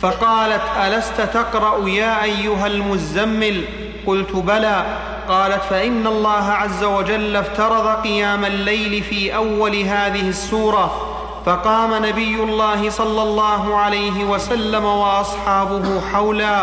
فقالت 0.00 0.62
ألست 0.76 1.20
تقرأ 1.20 1.88
يا 1.88 2.22
أيها 2.22 2.66
المزمل؟ 2.66 3.64
قلت 4.06 4.36
بلى. 4.36 4.84
قالت 5.28 5.62
فإن 5.70 6.06
الله 6.06 6.44
عز 6.44 6.84
وجل 6.84 7.36
افترض 7.36 7.86
قيام 8.02 8.44
الليل 8.44 9.02
في 9.02 9.36
أول 9.36 9.76
هذه 9.76 10.28
السورة. 10.28 11.12
فقام 11.46 12.04
نبي 12.06 12.42
الله 12.42 12.90
صلى 12.90 13.22
الله 13.22 13.76
عليه 13.76 14.24
وسلم 14.24 14.84
وأصحابه 14.84 16.00
حولا 16.12 16.62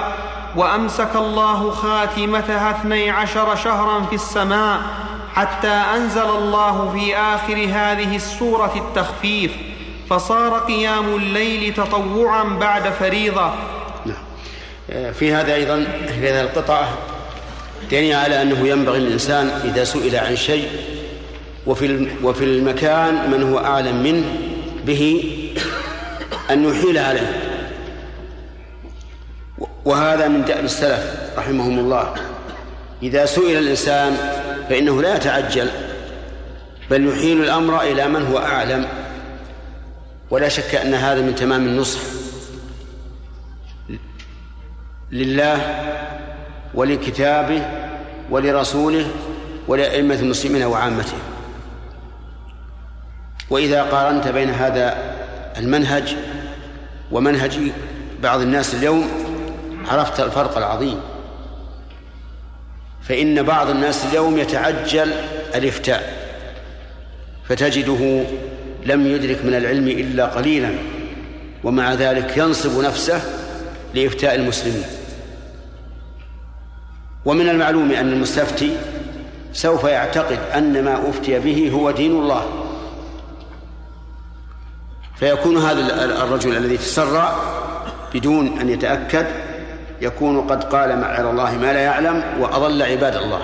وأمسك 0.56 1.16
الله 1.16 1.72
خاتمتها 1.72 2.72
اثني 2.72 3.12
عشر 3.12 3.56
شهرا 3.56 4.02
في 4.02 4.16
السماء 4.16 4.80
حتى 5.36 5.82
أنزل 5.96 6.30
الله 6.30 6.92
في 6.94 7.18
آخر 7.18 7.54
هذه 7.54 8.16
السورة 8.16 8.74
التخفيف. 8.76 9.52
فصار 10.14 10.60
قيام 10.60 11.16
الليل 11.16 11.74
تطوعا 11.74 12.44
بعد 12.44 12.90
فريضة. 12.90 13.54
نعم. 14.06 15.14
في 15.14 15.34
هذا 15.34 15.56
أيضا 15.56 15.88
في 16.08 16.30
هذه 16.30 16.42
القطعة 16.42 16.98
دليل 17.92 18.16
على 18.16 18.42
أنه 18.42 18.68
ينبغي 18.68 19.00
للإنسان 19.00 19.48
إذا 19.64 19.84
سئل 19.84 20.16
عن 20.16 20.36
شيء 20.36 20.68
وفي 21.68 22.08
وفي 22.24 22.44
المكان 22.44 23.32
من 23.32 23.44
هو 23.44 23.60
أعلم 23.60 24.04
منه 24.04 24.26
به 24.86 25.24
أن 26.52 26.70
يحيل 26.70 26.98
عليه. 26.98 27.42
وهذا 29.86 30.28
من 30.28 30.46
دأب 30.46 30.66
السلف 30.66 31.04
رحمهم 31.38 31.80
الله. 31.80 32.14
إذا 33.04 33.26
سئل 33.26 33.58
الإنسان 33.58 34.18
فإنه 34.70 35.02
لا 35.02 35.16
يتعجل 35.16 35.70
بل 36.92 37.08
يحيل 37.08 37.44
الأمر 37.44 37.82
إلى 37.82 38.08
من 38.08 38.26
هو 38.26 38.38
أعلم. 38.38 39.03
ولا 40.34 40.50
شك 40.50 40.76
أن 40.76 40.94
هذا 40.94 41.22
من 41.22 41.36
تمام 41.36 41.66
النصح 41.66 42.00
لله 45.12 45.58
ولكتابه 46.74 47.66
ولرسوله 48.30 49.06
ولأئمة 49.68 50.16
المسلمين 50.16 50.64
وعامته. 50.64 51.18
وإذا 53.50 53.84
قارنت 53.84 54.28
بين 54.28 54.50
هذا 54.50 55.16
المنهج 55.58 56.16
ومنهج 57.12 57.60
بعض 58.24 58.42
الناس 58.42 58.76
اليوم 58.76 59.08
عرفت 59.88 60.20
الفرق 60.20 60.58
العظيم. 60.58 61.02
فإن 63.02 63.44
بعض 63.44 63.70
الناس 63.70 64.06
اليوم 64.06 64.38
يتعجل 64.38 65.12
الإفتاء 65.56 66.28
فتجده 67.50 68.24
لم 68.86 69.08
يدرك 69.08 69.46
من 69.46 69.54
العلم 69.54 69.88
إلا 69.88 70.26
قليلا 70.26 70.70
ومع 71.64 71.94
ذلك 71.94 72.38
ينصب 72.38 72.84
نفسه 72.84 73.22
لإفتاء 73.94 74.36
المسلمين. 74.36 74.84
ومن 77.26 77.50
المعلوم 77.50 77.92
أن 77.92 78.14
المستفتي 78.14 78.78
سوف 79.54 79.84
يعتقد 79.84 80.40
أن 80.56 80.84
ما 80.84 81.10
أفتي 81.10 81.40
به 81.40 81.72
هو 81.74 81.92
دين 81.92 82.12
الله. 82.12 82.46
فيكون 85.16 85.58
هذا 85.58 86.06
الرجل 86.24 86.58
الذي 86.58 86.78
تسرع 86.78 87.36
بدون 88.14 88.60
أن 88.60 88.70
يتأكد 88.70 89.26
يكون 90.02 90.42
قد 90.42 90.64
قال 90.64 91.00
مع 91.00 91.20
الله 91.20 91.58
ما 91.58 91.74
لا 91.74 91.80
يعلم 91.80 92.24
وأضل 92.40 92.82
عباد 92.82 93.16
الله. 93.16 93.42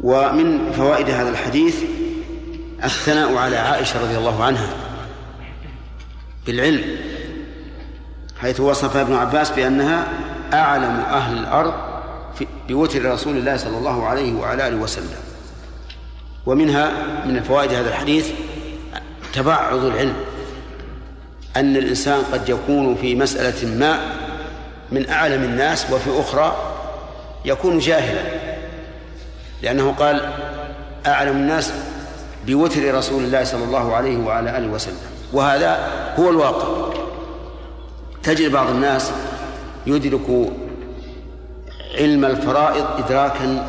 ومن 0.00 0.72
فوائد 0.72 1.10
هذا 1.10 1.28
الحديث 1.28 1.82
الثناء 2.84 3.36
على 3.36 3.56
عائشة 3.56 4.02
رضي 4.02 4.18
الله 4.18 4.44
عنها 4.44 4.68
بالعلم 6.46 6.96
حيث 8.40 8.60
وصف 8.60 8.96
ابن 8.96 9.14
عباس 9.14 9.50
بأنها 9.50 10.06
أعلم 10.52 11.00
أهل 11.00 11.38
الأرض 11.38 11.74
بوتر 12.68 13.12
رسول 13.12 13.36
الله 13.36 13.56
صلى 13.56 13.78
الله 13.78 14.06
عليه 14.06 14.32
وعلى 14.32 14.68
آله 14.68 14.76
وسلم. 14.76 15.16
ومنها 16.46 16.92
من 17.24 17.42
فوائد 17.42 17.72
هذا 17.72 17.88
الحديث 17.88 18.30
تبعض 19.32 19.84
العلم 19.84 20.16
أن 21.56 21.76
الإنسان 21.76 22.22
قد 22.32 22.48
يكون 22.48 22.94
في 22.94 23.14
مسألة 23.14 23.68
ما 23.76 23.98
من 24.92 25.08
أعلم 25.08 25.42
الناس 25.42 25.90
وفي 25.90 26.20
أخرى 26.20 26.56
يكون 27.44 27.78
جاهلا 27.78 28.22
لأنه 29.62 29.92
قال 29.92 30.32
أعلم 31.06 31.36
الناس 31.36 31.72
بوتر 32.46 32.94
رسول 32.94 33.24
الله 33.24 33.44
صلى 33.44 33.64
الله 33.64 33.94
عليه 33.94 34.18
وعلى 34.18 34.58
آله 34.58 34.68
وسلم. 34.68 34.96
وهذا 35.32 35.90
هو 36.18 36.30
الواقع. 36.30 36.94
تجد 38.22 38.52
بعض 38.52 38.70
الناس 38.70 39.12
يدرك 39.86 40.52
علم 41.98 42.24
الفرائض 42.24 42.86
إدراكا 42.98 43.68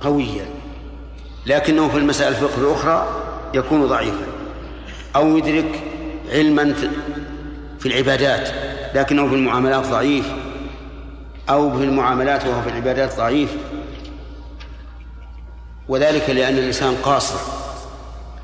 قويا 0.00 0.46
لكنه 1.46 1.88
في 1.88 1.98
المسائل 1.98 2.32
الفقه 2.32 2.60
الأخرى 2.60 3.08
يكون 3.54 3.86
ضعيفا 3.86 4.26
أو 5.16 5.36
يدرك 5.36 5.80
علما 6.32 6.74
في 7.80 7.86
العبادات 7.86 8.48
لكنه 8.94 9.28
في 9.28 9.34
المعاملات 9.34 9.86
ضعيف 9.86 10.32
أو 11.50 11.78
في 11.78 11.84
المعاملات 11.84 12.46
وهو 12.46 12.62
في 12.62 12.68
العبادات 12.68 13.16
ضعيف. 13.16 13.56
وذلك 15.88 16.30
لأن 16.30 16.58
الإنسان 16.58 16.94
قاصر. 17.02 17.38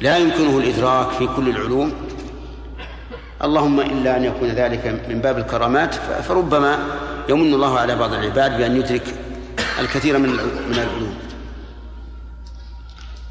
لا 0.04 0.16
يمكنه 0.16 0.58
الإدراك 0.58 1.10
في 1.10 1.26
كل 1.26 1.48
العلوم. 1.48 1.92
اللهم 3.44 3.80
إلا 3.80 4.16
أن 4.16 4.24
يكون 4.24 4.48
ذلك 4.48 5.04
من 5.08 5.18
باب 5.18 5.38
الكرامات 5.38 5.94
فربما 6.28 6.78
يمن 7.28 7.54
الله 7.54 7.78
على 7.78 7.96
بعض 7.96 8.12
العباد 8.12 8.58
بأن 8.58 8.76
يدرك 8.76 9.14
الكثير 9.80 10.18
من 10.18 10.28
من 10.68 10.74
العلوم. 10.74 11.14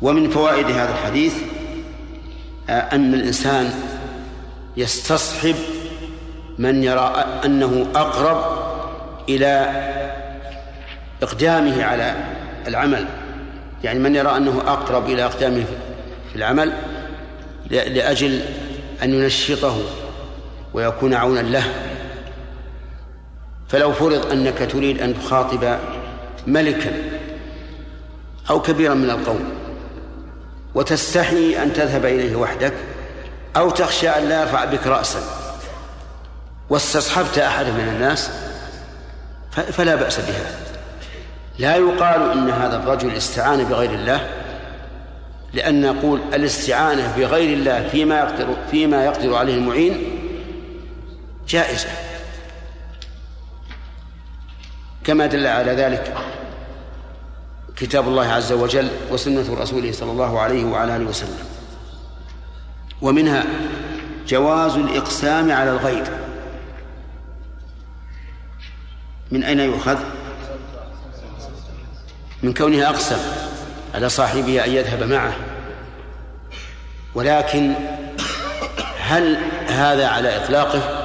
ومن 0.02 0.30
فوائد 0.30 0.66
هذا 0.66 0.92
الحديث 0.92 1.34
أن 2.70 3.14
الإنسان 3.14 3.74
يستصحب 4.78 5.56
من 6.58 6.84
يرى 6.84 7.26
أنه 7.46 7.88
أقرب 7.96 8.40
إلى 9.30 9.54
إقدامه 11.22 11.84
على 11.84 12.16
العمل. 12.68 13.06
يعني 13.84 14.00
من 14.00 14.16
يرى 14.16 14.38
أنه 14.38 14.62
أقرب 14.68 15.06
إلى 15.06 15.26
إقدامه 15.26 15.66
في 16.34 16.40
العمل 16.40 16.74
لأجل 17.70 18.42
أن 19.04 19.14
ينشطه 19.14 19.78
ويكون 20.74 21.14
عونا 21.14 21.40
له. 21.40 21.64
فلو 23.70 23.94
فرض 23.94 24.32
أنك 24.32 24.72
تريد 24.72 25.02
أن 25.02 25.14
تخاطب 25.20 25.78
ملكا 26.48 26.92
أو 28.50 28.62
كبيرا 28.62 28.94
من 28.94 29.10
القوم 29.10 29.54
وتستحي 30.76 31.64
أن 31.64 31.74
تذهب 31.74 32.06
إليه 32.06 32.36
وحدك 32.36 32.74
أو 33.58 33.70
تخشى 33.70 34.10
أن 34.10 34.30
لا 34.30 34.42
يرفع 34.42 34.66
بك 34.66 34.88
رأسا 34.88 35.20
واستصحبت 36.70 37.38
أحد 37.38 37.66
من 37.66 37.90
الناس 37.96 38.30
فلا 39.52 39.96
بأس 39.96 40.20
بها 40.20 40.52
لا 41.60 41.76
يقال 41.76 42.32
إن 42.32 42.50
هذا 42.50 42.76
الرجل 42.76 43.12
استعان 43.12 43.64
بغير 43.64 43.90
الله 43.90 44.43
لأن 45.54 45.82
نقول 45.82 46.22
الاستعانة 46.34 47.18
بغير 47.18 47.58
الله 47.58 47.88
فيما 47.90 48.20
يقدر 48.20 48.56
فيما 48.72 49.06
يقدر 49.06 49.36
عليه 49.36 49.56
المعين 49.56 50.20
جائزة. 51.48 51.90
كما 55.04 55.26
دل 55.26 55.48
على 55.48 55.72
ذلك 55.72 56.14
كتاب 57.76 58.08
الله 58.08 58.28
عز 58.28 58.52
وجل 58.52 58.90
وسنة 59.12 59.56
رسوله 59.60 59.92
صلى 59.92 60.12
الله 60.12 60.40
عليه 60.40 60.66
وعلى 60.66 60.96
آله 60.96 61.06
وسلم. 61.06 61.46
ومنها 63.02 63.44
جواز 64.28 64.76
الإقسام 64.76 65.52
على 65.52 65.72
الغير. 65.72 66.04
من 69.32 69.44
أين 69.44 69.60
يؤخذ؟ 69.60 69.98
من 72.44 72.54
كونه 72.54 72.90
أقسم. 72.90 73.43
على 73.94 74.10
صاحبه 74.10 74.66
أن 74.66 74.72
يذهب 74.72 75.04
معه. 75.04 75.36
ولكن 77.16 77.74
هل 79.00 79.38
هذا 79.68 80.08
على 80.08 80.38
إطلاقه؟ 80.38 81.00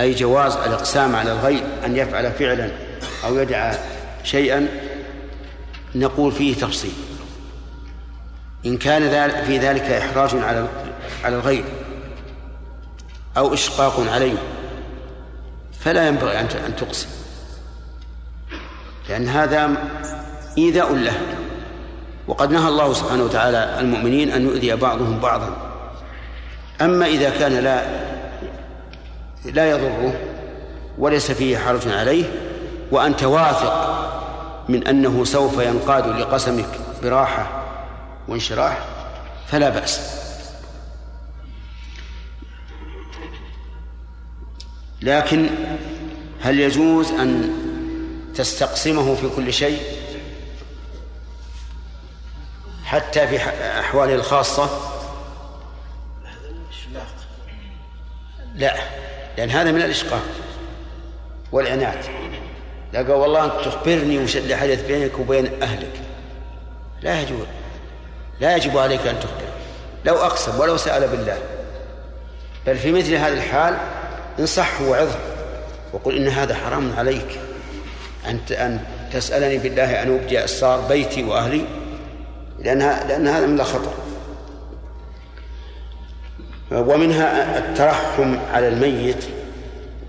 أي 0.00 0.14
جواز 0.14 0.56
الإقسام 0.56 1.16
على 1.16 1.32
الغير 1.32 1.62
أن 1.84 1.96
يفعل 1.96 2.32
فعلا 2.32 2.70
أو 3.24 3.38
يدعى 3.38 3.78
شيئا؟ 4.24 4.68
نقول 5.94 6.32
فيه 6.32 6.54
تفصيل. 6.54 6.92
إن 8.66 8.76
كان 8.76 9.30
في 9.44 9.58
ذلك 9.58 9.82
إحراج 9.82 10.30
على 10.34 10.68
على 11.24 11.36
الغير 11.36 11.64
أو 13.36 13.54
إشقاق 13.54 14.00
عليه 14.12 14.38
فلا 15.80 16.08
ينبغي 16.08 16.40
أن 16.40 16.76
تقسم. 16.76 17.08
لأن 19.08 19.28
هذا 19.28 19.70
إيذاء 20.58 20.94
له. 20.94 21.37
وقد 22.28 22.50
نهى 22.50 22.68
الله 22.68 22.92
سبحانه 22.92 23.24
وتعالى 23.24 23.80
المؤمنين 23.80 24.30
أن 24.30 24.42
يؤذي 24.42 24.76
بعضهم 24.76 25.18
بعضا. 25.18 25.56
أما 26.80 27.06
إذا 27.06 27.30
كان 27.30 27.52
لا 27.52 27.86
لا 29.44 29.70
يضره 29.70 30.12
وليس 30.98 31.30
فيه 31.30 31.58
حرج 31.58 31.88
عليه 31.88 32.24
وأنت 32.90 33.22
واثق 33.24 33.98
من 34.68 34.86
أنه 34.86 35.24
سوف 35.24 35.58
ينقاد 35.58 36.06
لقسمك 36.20 36.68
براحة 37.02 37.64
وانشراح 38.28 38.78
فلا 39.46 39.68
بأس. 39.68 40.18
لكن 45.02 45.48
هل 46.40 46.60
يجوز 46.60 47.10
أن 47.10 47.50
تستقسمه 48.34 49.14
في 49.14 49.28
كل 49.36 49.52
شيء؟ 49.52 49.97
حتى 52.88 53.26
في 53.26 53.38
أحواله 53.80 54.14
الخاصة. 54.14 54.70
لا 58.54 58.74
لأن 59.36 59.50
هذا 59.50 59.72
من 59.72 59.82
الإشقاق 59.82 60.22
والعناد. 61.52 62.04
قال 62.94 63.10
والله 63.12 63.44
أنت 63.44 63.64
تخبرني 63.64 64.18
وش 64.18 64.36
اللي 64.36 64.56
حدث 64.56 64.86
بينك 64.86 65.18
وبين 65.18 65.62
أهلك. 65.62 66.00
لا 67.02 67.20
يجوز. 67.20 67.46
لا 68.40 68.56
يجب 68.56 68.78
عليك 68.78 69.06
أن 69.06 69.20
تخبر. 69.20 69.48
لو 70.04 70.14
أقسم 70.14 70.60
ولو 70.60 70.76
سأل 70.76 71.08
بالله. 71.08 71.38
بل 72.66 72.76
في 72.78 72.92
مثل 72.92 73.14
هذه 73.14 73.32
الحال 73.32 73.76
انصحه 74.38 74.84
وعظه 74.84 75.18
وقل 75.92 76.16
إن 76.16 76.28
هذا 76.28 76.54
حرام 76.54 76.92
عليك. 76.98 77.40
أن 78.26 78.40
أن 78.50 78.84
تسألني 79.12 79.58
بالله 79.58 80.02
أن 80.02 80.14
أبدي 80.14 80.44
أسرار 80.44 80.80
بيتي 80.80 81.24
وأهلي 81.24 81.64
لأن 82.58 82.78
لأن 82.78 83.28
هذا 83.28 83.46
من 83.46 83.60
الخطر 83.60 83.92
ومنها 86.70 87.58
الترحم 87.58 88.36
على 88.52 88.68
الميت. 88.68 89.24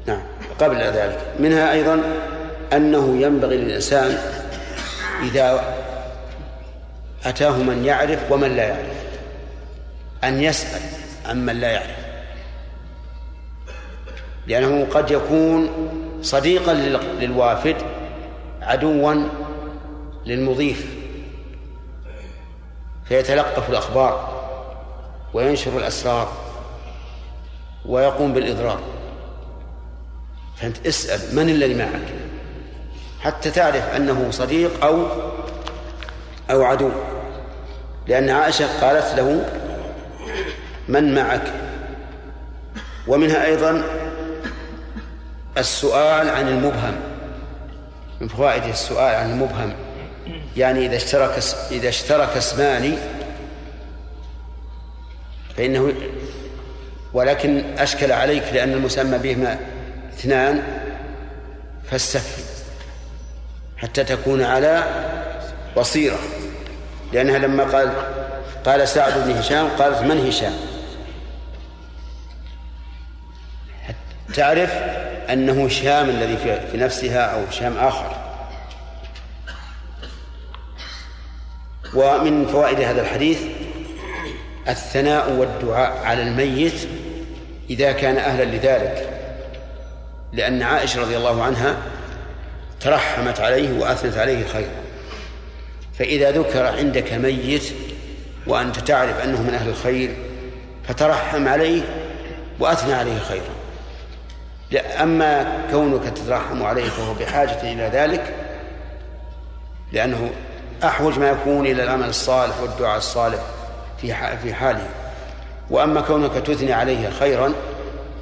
نعم 0.06 0.22
قبل 0.60 0.78
ذلك. 0.78 1.20
منها 1.40 1.72
أيضا 1.72 2.02
أنه 2.74 3.22
ينبغي 3.22 3.58
للإنسان 3.58 4.18
إذا 5.24 5.76
أتاه 7.26 7.58
من 7.58 7.86
يعرف 7.86 8.32
ومن 8.32 8.56
لا 8.56 8.64
يعرف 8.64 9.00
أن 10.24 10.44
يسأل 10.44 10.82
عمن 11.26 11.56
لا 11.56 11.72
يعرف. 11.72 12.00
لأنه 14.48 14.88
قد 14.92 15.12
يكون 15.12 15.70
صديقا 16.22 16.74
للوافد 17.20 17.76
عدوا 18.62 19.16
للمضيف. 20.26 20.99
فيتلقف 23.10 23.70
الأخبار 23.70 24.40
وينشر 25.34 25.78
الأسرار 25.78 26.32
ويقوم 27.86 28.34
بالإضرار. 28.34 28.80
فأنت 30.58 30.88
اسأل 30.88 31.36
من 31.36 31.50
الذي 31.50 31.74
معك 31.74 32.14
حتى 33.22 33.52
تعرف 33.52 33.96
أنه 33.96 34.32
صديق 34.32 34.86
أو 34.86 35.06
أو 36.52 36.64
عدو. 36.64 36.92
لأن 38.08 38.30
عائشة 38.30 38.82
قالت 38.82 39.20
له 39.20 39.46
من 40.88 41.16
معك؟ 41.16 41.54
ومنها 43.08 43.46
أيضا 43.46 43.84
السؤال 45.58 46.30
عن 46.30 46.48
المبهم 46.48 46.96
من 48.22 48.28
فوائد 48.28 48.64
السؤال 48.64 49.16
عن 49.16 49.32
المبهم. 49.32 49.89
يعني 50.58 50.86
إذا 50.86 50.96
اشترك 50.96 51.44
إذا 51.72 51.90
اشترك 51.90 52.38
اسمان 52.38 52.98
فإنه 55.58 55.94
ولكن 57.14 57.64
أشكل 57.78 58.12
عليك 58.12 58.44
لأن 58.54 58.74
المسمى 58.74 59.18
بهما 59.18 59.60
اثنان 60.14 60.64
فاستفهم 61.92 62.46
حتى 63.78 64.04
تكون 64.04 64.44
على 64.44 64.84
بصيرة. 65.78 66.20
لأنها 67.14 67.38
لما 67.38 67.64
قال 67.64 67.92
قال 68.66 68.88
سعد 68.88 69.14
بن 69.26 69.32
هشام 69.32 69.68
قالت 69.68 70.02
من 70.02 70.28
هشام؟ 70.28 70.54
تعرف 74.34 74.74
أنه 75.30 75.66
هشام 75.66 76.10
الذي 76.10 76.38
في 76.72 76.78
نفسها 76.78 77.22
أو 77.22 77.44
هشام 77.50 77.78
آخر. 77.78 78.19
ومن 81.94 82.48
فوائد 82.48 82.80
هذا 82.80 83.02
الحديث 83.02 83.42
الثناء 84.68 85.32
والدعاء 85.32 85.98
على 86.04 86.22
الميت 86.22 86.88
إذا 87.70 87.92
كان 87.92 88.18
أهلا 88.18 88.44
لذلك. 88.44 89.10
لأن 90.34 90.62
عائشة 90.62 91.02
رضي 91.02 91.18
الله 91.18 91.44
عنها 91.44 91.78
ترحمت 92.80 93.40
عليه 93.40 93.80
وأثنت 93.80 94.18
عليه 94.18 94.48
خيرا. 94.48 94.80
فإذا 96.00 96.32
ذكر 96.32 96.66
عندك 96.66 97.14
ميت 97.14 97.64
وأنت 98.48 98.80
تعرف 98.80 99.24
أنه 99.24 99.42
من 99.42 99.54
أهل 99.54 99.70
الخير 99.70 100.16
فترحم 100.88 101.48
عليه 101.48 101.82
وأثنى 102.60 102.94
عليه 102.94 103.20
خيرا. 103.20 103.60
أما 104.74 105.62
كونك 105.72 106.04
تترحم 106.04 106.64
عليه 106.64 106.84
فهو 106.84 107.14
بحاجة 107.14 107.62
إلى 107.62 107.90
ذلك 107.94 108.36
لأنه 109.94 110.30
أحوج 110.84 111.20
ما 111.20 111.30
يكون 111.30 111.66
إلى 111.66 111.84
العمل 111.84 112.10
الصالح 112.10 112.62
والدعاء 112.62 112.98
الصالح 112.98 113.40
في 114.02 114.38
في 114.44 114.54
حاله. 114.54 114.90
وأما 115.70 116.02
كونك 116.02 116.34
تثني 116.34 116.74
عليه 116.74 117.10
خيرا 117.10 117.54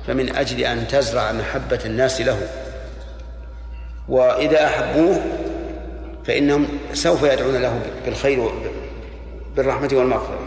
فمن 0.07 0.35
أجل 0.35 0.59
أن 0.59 0.87
تزرع 0.87 1.31
محبة 1.31 1.79
الناس 1.85 2.21
له. 2.21 2.47
وإذا 4.09 4.65
أحبوه 4.65 5.21
فإنهم 6.25 6.67
سوف 6.93 7.23
يدعون 7.23 7.55
له 7.55 7.81
بالخير 8.05 8.49
بالرحمة 9.55 9.89
والمغفرة. 9.93 10.39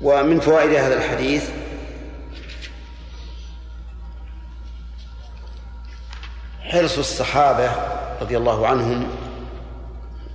ومن 0.00 0.40
فوائد 0.40 0.74
هذا 0.74 0.94
الحديث 0.94 1.50
حرص 6.76 6.98
الصحابة 6.98 7.70
رضي 8.20 8.36
الله 8.36 8.66
عنهم 8.66 9.06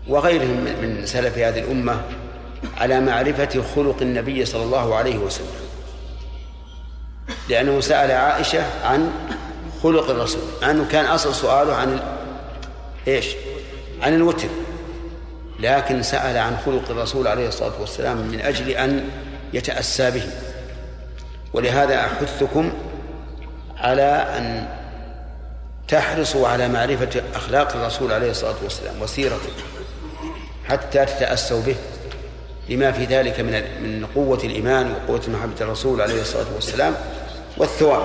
وغيرهم 0.08 0.64
من 0.82 1.06
سلف 1.06 1.38
هذه 1.38 1.60
الأمة 1.60 2.02
على 2.78 3.00
معرفة 3.00 3.64
خلق 3.76 4.02
النبي 4.02 4.46
صلى 4.46 4.64
الله 4.64 4.96
عليه 4.96 5.18
وسلم. 5.18 5.48
لأنه 7.50 7.80
سأل 7.80 8.12
عائشة 8.12 8.64
عن 8.86 9.12
خلق 9.84 10.10
الرسول 10.10 10.42
أنه 10.64 10.88
كان 10.92 11.06
أصل 11.06 11.36
سؤاله 11.36 11.76
عن 11.76 12.00
إيش؟ 13.08 13.28
عن 14.02 14.14
الوتر. 14.14 14.50
لكن 15.60 16.04
سأل 16.04 16.38
عن 16.38 16.58
خلق 16.66 16.90
الرسول 16.90 17.28
عليه 17.28 17.48
الصلاة 17.48 17.82
والسلام 17.82 18.18
من 18.18 18.42
أجل 18.42 18.70
أن 18.70 19.10
يتأسى 19.54 20.12
به. 20.12 20.24
ولهذا 21.54 22.00
أحثكم 22.00 22.72
على 23.78 24.28
أن 24.38 24.81
تحرصوا 25.92 26.48
على 26.48 26.68
معرفة 26.68 27.22
أخلاق 27.36 27.76
الرسول 27.76 28.12
عليه 28.12 28.32
الصلاة 28.32 28.56
والسلام 28.64 29.02
وسيرته 29.02 29.50
حتى 30.70 31.06
تتأسوا 31.06 31.62
به. 31.62 31.76
لما 32.70 32.92
في 32.92 33.06
ذلك 33.06 33.40
من 33.40 33.52
من 33.84 34.06
قوة 34.16 34.40
الإيمان 34.44 34.92
وقوة 34.92 35.22
محبة 35.28 35.62
الرسول 35.62 36.02
عليه 36.02 36.22
الصلاة 36.22 36.46
والسلام 36.56 36.96
والثواب. 37.58 38.04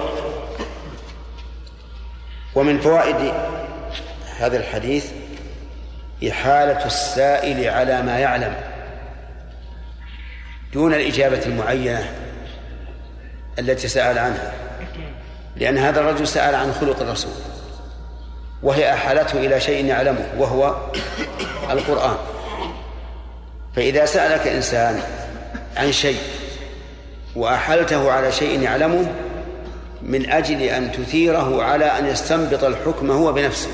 ومن 2.55 2.80
فوائد 2.80 3.32
هذا 4.39 4.57
الحديث 4.57 5.07
إحالة 6.28 6.87
السائل 6.87 7.68
على 7.68 8.03
ما 8.03 8.18
يعلم. 8.18 8.55
دون 10.72 10.95
الإجابة 10.95 11.47
المعينة 11.47 12.14
التي 13.59 13.89
سأل 13.89 14.18
عنها. 14.18 14.53
لأن 15.57 15.78
هذا 15.78 16.01
الرجل 16.01 16.28
سأل 16.28 16.55
عن 16.55 16.72
خلق 16.72 17.01
الرسول. 17.01 17.55
وهي 18.66 18.92
أحالته 18.92 19.38
إلى 19.38 19.60
شيء 19.60 19.84
يعلمه 19.84 20.26
وهو 20.38 20.76
القرآن. 21.70 22.16
فإذا 23.76 24.04
سألك 24.04 24.46
إنسان 24.46 25.00
عن 25.76 25.92
شيء 25.92 26.18
وأحلته 27.36 28.12
على 28.12 28.32
شيء 28.32 28.62
يعلمه 28.62 29.06
من 30.02 30.30
أجل 30.30 30.62
أن 30.62 30.92
تثيره 30.92 31.62
على 31.62 31.84
أن 31.84 32.06
يستنبط 32.06 32.64
الحكم 32.64 33.10
هو 33.10 33.32
بنفسه 33.32 33.70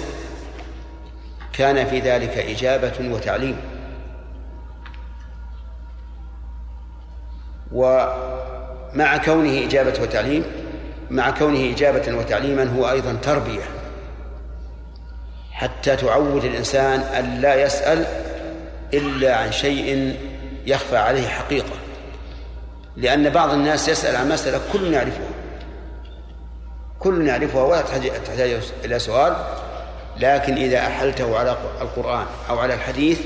كان 1.53 1.87
في 1.87 2.01
ذلك 2.01 2.39
إجابة 2.39 2.93
وتعليم. 3.01 3.57
ومع 7.73 9.17
كونه 9.25 9.67
إجابة 9.67 10.03
وتعليم 10.03 10.45
مع 11.11 11.31
كونه 11.31 11.73
إجابة 11.75 12.17
وتعليما 12.19 12.77
هو 12.77 12.91
أيضا 12.91 13.17
تربية. 13.23 13.82
حتى 15.53 15.97
تعود 15.97 16.45
الإنسان 16.45 17.01
أن 17.01 17.41
لا 17.41 17.63
يسأل 17.63 18.07
إلا 18.95 19.37
عن 19.37 19.53
شيء 19.53 20.17
يخفى 20.67 20.97
عليه 20.97 21.29
حقيقة. 21.29 21.75
لأن 22.97 23.31
بعض 23.31 23.51
الناس 23.51 23.89
يسأل 23.89 24.17
عن 24.17 24.29
مسألة 24.29 24.61
كل 24.73 24.93
يعرفها. 24.93 25.29
كل 26.99 27.27
يعرفها 27.27 27.63
ولا 27.63 27.83
تحتاج 27.83 28.61
إلى 28.85 28.99
سؤال. 28.99 29.37
لكن 30.17 30.55
إذا 30.55 30.79
أحلته 30.79 31.39
على 31.39 31.57
القرآن 31.81 32.27
أو 32.51 32.59
على 32.59 32.75
الحديث 32.75 33.21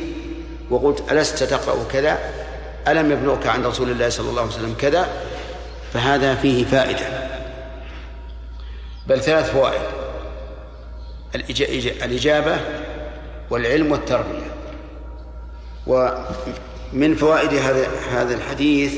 وقلت 0.71 1.13
ألست 1.13 1.43
تقرأ 1.43 1.85
كذا؟ 1.93 2.19
ألم 2.89 3.13
يبلغك 3.13 3.47
عن 3.47 3.65
رسول 3.65 3.91
الله 3.91 4.09
صلى 4.09 4.31
الله 4.31 4.43
عليه 4.43 4.53
وسلم 4.53 4.75
كذا؟ 4.81 5.09
فهذا 5.93 6.35
فيه 6.35 6.65
فائدة. 6.65 7.07
بل 9.07 9.21
ثلاث 9.21 9.51
فوائد. 9.51 9.81
الإجابة 12.05 12.57
والعلم 13.51 13.93
والتربية. 13.93 14.51
ومن 15.87 17.15
فوائد 17.15 17.55
هذا 17.55 17.87
هذا 18.13 18.35
الحديث 18.35 18.95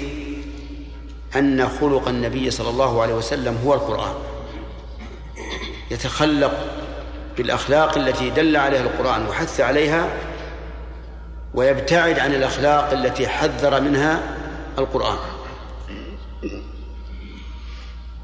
أن 1.37 1.69
خلق 1.69 2.09
النبي 2.09 2.51
صلى 2.51 2.71
الله 2.71 3.03
عليه 3.03 3.15
وسلم 3.15 3.59
هو 3.65 3.75
القرآن. 3.75 4.15
يتخلق 5.91 6.53
بالأخلاق 7.37 7.99
التي 7.99 8.31
دل 8.31 8.57
عليها 8.57 8.81
القرآن 8.81 9.27
وحث 9.27 9.61
عليها 9.61 10.09
ويبتعد 11.55 12.19
عن 12.19 12.35
الأخلاق 12.35 12.91
التي 12.91 13.29
حذر 13.29 13.81
منها 13.81 14.21
القرآن. 14.79 15.19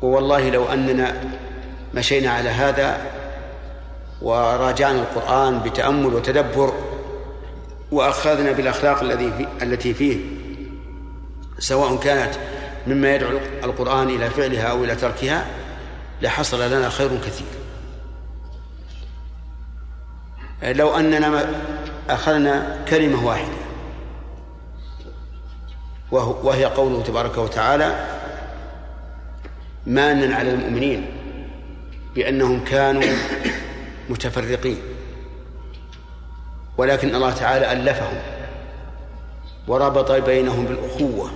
ووالله 0.02 0.50
لو 0.50 0.64
أننا 0.64 1.20
مشينا 1.94 2.30
على 2.30 2.48
هذا 2.48 3.00
وراجعنا 4.22 5.00
القرآن 5.00 5.58
بتأمل 5.58 6.14
وتدبر 6.14 6.72
وأخذنا 7.92 8.52
بالأخلاق 8.52 9.00
الذي 9.00 9.48
التي 9.62 9.94
فيه 9.94 10.18
سواء 11.58 11.96
كانت 11.96 12.34
مما 12.86 13.14
يدعو 13.14 13.38
القرآن 13.64 14.08
إلى 14.08 14.30
فعلها 14.30 14.66
أو 14.66 14.84
إلى 14.84 14.94
تركها 14.94 15.46
لحصل 16.22 16.70
لنا 16.72 16.88
خير 16.88 17.10
كثير. 17.18 17.46
لو 20.62 20.96
أننا 20.96 21.46
أخذنا 22.10 22.84
كلمة 22.88 23.26
واحدة 23.26 23.54
وهي 26.12 26.64
قوله 26.64 27.02
تبارك 27.02 27.38
وتعالى 27.38 28.06
مانا 29.86 30.36
على 30.36 30.50
المؤمنين 30.50 31.06
بأنهم 32.14 32.64
كانوا 32.64 33.02
متفرقين. 34.08 34.78
ولكن 36.78 37.14
الله 37.14 37.30
تعالى 37.32 37.72
ألفهم 37.72 38.22
وربط 39.68 40.12
بينهم 40.12 40.64
بالأخوة. 40.64 41.30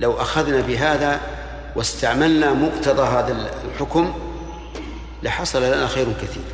لو 0.00 0.12
أخذنا 0.12 0.60
بهذا 0.60 1.20
واستعملنا 1.76 2.52
مقتضى 2.52 3.02
هذا 3.02 3.50
الحكم 3.64 4.14
لحصل 5.22 5.62
لنا 5.62 5.86
خير 5.86 6.06
كثير. 6.22 6.44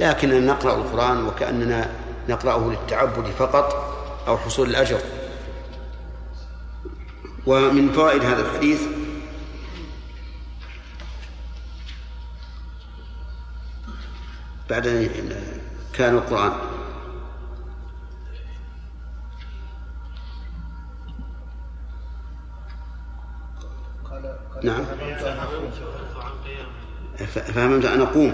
لكننا 0.00 0.52
نقرأ 0.52 0.74
القرآن 0.74 1.26
وكأننا 1.26 1.90
نقرأه 2.28 2.70
للتعبد 2.70 3.26
فقط 3.38 3.96
أو 4.28 4.38
حصول 4.38 4.70
الأجر. 4.70 5.00
ومن 7.46 7.92
فوائد 7.92 8.24
هذا 8.24 8.42
الحديث 8.42 8.80
بعد 14.70 15.10
كان 15.92 16.14
القرآن. 16.14 16.52
نعم. 24.62 24.84
فهمت 27.26 27.84
أن 27.84 28.00
أقوم 28.00 28.32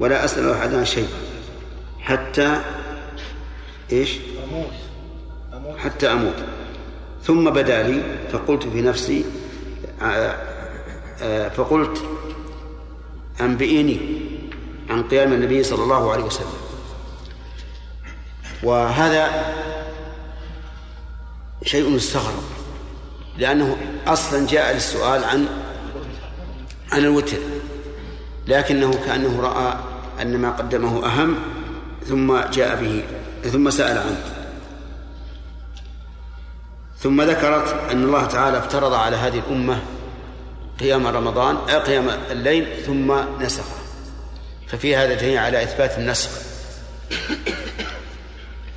ولا 0.00 0.24
أسأل 0.24 0.50
أحد 0.50 0.74
عن 0.74 0.84
شيء. 0.84 1.08
حتى 2.00 2.62
إيش؟ 3.92 4.18
حتى 5.78 6.12
أموت. 6.12 6.44
ثم 7.22 7.50
بدا 7.50 7.82
لي 7.82 8.02
فقلت 8.32 8.62
في 8.62 8.82
نفسي 8.82 9.24
آه، 10.02 10.36
آه، 11.22 11.48
فقلت 11.48 12.04
أنبئيني. 13.40 14.25
عن 14.90 15.02
قيام 15.02 15.32
النبي 15.32 15.62
صلى 15.62 15.82
الله 15.82 16.12
عليه 16.12 16.24
وسلم. 16.24 16.58
وهذا 18.62 19.54
شيء 21.64 21.90
مستغرب 21.90 22.42
لأنه 23.38 23.76
أصلا 24.06 24.46
جاء 24.46 24.74
للسؤال 24.74 25.24
عن 25.24 25.46
عن 26.92 26.98
الوتر 26.98 27.36
لكنه 28.46 28.90
كأنه 28.90 29.40
رأى 29.40 29.76
أن 30.22 30.38
ما 30.38 30.50
قدمه 30.50 31.06
أهم 31.06 31.34
ثم 32.06 32.40
جاء 32.40 32.82
به 32.82 33.04
ثم 33.50 33.70
سأل 33.70 33.98
عنه. 33.98 34.22
ثم 36.98 37.22
ذكرت 37.22 37.90
أن 37.90 38.04
الله 38.04 38.24
تعالى 38.24 38.58
افترض 38.58 38.92
على 38.92 39.16
هذه 39.16 39.38
الأمة 39.38 39.82
قيام 40.80 41.06
رمضان 41.06 41.56
قيام 41.56 42.08
الليل 42.30 42.66
ثم 42.86 43.12
نسخه. 43.40 43.85
ففي 44.68 44.96
هذا 44.96 45.14
دليل 45.14 45.38
على 45.38 45.62
إثبات 45.62 45.98
النسخ. 45.98 46.30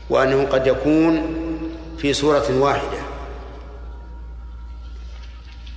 وأنه 0.09 0.43
قد 0.43 0.67
يكون 0.67 1.35
في 1.97 2.13
سورة 2.13 2.59
واحدة. 2.59 2.99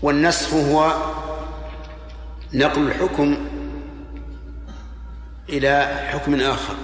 والنسخ 0.02 0.54
هو 0.54 0.96
نقل 2.52 2.86
الحكم 2.86 3.48
إلى 5.48 6.06
حكم 6.12 6.40
آخر 6.40 6.74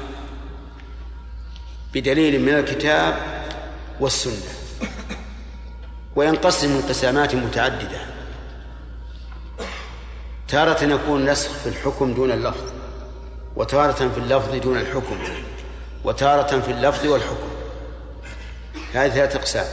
بدليل 1.94 2.42
من 2.42 2.54
الكتاب 2.54 3.16
والسنة. 4.00 4.52
وينقسم 6.16 6.76
انقسامات 6.76 7.34
متعددة. 7.34 8.00
تارة 10.48 10.84
يكون 10.84 11.30
نسخ 11.30 11.50
في 11.50 11.68
الحكم 11.68 12.14
دون 12.14 12.30
اللفظ. 12.30 12.77
وتارة 13.58 14.08
في 14.08 14.18
اللفظ 14.18 14.54
دون 14.54 14.78
الحكم 14.78 15.18
وتارة 16.04 16.60
في 16.60 16.70
اللفظ 16.70 17.06
والحكم. 17.06 17.48
هذه 18.94 19.10
ثلاثة 19.10 19.38
أقسام. 19.38 19.66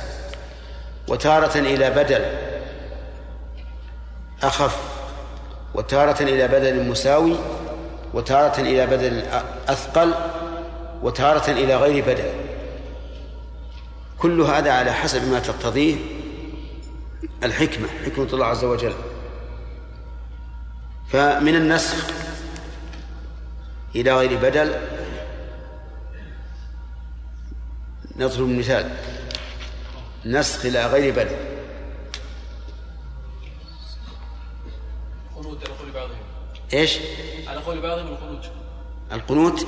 وتارة 1.08 1.58
إلى 1.58 1.90
بدل 1.90 2.26
أخف 4.44 4.78
وتارة 5.74 6.24
إلى 6.24 6.48
بدل 6.48 6.90
مساوي 6.90 7.36
وتارة 8.14 8.62
إلى 8.62 8.86
بدل 8.86 9.24
أثقل 9.68 10.14
وتارة 11.04 11.52
إلى 11.52 11.76
غير 11.76 12.06
بدل. 12.06 12.30
كل 14.20 14.42
هذا 14.42 14.72
على 14.72 14.92
حسب 14.92 15.32
ما 15.32 15.40
تقتضيه 15.40 15.96
الحكمة 17.44 17.88
حكمة 18.06 18.28
الله 18.34 18.46
عز 18.46 18.64
وجل. 18.64 18.94
فمن 21.12 21.56
النسخ 21.56 22.08
إلى 23.96 24.14
غير 24.18 24.40
بدل 24.40 24.76
نضرب 28.16 28.48
مثال 28.48 28.98
نسخ 30.26 30.66
إلى 30.66 30.86
غير 30.86 31.14
بدل. 31.14 31.38
خروج 35.36 35.58
على 35.58 35.74
قول 35.74 35.92
بعضهم. 35.92 36.18
إيش؟ 36.74 37.00
على 37.48 37.60
قول 37.60 37.82
بعضهم 37.82 38.08
الخروج 38.08 38.46
القنوت؟ 39.12 39.68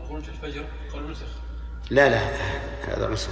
الخروج 0.00 0.22
في 0.22 0.28
الفجر. 0.28 0.64
قول 0.92 1.10
نسخ. 1.10 1.26
لا 1.90 2.08
لا 2.08 2.18
هذا 2.88 3.08
نص 3.08 3.28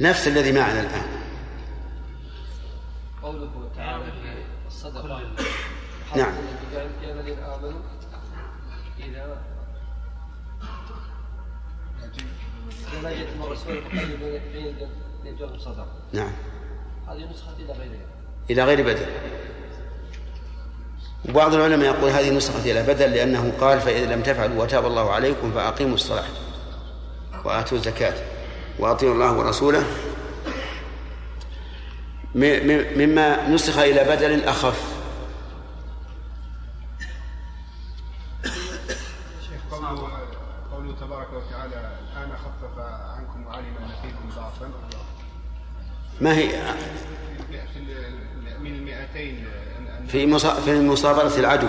نفس 0.00 0.28
الذي 0.28 0.52
معنا 0.52 0.80
الآن. 0.80 1.22
قوله 3.22 3.70
تعالى 3.76 4.04
في 4.04 4.66
الصدقة. 4.66 5.22
نعم. 6.16 6.34
يا 7.02 7.12
الذين 7.12 7.38
آمنوا 7.38 7.80
إذا 9.04 9.38
الرسول 15.44 15.60
صدقة 15.60 15.86
نعم. 16.12 16.32
هذه 17.08 17.30
نسخة 17.30 17.52
إلى 17.58 17.72
غيرها. 17.72 18.06
إلى 18.50 18.64
غير 18.64 18.82
بدل 18.82 19.06
وبعض 21.28 21.54
العلماء 21.54 21.94
يقول 21.94 22.10
هذه 22.10 22.30
نسخة 22.30 22.70
إلى 22.70 22.82
بدل 22.82 23.10
لأنه 23.10 23.52
قال 23.60 23.80
فإذا 23.80 24.14
لم 24.14 24.22
تفعلوا 24.22 24.62
وتاب 24.62 24.86
الله 24.86 25.10
عليكم 25.10 25.52
فأقيموا 25.52 25.94
الصلاة 25.94 26.24
وآتوا 27.44 27.78
الزكاة 27.78 28.14
وأطيعوا 28.78 29.14
الله 29.14 29.38
ورسوله. 29.38 29.84
مما 32.34 33.48
نسخ 33.48 33.78
إلى 33.78 34.04
بدل 34.04 34.44
أخف. 34.44 34.97
ما 46.20 46.36
هي؟ 46.38 46.48
في 50.08 50.08
في 50.08 50.26
مصا- 50.26 50.60
في 50.64 50.80
مصابرة 50.80 51.32
العدو. 51.36 51.68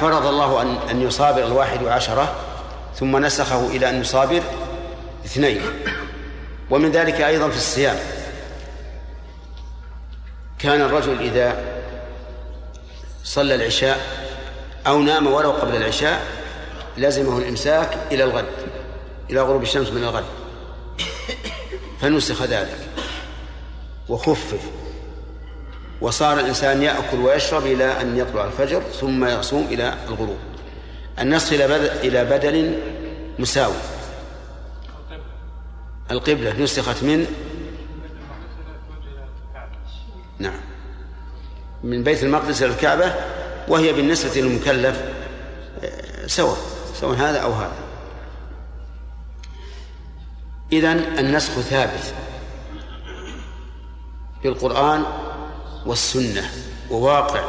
فرض 0.00 0.26
الله 0.26 0.62
أن 0.62 0.76
أن 0.90 1.02
يصابر 1.02 1.46
الواحد 1.46 1.84
عشرة 1.84 2.36
ثم 2.96 3.16
نسخه 3.16 3.66
إلى 3.66 3.88
أن 3.90 4.00
يصابر 4.00 4.42
اثنين. 5.24 5.60
ومن 6.70 6.90
ذلك 6.90 7.20
أيضا 7.20 7.48
في 7.48 7.56
الصيام. 7.56 7.96
كان 10.58 10.80
الرجل 10.80 11.20
إذا 11.20 11.64
صلى 13.24 13.54
العشاء 13.54 14.00
أو 14.86 15.02
نام 15.02 15.26
ولو 15.26 15.50
قبل 15.50 15.76
العشاء 15.76 16.22
لزمه 16.96 17.38
الإمساك 17.38 17.98
إلى 18.12 18.24
الغد 18.24 18.46
إلى 19.30 19.40
غروب 19.40 19.62
الشمس 19.62 19.88
من 19.90 20.04
الغد. 20.04 20.24
فنسخ 22.04 22.42
ذلك. 22.42 22.78
وخفف. 24.08 24.60
وصار 26.00 26.40
الإنسان 26.40 26.82
يأكل 26.82 27.16
ويشرب 27.16 27.66
إلى 27.66 28.00
أن 28.00 28.18
يطلع 28.18 28.44
الفجر 28.44 28.82
ثم 29.00 29.24
يصوم 29.24 29.66
إلى 29.70 29.94
الغروب. 30.08 30.38
النسخ 31.18 31.52
إلى 31.52 31.76
إلى 31.76 32.24
بدل 32.24 32.78
مساوي. 33.38 33.74
القبلة 36.10 36.60
نسخت 36.60 37.02
من 37.02 37.26
نعم. 40.38 40.60
من 41.84 42.02
بيت 42.02 42.22
المقدس 42.22 42.62
إلى 42.62 42.72
الكعبة 42.72 43.14
وهي 43.68 43.92
بالنسبة 43.92 44.40
للمكلف 44.40 45.02
آه، 45.84 46.26
سواء 46.26 46.56
سواء 47.00 47.16
هذا 47.16 47.38
أو 47.38 47.52
هذا. 47.52 47.83
إذن 50.74 51.18
النسخ 51.18 51.52
ثابت 51.52 52.14
بالقرآن 54.42 55.02
والسنة 55.86 56.50
وواقع 56.90 57.42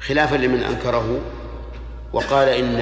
خلافا 0.00 0.36
لمن 0.36 0.62
أنكره 0.62 1.20
وقال 2.12 2.48
إن 2.48 2.80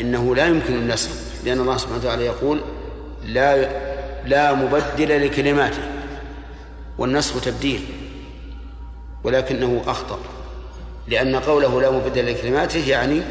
إنه 0.00 0.34
لا 0.34 0.46
يمكن 0.46 0.74
النسخ 0.74 1.10
لأن 1.44 1.60
الله 1.60 1.76
سبحانه 1.76 1.98
وتعالى 1.98 2.24
يقول 2.24 2.60
لا 3.24 3.68
لا 4.24 4.54
مبدل 4.54 5.26
لكلماته 5.26 5.82
والنسخ 6.98 7.40
تبديل 7.40 7.84
ولكنه 9.24 9.82
أخطأ 9.86 10.18
لأن 11.08 11.36
قوله 11.36 11.80
لا 11.80 11.90
مبدل 11.90 12.32
لكلماته 12.32 12.88
يعني 12.88 13.22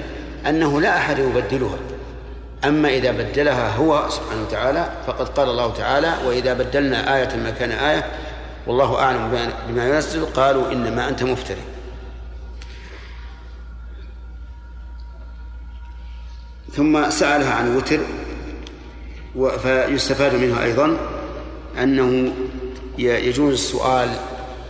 أنه 0.48 0.82
لا 0.82 0.98
أحد 0.98 1.20
يبدلها. 1.20 1.78
أما 2.66 2.89
إذا 2.89 3.12
بدلها 3.12 3.76
هو 3.76 4.05
سبحانه 4.10 4.41
وتعالى 4.41 4.91
فقد 5.07 5.30
قال 5.30 5.49
الله 5.49 5.74
تعالى 5.74 6.14
وإذا 6.26 6.53
بدلنا 6.53 7.16
آية 7.18 7.36
مكان 7.36 7.72
آية 7.72 8.12
والله 8.68 8.99
أعلم 8.99 9.51
بما- 9.68 9.86
ينزل 9.95 10.26
قالوا 10.26 10.72
إنما 10.72 11.10
أنت 11.10 11.24
مفتري. 11.24 11.62
ثم 16.74 17.10
سألها 17.10 17.53
عن 17.53 17.68
الوتر 17.68 17.99
فيستفاد 19.60 20.36
منها 20.36 20.64
أيضا 20.64 20.97
أنه 21.84 22.34
يجوز 22.97 23.53
السؤال 23.53 24.10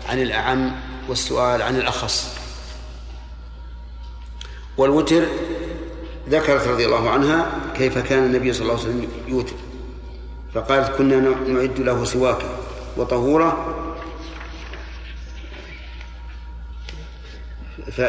عن 0.09 0.21
الأعم 0.21 0.71
والسؤال 1.09 1.61
عن 1.61 1.75
الأخص. 1.75 2.35
والوتر 4.77 5.25
ذكرت 6.29 6.67
رضي 6.67 6.85
الله 6.85 7.09
عنها 7.09 7.51
كيف 7.75 7.97
كان 7.97 8.25
النبي 8.25 8.53
صلى 8.53 8.61
الله 8.61 8.73
عليه 8.73 8.83
وسلم 8.83 9.07
يوتر. 9.27 9.55
فقالت 10.53 10.97
كنا 10.97 11.19
نعد 11.47 11.79
له 11.79 12.05
سواكا 12.05 12.59
وطهورا 12.97 13.75
ف 17.91 18.01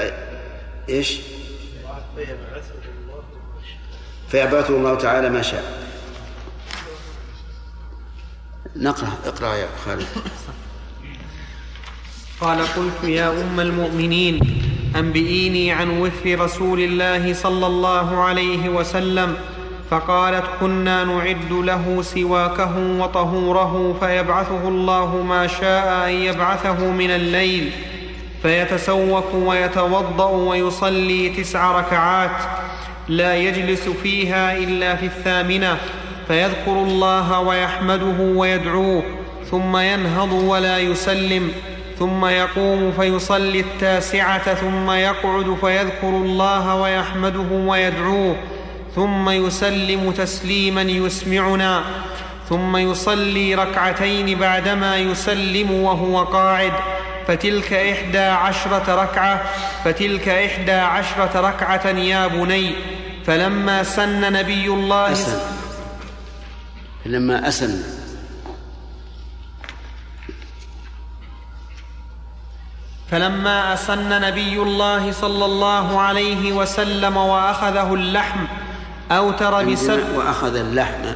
إيش؟ 0.89 1.21
فيبعثه 4.29 4.77
الله 4.77 4.95
تعالى 4.95 5.31
ما 5.31 5.43
شاء. 5.43 5.91
نقرأ 8.77 9.13
اقرأ 9.25 9.55
يا 9.55 9.69
خالد. 9.85 10.07
قال 12.41 12.67
قلت 12.67 13.05
يا 13.05 13.31
أم 13.31 13.61
المؤمنين 13.61 14.60
أنبئيني 14.97 15.73
عن 15.73 16.01
وفر 16.01 16.41
رسول 16.41 16.81
الله 16.81 17.35
صلى 17.35 17.67
الله 17.67 18.23
عليه 18.23 18.69
وسلم 18.69 19.35
فقالت 19.91 20.45
كنا 20.61 21.05
نعد 21.05 21.53
له 21.53 22.03
سواكه 22.03 22.79
وطهوره 22.99 23.97
فيبعثه 24.01 24.69
الله 24.69 25.23
ما 25.23 25.47
شاء 25.47 26.09
أن 26.09 26.13
يبعثه 26.13 26.91
من 26.91 27.11
الليل 27.11 27.71
فيتسوك 28.43 29.35
ويتوضأ 29.35 30.31
ويصلي 30.31 31.29
تسع 31.29 31.79
ركعات 31.81 32.43
لا 33.09 33.37
يجلس 33.37 33.89
فيها 33.89 34.57
إلا 34.57 34.97
في 34.97 35.07
الثامنة 35.07 35.77
فيذكر 36.29 36.73
الله 36.73 37.41
ويحمده 37.41 38.21
ويدعوه 38.21 39.03
ثم 39.51 39.77
ينهض 39.77 40.33
ولا 40.33 40.79
يسلم. 40.79 41.53
ثم 42.01 42.27
يقوم 42.27 42.93
فيصلي 42.93 43.61
التاسعة 43.61 44.55
ثم 44.55 44.91
يقعد 44.91 45.57
فيذكر 45.61 46.09
الله 46.09 46.75
ويحمده 46.75 47.51
ويدعوه 47.53 48.37
ثم 48.97 49.31
يسلم 49.31 50.11
تسليما 50.11 50.83
يسمعنا 50.83 51.85
ثم 52.49 52.77
يصلي 52.77 53.55
ركعتين 53.55 54.39
بعدما 54.39 54.97
يسلم 54.97 55.71
وهو 55.71 56.25
قاعد 56.25 56.73
فتلك 57.27 57.73
إحدى 57.73 58.19
عشرة 58.19 59.03
ركعة 59.03 59.43
فتلك 59.85 60.29
إحدى 60.29 60.73
عشرة 60.73 61.41
ركعة 61.41 61.87
يا 61.87 62.27
بني. 62.27 62.73
فلما 63.27 63.83
سن 63.83 64.33
نبي 64.33 64.67
الله 64.67 65.13
أسن. 65.13 65.39
لما 67.07 67.49
أسن. 67.49 68.00
فلما 73.11 73.75
أسن 73.75 74.21
نبي 74.21 74.63
الله 74.63 75.13
صلى 75.13 75.45
الله 75.45 76.01
عليه 76.01 76.53
وسلم 76.53 77.17
وأخذه 77.17 77.95
اللحم 77.95 78.45
أوتر 79.11 79.65
بسبع 79.65 80.17
وأخذ 80.17 80.57
اللحم. 80.57 81.13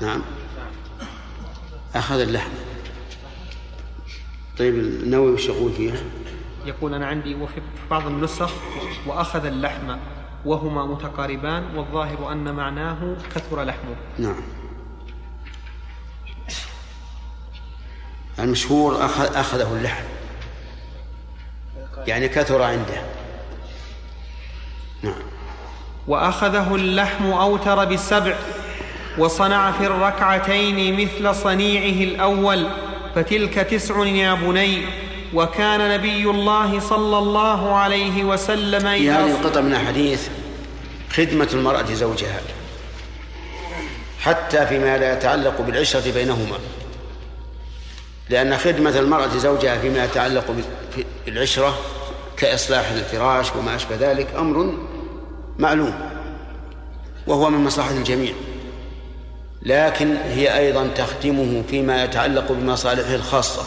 نعم. 0.00 0.22
أخذ 1.94 2.20
اللحم. 2.20 2.50
طيب 4.58 4.74
النووي 4.74 5.32
وش 5.32 5.46
يقول 5.46 5.72
فيها؟ 5.72 5.98
يقول 6.66 6.94
أنا 6.94 7.06
عندي 7.06 7.34
وفي 7.34 7.60
بعض 7.90 8.06
النسخ 8.06 8.50
وأخذ 9.06 9.44
اللحم 9.46 9.96
وهما 10.44 10.86
متقاربان 10.86 11.76
والظاهر 11.76 12.32
أن 12.32 12.54
معناه 12.54 13.16
كثر 13.34 13.64
لحمه. 13.64 13.96
نعم. 14.18 14.57
المشهور 18.40 19.04
أخذ 19.04 19.36
أخذه 19.36 19.72
اللحم. 19.72 20.04
يعني 22.06 22.28
كثر 22.28 22.62
عنده. 22.62 23.02
نعم. 25.02 25.22
وأخذه 26.08 26.74
اللحم 26.74 27.30
أوتر 27.30 27.84
بالسبع 27.84 28.34
وصنع 29.18 29.72
في 29.72 29.86
الركعتين 29.86 31.00
مثل 31.00 31.34
صنيعه 31.34 32.04
الأول 32.04 32.66
فتلك 33.14 33.54
تسع 33.54 34.06
يا 34.06 34.34
بني. 34.34 34.82
وكان 35.34 35.90
نبي 35.90 36.30
الله 36.30 36.80
صلى 36.80 37.18
الله 37.18 37.76
عليه 37.76 38.24
وسلم 38.24 38.80
في 38.80 39.10
هذه 39.10 39.30
القطع 39.30 39.60
من 39.60 39.72
الحديث 39.74 40.28
خدمة 41.12 41.48
المرأة 41.52 41.84
زوجها 41.92 42.40
حتى 44.20 44.66
فيما 44.66 44.98
لا 44.98 45.12
يتعلق 45.12 45.60
بالعشرة 45.60 46.12
بينهما. 46.12 46.58
لأن 48.30 48.56
خدمة 48.56 48.98
المرأة 48.98 49.36
زوجها 49.36 49.78
فيما 49.78 50.04
يتعلق 50.04 50.44
بالعشرة 51.26 51.78
كإصلاح 52.36 52.90
الفراش 52.90 53.56
وما 53.56 53.76
أشبه 53.76 53.96
ذلك 54.00 54.26
أمر 54.38 54.74
معلوم 55.58 55.94
وهو 57.26 57.50
من 57.50 57.64
مصلحة 57.64 57.90
الجميع. 57.90 58.32
لكن 59.62 60.16
هي 60.16 60.58
أيضا 60.58 60.86
تخدمه 60.86 61.62
فيما 61.70 62.04
يتعلق 62.04 62.52
بمصالحه 62.52 63.14
الخاصة. 63.14 63.62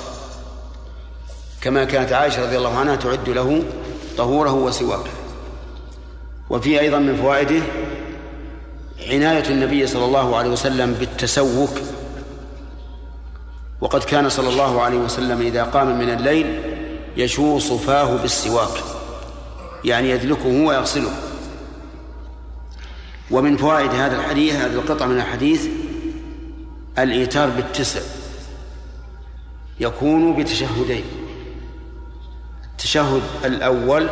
كما 1.61 1.83
كانت 1.83 2.13
عائشة 2.13 2.43
رضي 2.43 2.57
الله 2.57 2.77
عنها 2.77 2.95
تعد 2.95 3.29
له 3.29 3.63
طهوره 4.17 4.53
وسواكه 4.53 5.11
وفي 6.49 6.79
أيضا 6.79 6.99
من 6.99 7.15
فوائده 7.15 7.61
عناية 9.09 9.49
النبي 9.49 9.87
صلى 9.87 10.05
الله 10.05 10.37
عليه 10.37 10.49
وسلم 10.49 10.93
بالتسوك 10.93 11.81
وقد 13.81 14.03
كان 14.03 14.29
صلى 14.29 14.49
الله 14.49 14.81
عليه 14.81 14.97
وسلم 14.97 15.41
إذا 15.41 15.63
قام 15.63 15.99
من 15.99 16.09
الليل 16.09 16.61
يشوص 17.17 17.71
فاه 17.71 18.15
بالسواك 18.15 18.83
يعني 19.85 20.09
يدلكه 20.09 20.47
ويغسله. 20.47 21.11
ومن 23.31 23.57
فوائد 23.57 23.91
هذا 23.91 24.15
الحديث 24.15 24.55
هذه 24.55 24.73
القطعة 24.73 25.07
من 25.07 25.17
الحديث 25.17 25.67
الإيتار 26.99 27.49
بالتسع 27.49 28.01
يكون 29.79 30.35
بتشهدين. 30.35 31.03
التشهد 32.71 33.21
الأول 33.45 34.09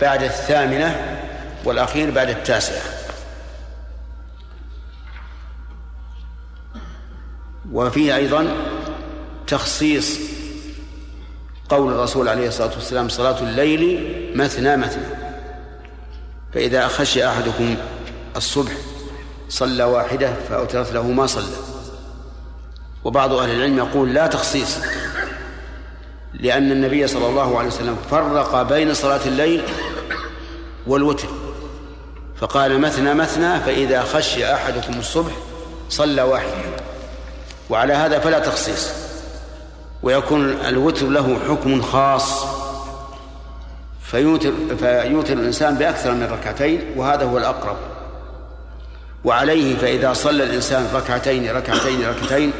بعد 0.00 0.22
الثامنة 0.22 1.18
والأخير 1.64 2.10
بعد 2.10 2.28
التاسعة. 2.28 2.82
وفيه 7.72 8.16
أيضا 8.16 8.69
تخصيص 9.50 10.18
قول 11.68 11.92
الرسول 11.92 12.28
عليه 12.28 12.48
الصلاة 12.48 12.70
والسلام 12.74 13.08
صلاة 13.08 13.40
الليل 13.40 14.32
مثنى 14.34 14.76
مثنى. 14.76 15.06
فإذا 16.54 16.88
خشي 16.88 17.28
أحدكم 17.28 17.76
الصبح 18.36 18.72
صلى 19.48 19.84
واحدة 19.84 20.34
فأوترت 20.48 20.92
له 20.92 21.02
ما 21.02 21.26
صلى. 21.26 21.56
وبعض 23.04 23.32
أهل 23.32 23.50
العلم 23.50 23.78
يقول 23.78 24.14
لا 24.14 24.26
تخصيص 24.26 24.78
لأن 26.34 26.72
النبي 26.72 27.06
صلى 27.06 27.26
الله 27.26 27.58
عليه 27.58 27.68
وسلم 27.68 27.96
فرق 28.10 28.62
بين 28.62 28.94
صلاة 28.94 29.20
الليل 29.26 29.62
والوتر. 30.86 31.28
فقال 32.36 32.80
مثنى 32.80 33.14
مثنى 33.14 33.60
فإذا 33.60 34.02
خشي 34.02 34.54
أحدكم 34.54 34.98
الصبح 34.98 35.32
صلى 35.88 36.22
واحدا 36.22 36.76
وعلى 37.70 37.92
هذا 37.92 38.18
فلا 38.18 38.38
تخصيص. 38.38 39.09
ويكون 40.02 40.50
الوتر 40.50 41.06
له 41.06 41.38
حكم 41.48 41.82
خاص. 41.82 42.44
فيوتر 44.02 44.52
فيوتر 44.78 45.32
الإنسان 45.32 45.74
بأكثر 45.74 46.12
من 46.12 46.22
ركعتين 46.32 46.82
وهذا 46.96 47.24
هو 47.24 47.38
الأقرب. 47.38 47.76
وعليه 49.24 49.76
فإذا 49.76 50.12
صلى 50.12 50.44
الإنسان 50.44 50.88
ركعتين 50.94 51.50
ركعتين 51.50 52.08
ركعتين 52.08 52.52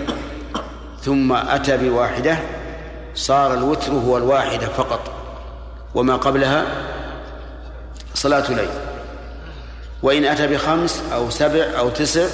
ثم 1.02 1.32
أتى 1.32 1.76
بواحدة 1.76 2.38
صار 3.14 3.54
الوتر 3.54 3.92
هو 3.92 4.16
الواحدة 4.16 4.66
فقط. 4.68 5.00
وما 5.94 6.16
قبلها 6.16 6.66
صلاة 8.14 8.50
ليل 8.52 8.70
وإن 10.02 10.24
أتى 10.24 10.46
بخمس 10.46 11.02
أو 11.12 11.30
سبع 11.30 11.64
أو 11.78 11.90
تسع 11.90 12.26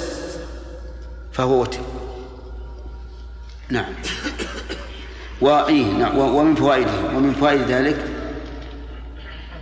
فهو 1.33 1.61
وتر. 1.61 1.79
نعم 3.69 3.83
نعم. 3.83 3.93
ومن 5.41 6.55
فوائده. 6.55 6.91
ومن 7.15 7.33
فوائد 7.33 7.61
ذلك 7.61 7.97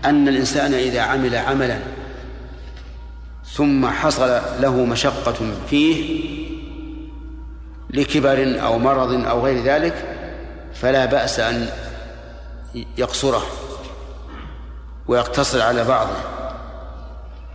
أن 0.05 0.27
الإنسان 0.27 0.73
إذا 0.73 1.01
عمل 1.01 1.35
عملا 1.35 1.79
ثم 3.45 3.87
حصل 3.87 4.41
له 4.59 4.85
مشقة 4.85 5.35
فيه 5.69 6.25
لكبر 7.89 8.61
أو 8.61 8.79
مرض 8.79 9.25
أو 9.25 9.45
غير 9.45 9.63
ذلك 9.63 9.93
فلا 10.73 11.05
بأس 11.05 11.39
أن 11.39 11.69
يقصره 12.97 13.43
ويقتصر 15.07 15.61
على 15.61 15.83
بعضه. 15.83 16.17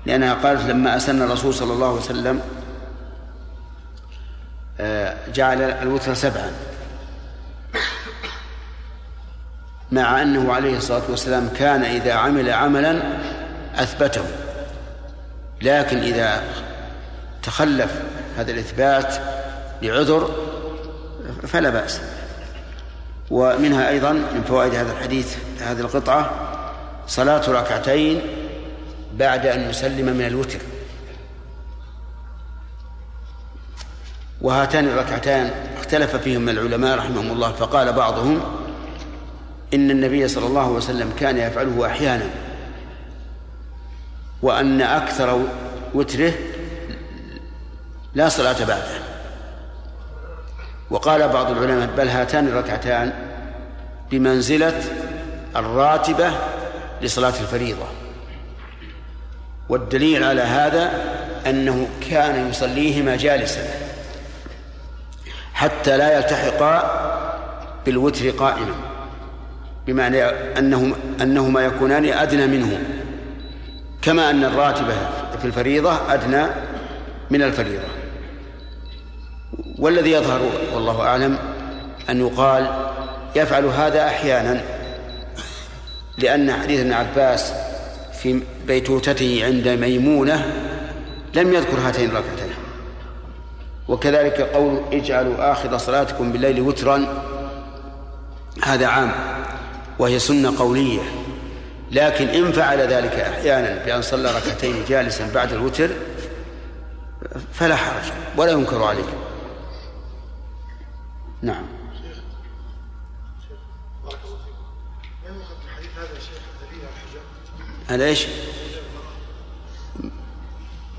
لأنها 0.07 0.35
قالت 0.35 0.71
لما 0.71 0.97
أسن 0.97 1.23
الرسول 1.23 1.55
صلى 1.55 1.73
الله 1.73 1.89
عليه 1.89 2.01
وسلم 2.01 2.41
آه، 4.81 5.17
جعل 5.35 5.63
الوتر 5.63 6.15
سبعا. 6.15 6.70
مع 9.93 10.23
أنه 10.23 10.53
عليه 10.53 10.77
الصلاة 10.77 11.03
والسلام 11.09 11.49
كان 11.49 11.85
إذا 11.85 12.13
عمل 12.13 12.51
عملا 12.51 13.03
أثبته. 13.75 14.25
لكن 15.63 15.99
إذا 15.99 16.43
تخلف 17.43 18.03
هذا 18.37 18.51
الإثبات 18.51 19.15
لعذر 19.83 20.31
فلا 21.47 21.71
بأس. 21.71 22.01
ومنها 23.31 23.89
أيضا 23.89 24.13
من 24.13 24.45
فوائد 24.49 24.75
هذا 24.75 24.93
الحديث 24.93 25.37
هذه 25.61 25.81
القطعة 25.81 26.31
صلاة 27.07 27.51
ركعتين 27.51 28.21
بعد 29.15 29.47
أن 29.47 29.71
يسلم 29.71 30.17
من 30.17 30.27
الوتر. 30.27 30.59
وهاتان 34.41 34.89
الركعتان 34.89 35.51
اختلف 35.79 36.17
فيهم 36.17 36.49
العلماء 36.49 36.99
رحمهم 36.99 37.31
الله 37.33 37.53
فقال 37.53 37.93
بعضهم 37.93 38.60
إن 39.75 39.91
النبي 39.91 40.29
صلى 40.29 40.47
الله 40.47 40.61
عليه 40.61 40.73
وسلم 40.73 41.13
كان 41.21 41.39
يفعله 41.39 41.87
أحيانا 41.87 42.31
وأن 44.43 44.83
أكثر 44.83 45.43
وتره 45.95 46.33
لا 48.15 48.29
صلاة 48.29 48.65
بعده. 48.65 49.01
وقال 50.91 51.29
بعض 51.29 51.51
العلماء 51.51 51.89
بل 51.97 52.09
هاتان 52.09 52.49
الركعتان 52.49 53.13
بمنزلة 54.11 54.83
الراتبة 55.57 56.33
لصلاة 57.03 57.35
الفريضة. 57.41 57.87
والدليل 59.69 60.25
على 60.25 60.43
هذا 60.43 60.93
أنه 61.47 61.89
كان 62.11 62.51
يصليهما 62.51 63.17
جالسا 63.17 63.65
حتى 65.55 65.97
لا 65.97 66.17
يلتحقا 66.17 67.01
بالوتر 67.87 68.31
قائما. 68.31 68.90
بمعنى 69.93 70.25
أنهما 70.59 70.97
أنهما 71.23 71.61
يكونان 71.61 72.05
أدنى 72.05 72.47
منه. 72.47 72.79
كما 74.03 74.31
أن 74.31 74.45
الراتبة 74.45 74.95
في 75.39 75.45
الفريضة 75.45 76.15
أدنى 76.15 76.47
من 77.31 77.43
الفريضة. 77.43 77.89
والذي 79.79 80.11
يظهر 80.13 80.41
والله 80.75 81.01
أعلم 81.01 81.39
أن 82.11 82.21
يقال 82.21 82.91
يفعل 83.37 83.65
هذا 83.65 84.07
أحيانا 84.07 84.61
لأن 86.19 86.53
حديث 86.53 86.81
ابن 86.81 86.93
عباس 86.93 87.53
في 88.23 88.43
بيتوتته 88.67 89.43
عند 89.45 89.69
ميمونة 89.69 90.53
لم 91.35 91.53
يذكر 91.53 91.79
هاتين 91.79 92.11
الركعتين. 92.11 92.51
وكذلك 93.89 94.41
قول 94.41 94.81
اجعلوا 94.93 95.53
آخر 95.53 95.79
صلاتكم 95.79 96.33
بالليل 96.33 96.61
وترا 96.61 97.23
هذا 98.63 98.87
عام. 98.87 99.13
وهي 100.01 100.19
سنة 100.19 100.59
قولية 100.59 101.01
لكن 101.91 102.29
إن 102.29 102.53
فعل 102.53 102.79
ذلك 102.79 103.13
أحيانا 103.13 103.85
بأن 103.85 104.03
صلى 104.03 104.37
ركعتين 104.37 104.85
جالسا 104.89 105.31
بعد 105.35 105.53
الوتر 105.53 105.91
فلا 107.53 107.77
حرج 107.77 108.13
ولا 108.37 108.53
ينكر 108.53 108.83
عليه 108.83 109.05
نعم 111.43 111.65
هذا 117.87 118.05
إيش؟ 118.05 118.27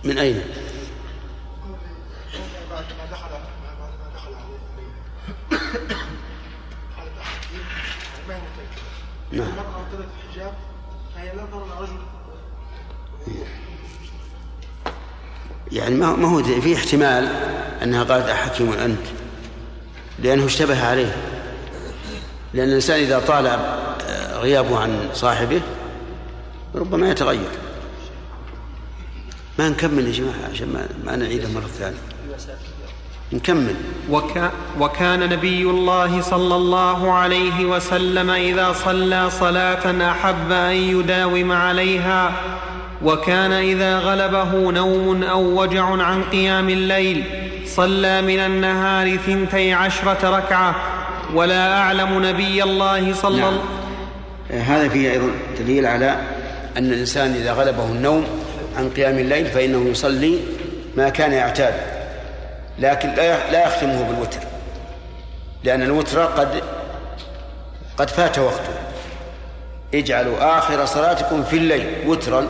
من 0.04 0.18
أين؟ 0.18 0.42
نعم. 9.32 9.48
المرأة 9.48 9.86
أرتدت 9.94 10.10
الحجاب 10.28 10.54
فهي 11.16 11.36
لا 11.36 11.46
ترى 11.46 11.64
الرجل 11.64 11.98
يعني 15.72 15.96
ما 15.96 16.16
ما 16.16 16.28
هو 16.28 16.44
في 16.44 16.76
احتمال 16.76 17.28
أنها 17.84 18.04
قالت 18.04 18.30
احكيم 18.30 18.74
أنت؟ 18.74 19.06
لأنه 20.20 20.46
اشتبه 20.46 20.88
عليه. 20.88 21.16
لأن 22.54 22.68
الإنسان 22.68 23.00
إذا 23.00 23.20
طال 23.20 23.48
آه، 23.48 24.38
غيابه 24.38 24.80
عن 24.80 25.10
صاحبه 25.14 25.62
ربما 26.76 27.10
يتغير. 27.10 27.52
ما 29.60 29.70
نكمل 29.70 30.08
يا 30.08 30.12
جماعة 30.12 30.52
عشان 30.54 30.74
ما, 30.74 30.88
ما 31.04 31.16
نعيده 31.16 31.50
مرة 31.50 31.68
ثانية. 31.68 31.98
نكمل. 33.34 33.76
وكا 34.10 34.52
وكان 34.80 35.20
نبي 35.30 35.64
الله 35.64 36.22
صلى 36.22 36.56
الله 36.56 37.12
عليه 37.12 37.66
وسلم 37.66 38.30
إذا 38.30 38.74
صلى 38.86 39.30
صلاة 39.30 40.12
أحب 40.12 40.52
أن 40.52 40.76
يداوم 40.76 41.52
عليها 41.52 42.32
وكان 43.04 43.52
إذا 43.52 44.00
غلبه 44.00 44.72
نوم 44.72 45.24
أو 45.24 45.62
وجع 45.62 45.84
عن 45.84 46.24
قيام 46.24 46.70
الليل 46.70 47.24
صلى 47.66 48.22
من 48.22 48.40
النهار 48.40 49.18
ثنتي 49.18 49.74
عشرة 49.74 50.38
ركعة. 50.38 50.76
ولا 51.34 51.78
أعلم 51.78 52.26
نبي 52.26 52.64
الله 52.64 53.14
صلى 53.14 53.42
نعم. 53.42 53.54
الله 53.54 53.64
هذا 54.64 54.90
فيه 54.90 55.12
أيضا 55.12 55.30
دليل 55.60 55.86
على 55.86 56.16
أن 56.78 56.86
الإنسان 56.94 57.34
إذا 57.34 57.54
غلبه 57.54 57.86
النوم 57.86 58.26
عن 58.78 58.90
قيام 58.90 59.20
الليل 59.20 59.46
فإنه 59.46 59.90
يصلي 59.90 60.40
ما 60.98 61.10
كان 61.10 61.32
يعتاد. 61.32 61.74
لكن 62.80 63.10
لا 63.52 63.68
يختمه 63.68 64.04
بالوتر. 64.04 64.40
لأن 65.64 65.82
الوتر 65.82 66.26
قد 66.26 66.64
قد 67.98 68.10
فات 68.10 68.40
وقته. 68.40 68.74
اجعلوا 69.94 70.58
آخر 70.58 70.86
صلاتكم 70.86 71.44
في 71.44 71.58
الليل 71.58 71.94
وترا 72.06 72.48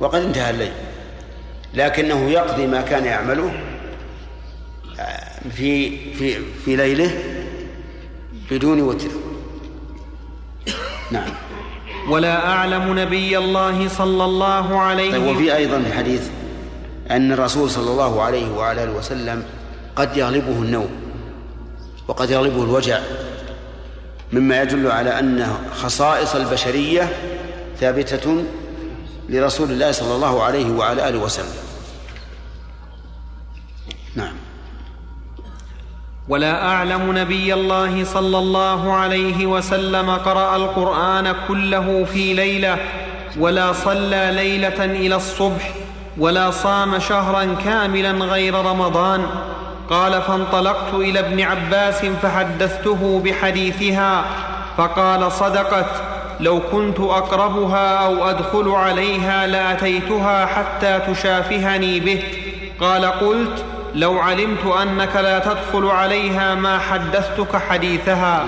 وقد 0.00 0.22
انتهى 0.22 0.50
الليل. 0.50 0.72
لكنه 1.74 2.30
يقضي 2.30 2.66
ما 2.66 2.80
كان 2.80 3.04
يعمله 3.04 3.52
آه، 5.00 5.50
في 5.50 5.98
في 6.14 6.38
في 6.64 6.76
ليله 6.76 7.10
بدون 8.50 8.80
وتر. 8.80 9.08
نعم. 11.10 11.30
ولا 12.08 12.46
أعلم 12.46 12.98
نبي 12.98 13.38
الله 13.38 13.88
صلى 13.88 14.24
الله 14.24 14.80
عليه 14.80 15.10
طيب 15.10 15.22
وفي 15.22 15.56
أيضا 15.56 15.84
حديث 15.96 16.28
أن 17.10 17.32
الرسول 17.32 17.70
صلى 17.70 17.90
الله 17.90 18.22
عليه 18.22 18.50
وعلى 18.50 18.84
آله 18.84 18.92
وسلم 18.92 19.44
قد 19.96 20.16
يغلبه 20.16 20.52
النوم 20.52 20.90
وقد 22.08 22.30
يغلبه 22.30 22.62
الوجع 22.64 22.98
مما 24.32 24.62
يدل 24.62 24.90
على 24.90 25.18
أن 25.18 25.46
خصائص 25.74 26.34
البشرية 26.34 27.08
ثابتة 27.80 28.44
لرسول 29.28 29.70
الله 29.70 29.92
صلى 29.92 30.14
الله 30.14 30.42
عليه 30.42 30.70
وعلى 30.70 31.08
آله 31.08 31.18
وسلم. 31.18 31.54
نعم. 34.16 34.32
ولا 36.28 36.66
أعلم 36.66 37.18
نبي 37.18 37.54
الله 37.54 38.04
صلى 38.04 38.38
الله 38.38 38.92
عليه 38.92 39.46
وسلم 39.46 40.10
قرأ 40.10 40.56
القرآن 40.56 41.34
كله 41.48 42.04
في 42.04 42.34
ليلة 42.34 42.78
ولا 43.38 43.72
صلى 43.72 44.30
ليلة 44.34 44.84
إلى 44.84 45.16
الصبح 45.16 45.74
ولا 46.20 46.50
صام 46.50 46.98
شهرا 46.98 47.56
كاملا 47.64 48.10
غير 48.10 48.54
رمضان. 48.54 49.26
قال 49.90 50.22
فانطلقت 50.22 50.94
إلى 50.94 51.18
ابن 51.18 51.40
عباس 51.40 52.04
فحدثته 52.04 53.22
بحديثها 53.24 54.24
فقال 54.76 55.32
صدقت 55.32 56.02
لو 56.40 56.60
كنت 56.72 57.00
أقربها 57.00 57.96
أو 57.96 58.30
أدخل 58.30 58.68
عليها 58.68 59.46
لأتيتها 59.46 60.46
حتى 60.46 61.00
تشافهني 61.08 62.00
به. 62.00 62.22
قال 62.80 63.04
قلت 63.04 63.64
لو 63.94 64.18
علمت 64.18 64.66
أنك 64.66 65.16
لا 65.16 65.38
تدخل 65.38 65.86
عليها 65.86 66.54
ما 66.54 66.78
حدثتك 66.78 67.56
حديثها. 67.56 68.46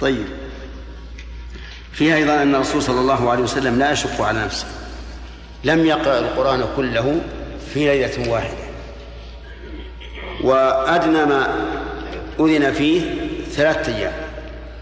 طيب. 0.00 0.26
فيها 1.92 2.16
أيضا 2.16 2.42
أن 2.42 2.54
الرسول 2.54 2.82
صلى 2.82 3.00
الله 3.00 3.30
عليه 3.30 3.42
وسلم 3.42 3.78
لا 3.78 3.92
يشق 3.92 4.22
على 4.22 4.44
نفسه. 4.44 4.66
لم 5.66 5.86
يقرأ 5.86 6.18
القرآن 6.18 6.64
كله 6.76 7.20
في 7.74 7.86
ليلة 7.86 8.30
واحدة. 8.32 8.66
وأدنى 10.44 11.24
ما 11.24 11.48
أذن 12.40 12.72
فيه 12.72 13.00
ثلاثة 13.50 13.96
أيام 13.96 14.12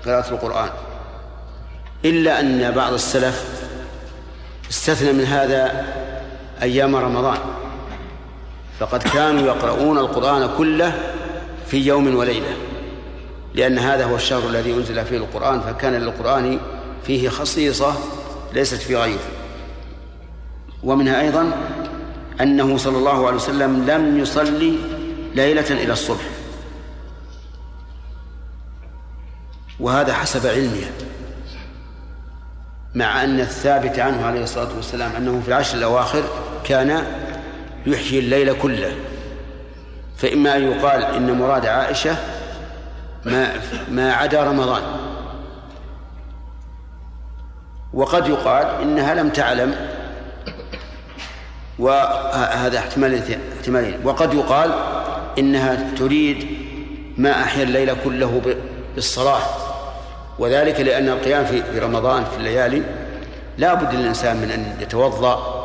قراءة 0.07 0.31
القرآن. 0.31 0.69
إلا 2.05 2.41
أن 2.41 2.71
بعض 2.71 2.93
السلف 2.93 3.45
استثنى 4.71 5.13
من 5.13 5.25
هذا 5.25 5.87
أيام 6.63 6.97
رمضان. 6.97 7.39
فقد 8.81 9.03
كانوا 9.03 9.47
يقرؤون 9.47 9.99
القرآن 9.99 10.51
كله 10.59 10.93
في 11.67 11.77
يوم 11.87 12.17
وليلة. 12.17 12.57
لأن 13.55 13.79
هذا 13.79 14.05
هو 14.05 14.17
الشهر 14.17 14.49
الذي 14.49 14.73
أنزل 14.73 15.05
فيه 15.05 15.17
القرآن 15.17 15.61
فكان 15.61 15.93
للقرآن 15.93 16.59
فيه 17.07 17.29
خصيصة 17.29 17.95
ليست 18.53 18.83
في 18.83 18.97
غيره. 18.97 19.44
ومنها 20.85 21.21
أيضا 21.21 21.53
أنه 22.41 22.77
صلى 22.77 22.99
الله 22.99 23.27
عليه 23.27 23.37
وسلم 23.37 23.91
لم 23.91 24.19
يصلي 24.19 24.79
ليلة 25.35 25.71
إلى 25.71 25.93
الصبح. 25.93 26.25
وهذا 29.81 30.15
حسب 30.15 30.47
علمه 30.47 30.87
مع 32.95 33.25
أن 33.25 33.41
الثابت 33.41 33.99
عنه 33.99 34.27
عليه 34.27 34.43
الصلاة 34.43 34.77
والسلام 34.77 35.17
أنه 35.17 35.41
في 35.41 35.49
العشر 35.49 35.79
الأواخر 35.79 36.25
كان 36.65 37.05
يحيي 37.87 38.19
الليل 38.19 38.53
كله. 38.63 38.93
فإما 40.17 40.57
أن 40.57 40.63
يقال 40.63 41.03
إن 41.03 41.39
مراد 41.39 41.67
عائشة 41.67 42.17
ما 43.25 43.53
ما 43.91 44.13
عدا 44.13 44.45
رمضان. 44.45 44.83
وقد 47.93 48.29
يقال 48.29 48.67
إنها 48.83 49.15
لم 49.15 49.29
تعلم 49.29 49.94
وهذا 51.79 52.79
احتمال 52.79 53.39
احتمالين 53.59 53.99
وقد 54.05 54.35
يقال 54.35 54.75
إنها 55.39 55.95
تريد 55.99 56.47
ما 57.17 57.43
أحيا 57.43 57.63
الليل 57.63 57.97
كله 58.05 58.57
بالصلاة 58.95 59.43
وذلك 60.39 60.81
لأن 60.81 61.09
القيام 61.09 61.45
في 61.45 61.79
رمضان 61.79 62.25
في 62.25 62.37
الليالي 62.37 62.83
لا 63.59 63.75
بد 63.75 63.95
للإنسان 63.95 64.37
من 64.37 64.51
أن 64.51 64.77
يتوضأ 64.81 65.65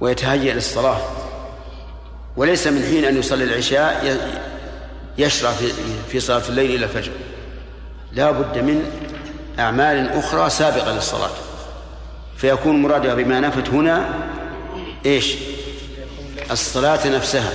ويتهيأ 0.00 0.54
للصلاة. 0.54 1.00
وليس 2.36 2.66
من 2.66 2.82
حين 2.82 3.04
أن 3.04 3.18
يصلي 3.18 3.44
العشاء 3.44 4.18
يشرع 5.18 5.52
في 6.08 6.20
صلاة 6.20 6.42
الليل 6.48 6.74
إلى 6.74 6.84
الفجر. 6.84 7.12
لا 8.12 8.30
بد 8.30 8.58
من 8.58 8.90
أعمال 9.58 10.08
أخرى 10.08 10.50
سابقة 10.50 10.92
للصلاة. 10.92 11.30
فيكون 12.36 12.82
مرادها 12.82 13.14
بما 13.14 13.40
نفت 13.40 13.68
هنا 13.68 14.08
إيش؟ 15.06 15.34
الصلاة 16.50 17.08
نفسها. 17.08 17.52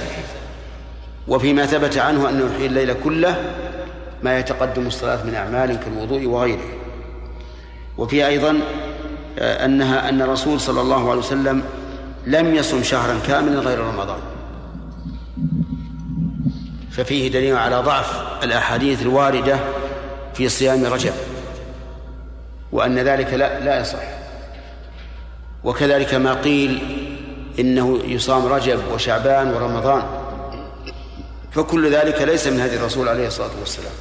وفيما 1.28 1.66
ثبت 1.66 1.98
عنه 1.98 2.30
أنه 2.30 2.46
يحيي 2.54 2.66
الليل 2.66 2.94
كله 2.94 3.36
ما 4.24 4.40
يتقدم 4.40 4.88
الصلاة 4.88 5.24
من 5.24 5.36
أعمال 5.36 5.80
كالوضوء 5.80 6.26
وغيره. 6.26 6.66
وفي 7.98 8.28
أيضا 8.28 8.60
أنها 9.40 10.10
أن 10.10 10.22
الرسول 10.22 10.60
صلى 10.60 10.82
الله 10.82 11.10
عليه 11.10 11.20
وسلم 11.20 11.64
لم 12.28 12.56
يصم 12.56 12.84
شهرا 12.84 13.20
كاملا 13.28 13.60
غير 13.60 13.80
رمضان. 13.80 14.20
ففيه 16.92 17.32
دليل 17.32 17.58
على 17.58 17.76
ضعف 17.76 18.22
الأحاديث 18.44 19.02
الواردة 19.02 19.60
في 20.34 20.50
صيام 20.50 20.86
رجب 20.86 21.14
وأن 22.72 23.00
ذلك 23.00 23.34
لا 23.34 23.60
لا 23.60 23.82
يصح. 23.82 24.19
وكذلك 25.64 26.14
ما 26.14 26.34
قيل 26.34 26.80
إنه 27.60 28.00
يصام 28.06 28.46
رجب 28.46 28.80
وشعبان 28.94 29.54
ورمضان. 29.54 30.04
فكل 31.52 31.92
ذلك 31.92 32.22
ليس 32.22 32.48
من 32.48 32.60
هدي 32.60 32.76
الرسول 32.76 33.08
عليه 33.08 33.28
الصلاة 33.28 33.52
والسلام. 33.60 33.92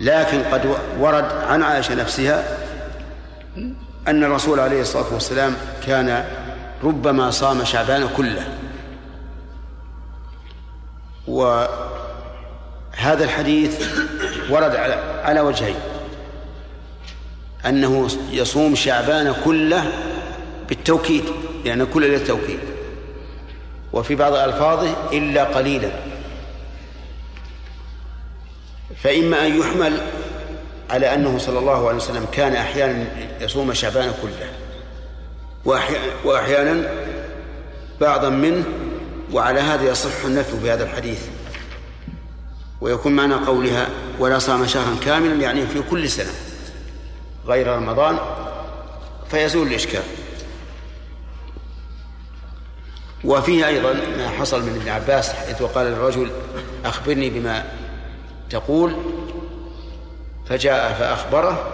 لكن 0.00 0.42
قد 0.42 0.76
ورد 0.98 1.24
عن 1.24 1.62
عائشة 1.62 1.94
نفسها 1.94 2.58
أن 4.08 4.24
الرسول 4.24 4.60
عليه 4.60 4.80
الصلاة 4.80 5.14
والسلام 5.14 5.56
كان 5.86 6.24
ربما 6.84 7.30
صام 7.30 7.64
شعبان 7.64 8.08
كله. 8.16 8.46
وهذا 11.28 11.74
الحديث 13.24 13.98
ورد 14.50 14.76
على 15.24 15.40
وجهين. 15.40 15.76
أنه 17.66 18.08
يصوم 18.30 18.74
شعبان 18.74 19.34
كله 19.44 19.92
بالتوكيد 20.70 21.24
يعني 21.64 21.86
كل 21.86 22.02
للتوكيد 22.02 22.58
وفي 23.92 24.14
بعض 24.14 24.34
ألفاظه 24.34 24.94
إلا 25.12 25.44
قليلا. 25.44 25.90
فإما 29.02 29.46
أن 29.46 29.58
يحمل 29.58 30.00
على 30.90 31.14
أنه 31.14 31.38
صلى 31.38 31.58
الله 31.58 31.88
عليه 31.88 31.96
وسلم 31.96 32.26
كان 32.32 32.52
أحيانا 32.56 33.06
يصوم 33.40 33.74
شعبان 33.74 34.14
كله 34.22 34.50
وأحيانا 36.24 36.90
بعضا 38.00 38.28
منه 38.28 38.64
وعلى 39.32 39.60
هذا 39.60 39.90
يصح 39.90 40.24
النفي 40.24 40.56
بهذا 40.56 40.84
الحديث. 40.84 41.20
ويكون 42.80 43.12
معنى 43.12 43.34
قولها 43.34 43.88
ولا 44.18 44.38
صام 44.38 44.66
شهرا 44.66 44.96
كاملا 45.04 45.34
يعني 45.34 45.66
في 45.66 45.82
كل 45.90 46.08
سنة 46.08 46.32
غير 47.46 47.66
رمضان 47.66 48.18
فيزول 49.30 49.66
الإشكال. 49.66 50.02
وفيه 53.24 53.66
أيضا 53.66 53.92
ما 53.92 54.28
حصل 54.28 54.62
من 54.62 54.80
ابن 54.80 54.88
عباس 54.88 55.32
حيث 55.32 55.62
قال 55.62 55.86
الرجل 55.86 56.30
أخبرني 56.84 57.30
بما 57.30 57.64
تقول 58.50 58.96
فجاء 60.48 60.92
فأخبره 60.92 61.66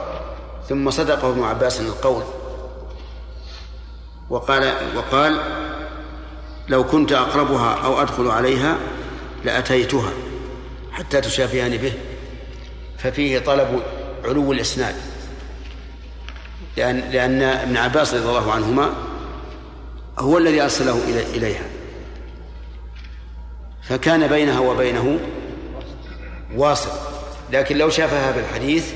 ثم 0.68 0.90
صدقه 0.90 1.30
ابن 1.30 1.42
عباس 1.42 1.80
القول. 1.80 2.22
وقال 4.30 4.74
وقال 4.96 5.40
لو 6.68 6.84
كنت 6.84 7.12
أقربها 7.12 7.74
أو 7.84 8.02
أدخل 8.02 8.30
عليها 8.30 8.76
لأتيتها 9.44 10.10
حتى 10.92 11.20
تشافهني 11.20 11.78
به. 11.78 11.92
ففيه 12.98 13.38
طلب 13.38 13.82
علو 14.24 14.52
الإسناد 14.52 14.94
لأن 16.76 17.00
لأن 17.00 17.42
ابن 17.42 17.76
عباس 17.76 18.14
رضي 18.14 18.28
الله 18.28 18.52
عنهما 18.52 18.90
هو 20.18 20.38
الذي 20.38 20.62
أرسله 20.62 21.00
إليها. 21.34 21.64
فكان 23.82 24.26
بينها 24.26 24.60
وبينه 24.60 25.18
واسط 26.54 26.92
لكن 27.52 27.78
لو 27.78 27.90
شافها 27.90 28.30
بالحديث 28.30 28.92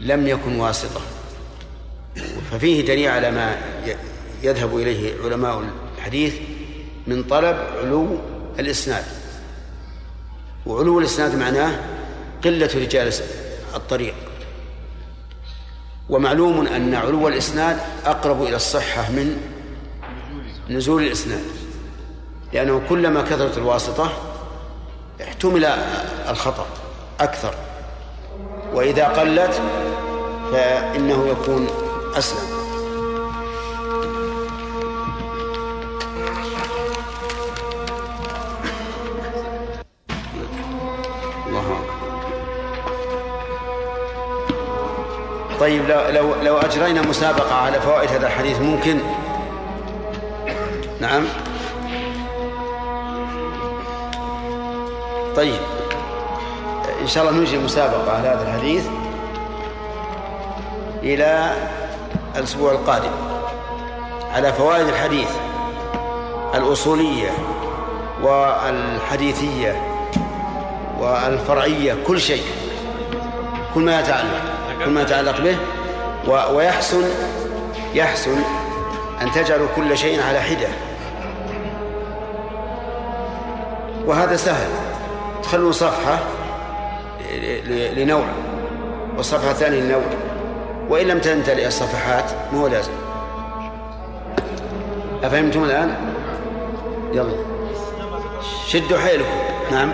لم 0.00 0.26
يكن 0.26 0.60
واسطة. 0.60 1.00
ففيه 2.50 2.86
دليل 2.86 3.08
على 3.08 3.30
ما 3.30 3.56
يذهب 4.42 4.76
إليه 4.76 5.14
علماء 5.24 5.64
الحديث 5.98 6.34
من 7.06 7.22
طلب 7.22 7.56
علو 7.82 8.18
الإسناد. 8.58 9.04
وعلو 10.66 10.98
الإسناد 10.98 11.34
معناه 11.34 11.80
قلة 12.44 12.70
رجال 12.74 13.12
الطريق. 13.74 14.14
ومعلوم 16.08 16.66
أن 16.66 16.94
علو 16.94 17.28
الإسناد 17.28 17.78
أقرب 18.06 18.42
إلى 18.42 18.56
الصحة 18.56 19.10
من 19.10 19.40
نزول 20.70 21.02
الإسناد. 21.02 21.44
لأنه 22.52 22.82
كلما 22.88 23.22
كثرت 23.22 23.58
الواسطة 23.58 24.10
احتمل 25.22 25.64
الخطأ 26.28 26.66
أكثر. 27.20 27.54
وإذا 28.74 29.08
قلت 29.08 29.62
فإنه 30.52 31.26
يكون 31.28 31.66
أسلم. 32.14 32.58
طيب 45.60 45.88
لو 45.88 46.00
لو 46.08 46.34
لو 46.42 46.58
أجرينا 46.58 47.02
مسابقة 47.02 47.54
على 47.54 47.80
فوائد 47.80 48.10
هذا 48.10 48.26
الحديث 48.26 48.60
ممكن 48.60 49.00
نعم. 51.00 51.24
طيب. 55.36 55.60
إن 57.02 57.06
شاء 57.06 57.24
الله 57.28 57.40
نجري 57.40 57.58
مسابقة 57.58 58.16
على 58.16 58.28
هذا 58.28 58.42
الحديث 58.48 58.86
إلى 61.02 61.52
الأسبوع 62.36 62.72
القادم 62.72 63.10
على 64.34 64.52
فوائد 64.52 64.88
الحديث 64.88 65.28
الأصولية 66.54 67.30
والحديثية 68.22 69.82
والفرعية 70.98 71.96
كل 72.06 72.20
شيء. 72.20 72.44
كل 73.74 73.80
ما 73.80 74.00
يتعلق 74.00 74.40
كل 74.84 74.90
ما 74.90 75.02
يتعلق 75.02 75.40
به. 75.40 75.56
ويحسن 76.54 77.04
يحسن 77.94 78.42
أن 79.22 79.32
تجعلوا 79.32 79.68
كل 79.76 79.98
شيء 79.98 80.22
على 80.22 80.40
حدة. 80.40 80.87
وهذا 84.08 84.36
سهل. 84.36 84.70
تخلون 85.42 85.72
صفحة 85.72 86.18
لنوع 87.96 88.24
والصفحة 89.16 89.50
الثانية 89.50 89.80
لنوع. 89.80 90.02
وإن 90.88 91.06
لم 91.06 91.18
تمتلئ 91.18 91.66
الصفحات 91.66 92.24
ما 92.52 92.60
هو 92.60 92.66
لازم. 92.66 92.92
أفهمتم 95.22 95.64
الآن؟ 95.64 95.96
يلا. 97.12 97.36
شدوا 98.66 98.98
حيلكم. 98.98 99.38
نعم. 99.70 99.92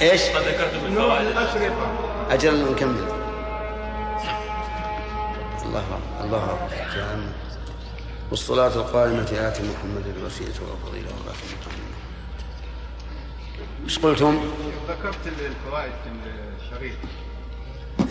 إيش؟ 0.00 0.22
أجل 2.30 2.72
نكمل. 2.72 3.04
الله 5.64 5.82
الله 6.24 6.58
جهنم 6.96 7.32
والصلاة 8.30 8.66
القائمة 8.66 9.22
آت 9.22 9.60
محمد 9.60 10.04
الوسيلة 10.16 10.54
والفضيلة 10.60 11.08
والرحمة 11.18 11.81
إيش 13.84 13.98
قلتم؟ 13.98 14.44
ذكرت 14.88 15.26
الفوائد 15.26 15.92
في 16.04 16.64
الشريط. 16.64 16.96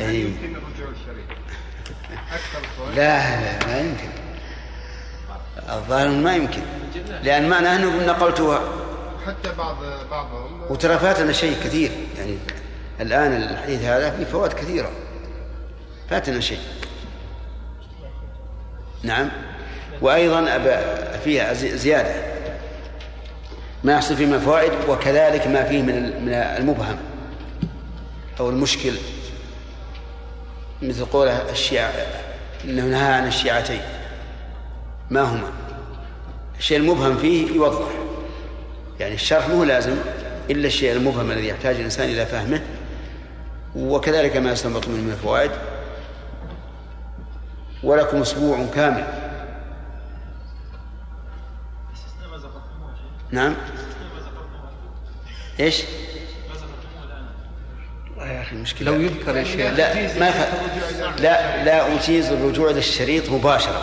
أي. 0.02 0.22
يمكن 0.22 0.56
الرجوع 0.56 0.88
الشريط. 1.02 1.38
الفوائد 2.60 2.96
لا 2.96 3.42
لا 3.42 3.68
ما 3.68 3.80
يمكن. 3.80 4.10
الظاهر 5.70 6.08
ما 6.10 6.36
يمكن. 6.36 6.62
لأن 7.24 7.50
معناه 7.50 7.76
أنه 7.76 8.06
نقلتها. 8.06 8.62
حتى 9.28 9.52
بعض 9.58 9.78
بعضهم. 10.12 10.62
وترى 10.70 10.98
فاتنا 10.98 11.32
شيء 11.32 11.54
كثير. 11.64 11.92
يعني 12.18 12.38
الآن 13.02 13.34
الحديث 13.52 13.82
هذا 13.82 14.12
فيه 14.18 14.26
فوائد 14.26 14.54
كثيرة. 14.54 14.92
فاتنا 16.10 16.40
شيء. 16.40 16.60
نعم. 19.04 19.30
وأيضا 20.02 20.58
فيها 21.24 21.54
زي- 21.54 21.78
زيادة. 21.78 22.31
ما 23.84 23.94
يحصل 23.94 24.16
فيه 24.16 24.26
من 24.26 24.40
فوائد 24.40 24.72
وكذلك 24.90 25.48
ما 25.48 25.64
فيه 25.64 25.82
من 25.82 26.26
من 26.26 26.34
المبهم. 26.34 26.98
أو 28.40 28.50
المشكل. 28.50 28.94
مثل 30.82 31.06
قوله 31.06 31.52
الشيعة 31.52 31.92
إنه 32.66 32.86
نهى 32.86 33.14
عن 33.14 33.28
الشيعتين. 33.28 33.82
ما 35.10 35.22
هما؟ 35.22 35.48
الشيء 36.60 36.78
المبهم 36.78 37.18
فيه 37.18 37.56
يوضح. 37.56 37.88
يعني 39.00 39.14
الشرح 39.16 39.50
مو 39.50 39.64
لازم 39.64 39.96
إلا 40.50 40.68
الشيء 40.68 40.92
المبهم 40.92 41.32
الذي 41.32 41.48
يحتاج 41.48 41.76
الإنسان 41.76 42.10
إلى 42.10 42.26
فهمه 42.26 42.62
وكذلك 43.76 44.38
ما 44.38 44.52
يستنبط 44.52 44.88
منه 44.88 45.02
من 45.02 45.12
الفوائد. 45.12 45.52
ولكم 47.84 48.22
أسبوع 48.22 48.66
كامل. 48.76 49.31
نعم. 53.32 53.56
إيش؟ 55.60 55.84
والله 58.18 58.32
يا 58.34 58.42
أخي 58.42 58.56
المشكلة 58.56 58.92
لو 58.92 59.02
يذكر 59.02 59.38
يا 59.38 59.44
شيخ. 59.44 59.74
لا 59.78 60.20
ما 60.20 60.32
ف... 60.32 60.48
لا 61.22 61.64
لا 61.64 61.96
أجيز 61.96 62.32
الرجوع 62.32 62.72
للشريط 62.72 63.30
مباشرة. 63.30 63.82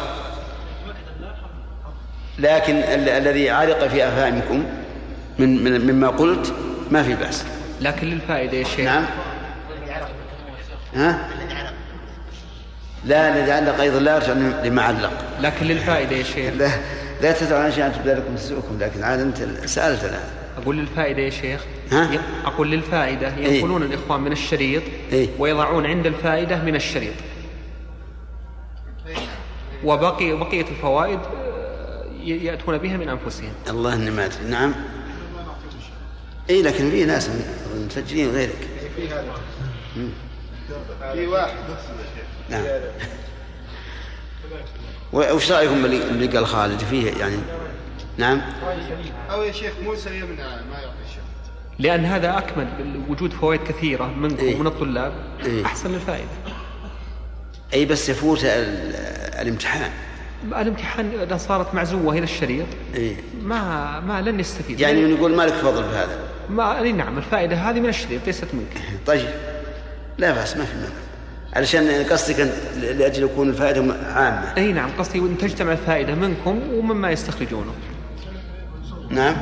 لكن 2.39 2.77
ال- 2.77 3.09
الذي 3.09 3.51
علق 3.51 3.87
في 3.87 4.09
أفهامكم 4.09 4.65
من, 5.39 5.65
من 5.65 5.93
مما 5.93 6.09
قلت 6.09 6.55
ما 6.91 7.03
في 7.03 7.15
بأس. 7.15 7.45
لكن 7.81 8.07
للفائدة 8.07 8.57
يا 8.59 8.65
شيخ. 8.65 8.81
نعم. 8.81 9.05
ها؟ 10.95 11.29
لا 13.05 13.29
الذي 13.37 13.53
علق 13.53 13.81
أيضا 13.81 13.99
لا 13.99 14.15
يرجع 14.15 14.33
لما 14.65 14.83
علق 14.83 15.13
لكن 15.41 15.67
للفائدة 15.67 16.17
يا 16.17 16.23
شيخ. 16.23 16.55
لا 17.23 17.33
تدعوا 17.33 17.63
عن 17.63 17.73
شيء 17.73 17.87
ان 17.87 17.93
تبدا 17.93 18.15
لكم 18.15 18.35
تسؤكم 18.37 18.79
لكن 18.81 19.03
عاد 19.03 19.21
أنت 19.21 19.37
سألت 19.69 20.05
الآن. 20.05 20.29
أقول 20.63 20.77
للفائدة 20.77 21.23
يا 21.23 21.31
شيخ. 21.31 21.61
ها؟ 21.93 22.21
أقول 22.45 22.71
للفائدة. 22.71 23.37
إيه. 23.37 23.59
ينقلون 23.59 23.83
الإخوان 23.83 24.21
من 24.21 24.33
الشريط 24.33 24.83
إيه. 25.13 25.29
ويضعون 25.39 25.87
عند 25.87 26.07
الفائدة 26.07 26.63
من 26.63 26.77
الشريط. 26.77 27.15
وبقي 29.85 30.33
بقية 30.33 30.65
الفوائد 30.71 31.19
آه، 31.19 32.05
يأتون 32.25 32.79
بها 32.79 32.97
من 32.97 33.09
أنفسهم. 33.09 33.53
الله 33.69 33.95
إني 33.95 34.11
ما 34.11 34.25
ادري 34.25 34.45
نعم. 34.51 34.75
اي 36.51 36.63
لكن 36.63 36.91
في 36.91 37.05
ناس 37.05 37.31
مسجلين 37.87 38.31
غيرك 38.31 38.69
في 41.13 41.27
واحد. 41.27 41.57
نعم. 42.51 42.65
وش 45.13 45.53
رأيكم 45.53 45.85
اللي 45.85 46.27
قال 46.27 46.47
خالد 46.47 46.79
فيه؟ 46.81 47.13
يعني 47.13 47.37
نعم. 48.19 48.41
أو 49.31 49.43
يا 49.43 49.53
شيخ 49.53 49.73
موسى 49.85 50.11
يمنع 50.19 50.45
ما 50.47 50.79
يعطي 50.79 50.95
الشيخ. 51.07 51.23
لأن 51.79 52.05
هذا 52.05 52.39
أكمل 52.39 52.69
وجود 53.09 53.33
فوائد 53.33 53.61
كثيرة 53.63 54.07
منكم 54.07 54.45
إيه. 54.47 54.57
ومن 54.57 54.67
الطلاب 54.67 55.13
إيه. 55.45 55.65
أحسن 55.65 55.93
للفائدة 55.93 56.29
أي 57.75 57.85
بس 57.85 58.09
يفوت 58.09 58.45
ال- 58.45 58.95
الامتحان. 59.41 59.91
الامتحان 60.45 61.11
إذا 61.23 61.37
صارت 61.37 61.75
معزوة 61.75 62.13
إلى 62.13 62.25
الشريط 62.25 62.67
اي 62.95 63.17
ما 63.43 64.01
ما 64.01 64.21
لن 64.21 64.41
يستفيد. 64.41 64.81
يعني 64.81 65.01
يقول 65.01 65.37
مالك 65.37 65.53
فضل 65.53 65.83
بهذا. 65.83 66.19
ما 66.51 66.81
نعم 66.93 67.19
الفائدة 67.19 67.57
هذه 67.57 67.81
من 67.81 67.89
الشريط 67.89 68.27
ليست 68.27 68.47
منك. 68.55 68.83
طيب. 69.07 69.29
لا 70.19 70.33
بأس 70.33 70.57
ما 70.57 70.65
في 70.65 70.75
مانع. 70.75 70.89
علشان 71.53 72.05
قصدك 72.05 72.41
أن 72.41 72.51
لأجل 72.81 73.23
يكون 73.23 73.49
الفائدة 73.49 73.95
عامة. 73.95 74.57
أي 74.57 74.73
نعم 74.73 74.91
قصدي 74.99 75.19
أن 75.19 75.39
تجتمع 75.39 75.73
الفائدة 75.73 76.15
منكم 76.15 76.61
ومما 76.73 77.11
يستخرجونه. 77.11 77.73
نعم. 79.11 79.37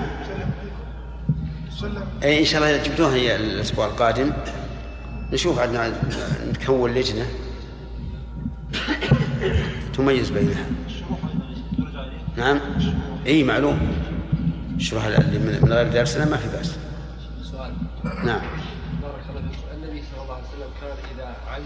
أي 2.23 2.41
إن 2.41 2.45
شاء 2.45 2.63
الله 2.63 2.83
جبتوها 2.83 3.15
هي 3.15 3.37
الأسبوع 3.37 3.87
القادم 3.87 4.33
نشوف 5.33 5.59
عاد 5.59 5.95
نكون 6.55 6.95
لجنة 6.95 7.27
تميز 9.95 10.31
بينها. 10.31 10.67
نعم. 12.37 12.61
أي 13.27 13.45
معلوم. 13.45 13.79
الشروح 14.77 15.05
اللي 15.05 15.39
من 15.39 15.59
من 15.63 15.73
غير 15.73 15.89
درسنا 15.89 16.25
ما 16.25 16.37
في 16.37 16.49
بأس. 16.57 16.77
سؤال. 17.43 17.73
نعم. 18.05 18.41
بارك 19.03 19.25
الله 19.31 19.41
النبي 19.75 20.03
صلى 20.03 20.23
الله 20.23 20.35
عليه 20.35 20.45
وسلم 20.49 20.71
كان 20.81 20.91
إذا 21.17 21.37
عمل 21.51 21.65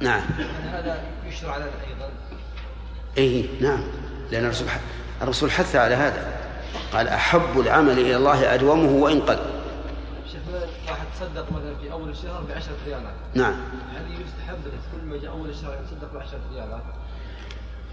نعم. 0.00 0.22
هذا 0.72 1.00
يشرع 1.28 1.56
لنا 1.56 1.66
أيضا؟ 1.66 2.10
اي 3.18 3.48
نعم. 3.60 3.80
لأن 4.30 4.44
الرسول 4.44 4.68
الرسول 5.22 5.50
حث 5.50 5.76
على 5.76 5.94
هذا. 5.94 6.36
قال 6.92 7.08
أحب 7.08 7.60
العمل 7.60 7.98
إلى 7.98 8.16
الله 8.16 8.54
أدومه 8.54 8.90
وإن 8.90 9.20
قل. 9.20 9.38
شيخ 10.32 10.40
واحد 10.88 11.06
تصدق 11.20 11.52
مثلا 11.52 11.74
في 11.82 11.92
أول 11.92 12.08
الشهر 12.08 12.42
ب 12.42 12.52
10 12.56 12.72
ريالات. 12.86 13.14
نعم. 13.34 13.54
هل 13.96 14.12
يستحب 14.12 14.58
كل 14.92 15.06
ما 15.06 15.16
جاء 15.16 15.30
أول 15.30 15.48
الشهر 15.48 15.78
يتصدق 15.84 16.12
ب 16.12 16.16
10 16.16 16.38
ريالات؟ 16.52 16.82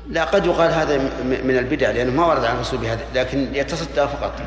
لا 0.09 0.23
قد 0.23 0.45
يقال 0.45 0.71
هذا 0.71 0.97
من 1.23 1.57
البدع 1.57 1.91
لأنه 1.91 2.11
ما 2.11 2.25
ورد 2.25 2.45
عن 2.45 2.55
الرسول 2.55 2.79
بهذا 2.79 3.05
لكن 3.15 3.55
يتصدق 3.55 4.05
فقط. 4.05 4.41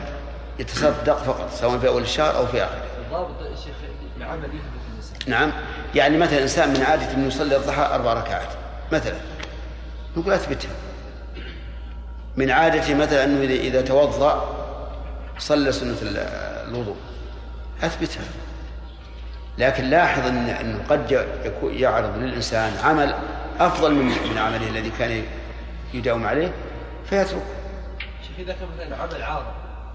يتصدق 0.59 1.19
فقط 1.19 1.51
سواء 1.51 1.79
في 1.79 1.89
أول 1.89 2.03
الشهر 2.03 2.37
أو 2.37 2.47
في 2.47 2.65
آخره. 2.65 2.83
الضابط 3.07 3.41
يا 3.43 3.57
شيخ 3.57 3.75
العمل 4.17 4.45
يثبت 4.45 4.86
نعم. 5.27 5.53
يعني 5.95 6.17
مثلا 6.19 6.43
إنسان 6.43 6.69
من 6.69 6.83
عادته 6.83 7.15
انه 7.15 7.27
يصلي 7.27 7.57
الضحى 7.57 7.83
أربع 7.95 8.13
ركعات 8.13 8.49
مثلا. 8.93 9.17
نقول 10.17 10.33
اثبتها 10.35 10.71
من 12.37 12.51
عادته 12.51 12.95
مثلا 12.95 13.25
أنه 13.25 13.41
اذا 13.43 13.53
إذا 13.55 13.81
توضأ 13.83 14.57
صلى 15.39 15.73
سنة 15.73 15.97
ال- 16.03 16.19
الوضوء. 16.69 16.97
أثبتها. 17.83 18.23
لكن 19.59 19.85
لاحظ 19.85 20.27
ان 20.27 20.49
انه 20.49 20.79
قد 20.89 21.27
يعرض 21.63 22.17
للإنسان 22.19 22.73
عمل 22.85 23.15
أفضل 23.61 23.95
من 23.95 24.05
من 24.05 24.39
عمله 24.39 24.69
الذي 24.69 24.91
كان 24.99 25.23
يداوم 25.95 26.27
عليه 26.27 26.53
فيترك 27.11 27.43
شيخ 28.23 28.37
إذا 28.39 28.53
كان 28.53 28.69
مثلا 28.77 28.97
عمل 29.03 29.23
عارض. 29.23 29.47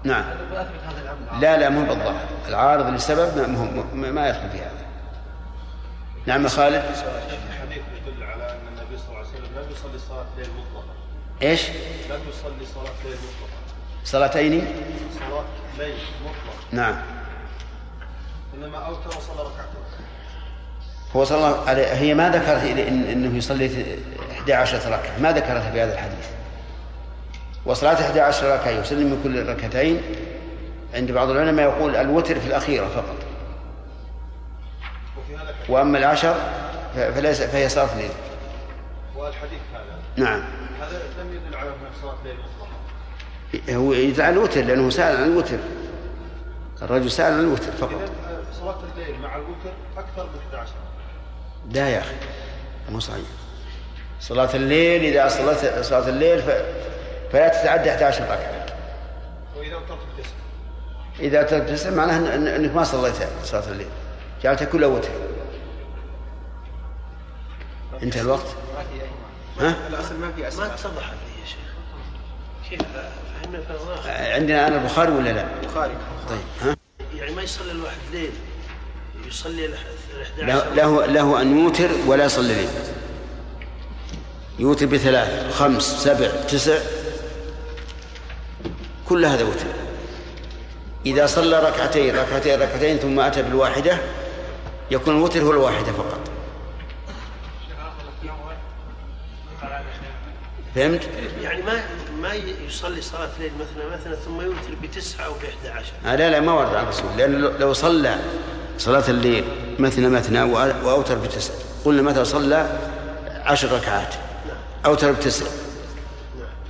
نعم. 0.04 0.24
أثبت 0.52 0.80
هذا 0.88 1.02
العمل؟ 1.02 1.42
لا 1.42 1.56
لا 1.56 1.68
مو 1.68 1.80
بالظاهر 1.80 2.26
العارض 2.48 2.86
لسبب 2.94 3.38
ما- 3.94 4.10
ما 4.10 4.28
يدخل 4.28 4.50
في 4.50 4.58
هذا. 4.58 4.81
نعم 6.26 6.48
خالد. 6.48 6.82
الحديث 7.50 7.82
يدل 8.06 8.22
على 8.22 8.44
أن 8.50 8.58
النبي 8.68 8.98
صلى 8.98 9.06
الله 9.08 9.18
عليه 9.18 9.28
وسلم 9.28 9.44
لم 9.56 9.70
يصلي 9.72 9.98
صلاة 10.08 10.24
ليل 10.36 10.46
مطلقة. 10.50 10.94
إيش؟ 11.42 11.68
لم 12.10 12.20
يصلي 12.28 12.66
صلاة 12.74 12.94
ليل 13.04 13.16
مطلقة. 13.16 13.62
صلاتين؟ 14.04 14.66
صلاة 15.20 15.44
ليل 15.78 15.94
مطلقة. 16.24 16.58
نعم. 16.72 17.02
إنما 18.54 18.78
اوتر 18.78 19.08
وصلى 19.08 19.40
ركعتين. 19.40 19.82
هو 21.16 21.24
صلى 21.24 21.58
عليه 21.66 21.92
هي 21.92 22.14
ما 22.14 22.28
ذكرت 22.30 22.60
إن- 22.62 22.64
إن- 22.64 23.10
إنه 23.12 23.36
يصلي 23.38 23.96
11 24.32 24.78
ركعة. 24.92 25.18
ما 25.18 25.32
ذكرتها 25.32 25.70
في 25.70 25.80
هذا 25.82 25.92
الحديث. 25.94 26.26
وصلاة 27.66 27.94
11 27.94 28.54
ركعة 28.54 28.70
يسلم 28.70 29.06
من 29.06 29.20
كل 29.24 29.48
ركعتين. 29.48 30.02
عند 30.94 31.12
بعض 31.12 31.30
العلماء 31.30 31.64
يقول 31.64 31.96
الوتر 31.96 32.40
في 32.40 32.46
الأخيرة 32.46 32.88
فقط. 32.88 33.16
وأما 35.68 35.98
العشر 35.98 36.34
فليس 36.94 37.42
فهي 37.42 37.68
صلاة 37.68 37.92
الليل. 37.92 38.10
والحديث 39.16 39.60
هذا. 39.74 39.98
نعم. 40.16 40.42
هذا 40.80 41.02
لم 41.20 41.34
يدل 41.34 41.56
على 41.56 41.68
أنها 41.68 41.90
صلاة 42.02 42.14
ليل 42.24 42.36
مطلقه 42.36 43.76
هو 43.76 43.92
يدل 43.92 44.22
على 44.22 44.32
الوتر 44.32 44.60
لأنه 44.62 44.90
سأل 44.90 45.16
عن 45.16 45.22
الوتر. 45.32 45.58
الرجل 46.82 47.10
سأل 47.10 47.32
عن 47.32 47.40
الوتر 47.40 47.72
فقط. 47.72 48.00
صلاة 48.60 48.78
الليل 48.94 49.20
مع 49.20 49.36
الوتر 49.36 49.72
أكثر 49.96 50.24
من 50.24 50.38
11 50.58 50.72
لا 51.70 51.88
يا 51.88 51.98
أخي 51.98 52.14
مو 52.88 53.00
صحيح. 53.00 53.24
صلاة 54.20 54.48
الليل 54.54 55.04
إذا 55.04 55.28
صليت 55.28 55.84
صلاة 55.84 56.08
الليل 56.08 56.42
ف... 56.42 56.50
فلا 57.32 57.48
تتعدى 57.48 57.90
11 57.90 58.24
ركعة. 58.24 58.66
وإذا 59.58 59.74
اوترت 59.74 59.98
بتسع 60.18 60.30
إذا 61.20 61.42
تركت 61.42 61.70
تسع 61.70 61.90
معناه 61.90 62.18
إن- 62.18 62.30
إن- 62.30 62.54
أنك 62.60 62.74
ما 62.74 62.84
صليت 62.84 63.14
صلاة 63.44 63.68
الليل. 63.68 63.86
جعلتها 64.42 64.64
كلها 64.64 64.88
وتر. 64.88 65.08
انتهى 68.02 68.20
الوقت. 68.20 68.46
ها؟ 69.60 69.74
الاصل 69.88 70.16
ما 70.20 70.32
في 70.32 70.48
اسماء 70.48 70.68
ما 70.68 70.74
اتضحت 70.74 71.12
لي 71.12 71.40
يا 71.40 71.46
شيخ. 71.46 71.58
كيف 72.70 72.82
فهمنا 73.42 74.34
عندنا 74.34 74.68
أنا 74.68 74.76
البخاري 74.76 75.12
ولا 75.12 75.30
لا؟ 75.30 75.46
البخاري. 75.62 75.92
طيب 76.28 76.38
ها؟ 76.62 76.76
يعني 77.14 77.34
ما 77.34 77.42
يصلي 77.42 77.72
الواحد 77.72 77.96
ليل. 78.12 78.30
يصلي 79.26 79.66
ال 79.66 79.74
11 79.74 80.46
له, 80.46 80.74
له, 80.74 81.06
له 81.06 81.42
أن 81.42 81.58
يوتر 81.58 81.88
ولا 82.06 82.24
يصلي 82.24 82.52
الليل 82.52 82.68
يوتر 84.58 84.86
بثلاث 84.86 85.54
خمس 85.54 85.82
سبع 85.82 86.28
تسع. 86.48 86.78
كل 89.08 89.24
هذا 89.24 89.44
وتر 89.44 89.66
إذا 91.06 91.26
صلى 91.26 91.58
ركعتين 91.58 92.16
ركعتين 92.16 92.62
ركعتين 92.62 92.96
ثم 92.96 93.20
أتى 93.20 93.42
بالواحدة 93.42 93.98
يكون 94.90 95.16
الوتر 95.16 95.40
هو 95.42 95.50
الواحدة 95.50 95.92
فقط. 95.92 96.31
فهمت؟ 100.74 101.00
يعني 101.42 101.62
ما 101.62 101.82
ما 102.22 102.34
يصلي 102.66 103.00
صلاة 103.02 103.28
ليل 103.40 103.50
مثلا 103.54 103.96
مثلا 103.98 104.14
ثم 104.14 104.40
يوتر 104.40 104.74
بتسعة 104.82 105.24
أو 105.26 105.32
بإحدى 105.32 105.78
عشر. 105.78 105.92
آه 106.06 106.16
لا 106.16 106.30
لا 106.30 106.40
ما 106.40 106.52
ورد 106.52 106.74
عن 106.74 106.84
الرسول 106.84 107.06
لأن 107.18 107.32
لو- 107.40 107.72
صلى 107.72 108.16
صلاة 108.78 109.08
الليل 109.10 109.44
مثنى 109.78 110.08
مثنى 110.08 110.38
وأ- 110.54 110.84
وأوتر 110.84 111.18
بتسع 111.18 111.54
قلنا 111.84 112.02
مثلا 112.02 112.24
صلى 112.24 112.78
عشر 113.44 113.72
ركعات. 113.72 114.14
أوتر 114.86 115.12
بتسع 115.12 115.46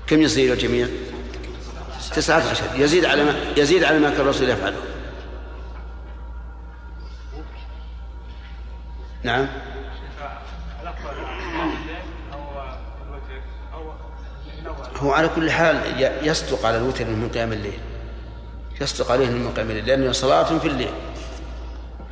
كم 0.06 0.22
يصير 0.22 0.52
الجميع؟ 0.52 0.86
تسعة 2.14 2.50
عشر. 2.50 2.64
يزيد 2.76 3.04
على 3.04 3.24
ما 3.24 3.34
يزيد 3.56 3.84
على 3.84 3.98
ما 3.98 4.10
كان 4.10 4.20
الرسول 4.20 4.50
يفعله. 4.50 4.76
نعم. 9.22 9.46
هو 15.02 15.12
على 15.12 15.28
كل 15.28 15.50
حال 15.50 15.76
يصدق 16.22 16.66
على 16.66 16.76
الوتر 16.76 17.04
من 17.04 17.28
قيام 17.34 17.52
الليل. 17.52 17.78
يصدق 18.80 19.12
عليه 19.12 19.26
من 19.26 19.52
قيام 19.54 19.70
الليل 19.70 19.86
لأنه 19.86 20.12
صلاة 20.12 20.58
في 20.58 20.68
الليل. 20.68 20.94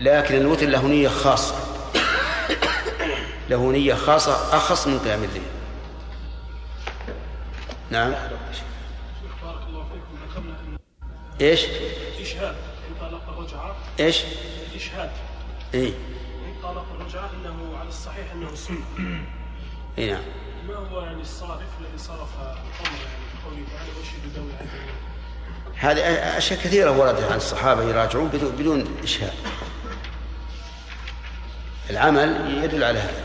لكن 0.01 0.37
الوتر 0.37 0.67
له 0.67 0.87
نية 0.87 1.09
خاصة. 1.09 1.55
له 3.51 3.73
نية 3.73 3.95
خاصة 3.95 4.57
أخص 4.57 4.87
من 4.87 4.99
قيام 4.99 5.25
الليل. 5.25 5.43
نعم. 7.91 8.11
بارك 8.11 9.63
الله 9.69 9.85
فيكم 9.85 10.55
إيش؟ 11.41 11.65
الاشهاد 12.17 12.55
إن 12.89 13.09
طلق 13.09 13.23
إيش؟ 14.01 14.25
الاشهاد 14.71 15.11
اي 15.75 15.87
إن 15.87 15.93
طلق 16.63 16.87
الرجعة 17.01 17.31
إنه 17.35 17.79
على 17.79 17.89
الصحيح 17.89 18.33
إنه 18.33 18.55
سنة. 18.55 18.85
اي 19.99 20.11
نعم. 20.11 20.23
ما 20.71 20.89
هو 20.93 21.01
يعني 21.01 21.21
الصارف 21.21 21.69
الذي 21.81 21.99
صرف 21.99 22.29
يعني 22.41 22.97
بقوله 23.45 23.65
تعالى 23.73 23.91
ذوي 24.37 24.53
هذه 25.77 26.01
أشياء 26.39 26.61
كثيرة 26.61 26.99
وردت 26.99 27.31
عن 27.31 27.37
الصحابة 27.37 27.83
يراجعون 27.83 28.29
بدون 28.29 28.51
بدون 28.59 28.85
إشهاد. 29.03 29.33
العمل 31.91 32.61
يدل 32.65 32.85
على 32.85 32.99
هذا. 32.99 33.23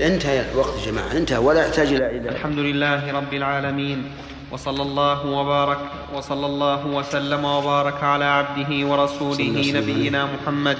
انتهى 0.00 0.50
الوقت 0.52 0.78
يا 0.78 0.86
جماعة. 0.86 1.12
انتهى. 1.12 1.38
ولا 1.38 1.66
يحتاج 1.66 1.92
إلى 1.92 2.16
إلى 2.18 2.28
الحمد 2.28 2.58
لله 2.58 3.12
رب 3.12 3.34
العالمين. 3.34 4.12
وصلى 4.50 4.82
الله 4.82 5.26
وبارك 5.26 5.78
وصلى 6.14 6.46
الله 6.46 6.86
وسلم 6.86 7.44
وبارك 7.44 8.02
على 8.02 8.24
عبده 8.24 8.86
ورسوله 8.86 9.72
نبينا 9.74 10.28
محمد 10.34 10.78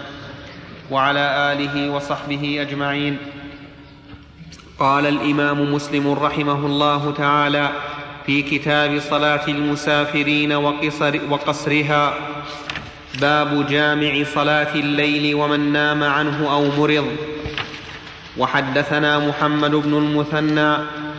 وعلى 0.91 1.53
آله 1.53 1.91
وصحبه 1.91 2.63
أجمعين. 2.63 3.19
قال 4.79 5.07
الإمام 5.07 5.73
مسلم 5.73 6.13
رحمه 6.13 6.67
الله 6.67 7.15
تعالى 7.17 7.71
في 8.27 8.43
كتاب 8.43 9.01
صلاة 9.01 9.49
المسافرين 9.49 10.53
وقصر 10.53 11.21
وقصرها 11.31 12.15
باب 13.21 13.67
جامع 13.67 14.25
صلاة 14.35 14.75
الليل 14.75 15.35
ومن 15.35 15.73
نام 15.73 16.03
عنه 16.03 16.53
أو 16.53 16.65
مرض. 16.79 17.17
وحدثنا 18.39 19.19
محمد 19.19 19.71
بن 19.71 19.95
المثنى 19.95 20.77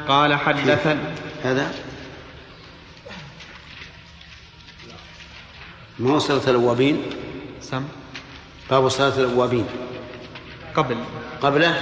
قال 0.07 0.35
حدثنا 0.35 1.13
هذا؟ 1.43 1.71
ما 5.99 6.11
هو 6.11 6.19
صلاة 6.19 6.45
الأوابين 6.47 7.01
سم. 7.61 7.83
باب 8.69 8.89
صلاة 8.89 9.17
الأوابين 9.17 9.65
قبل. 10.75 10.97
قبله؟ 11.41 11.73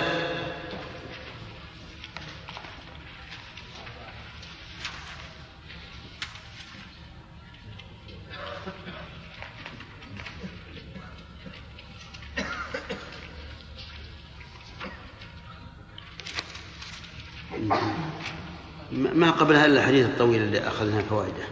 ما 18.95 19.31
قبلها 19.31 19.65
إلا 19.65 19.79
الحديث 19.79 20.05
الطويل 20.05 20.41
اللي 20.41 20.67
اخذنا 20.67 21.01
فوائده. 21.09 21.43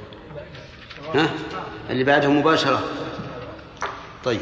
ها؟ 1.16 1.30
اللي 1.90 2.04
بعده 2.04 2.30
مباشرة. 2.30 2.80
طيب. 4.24 4.40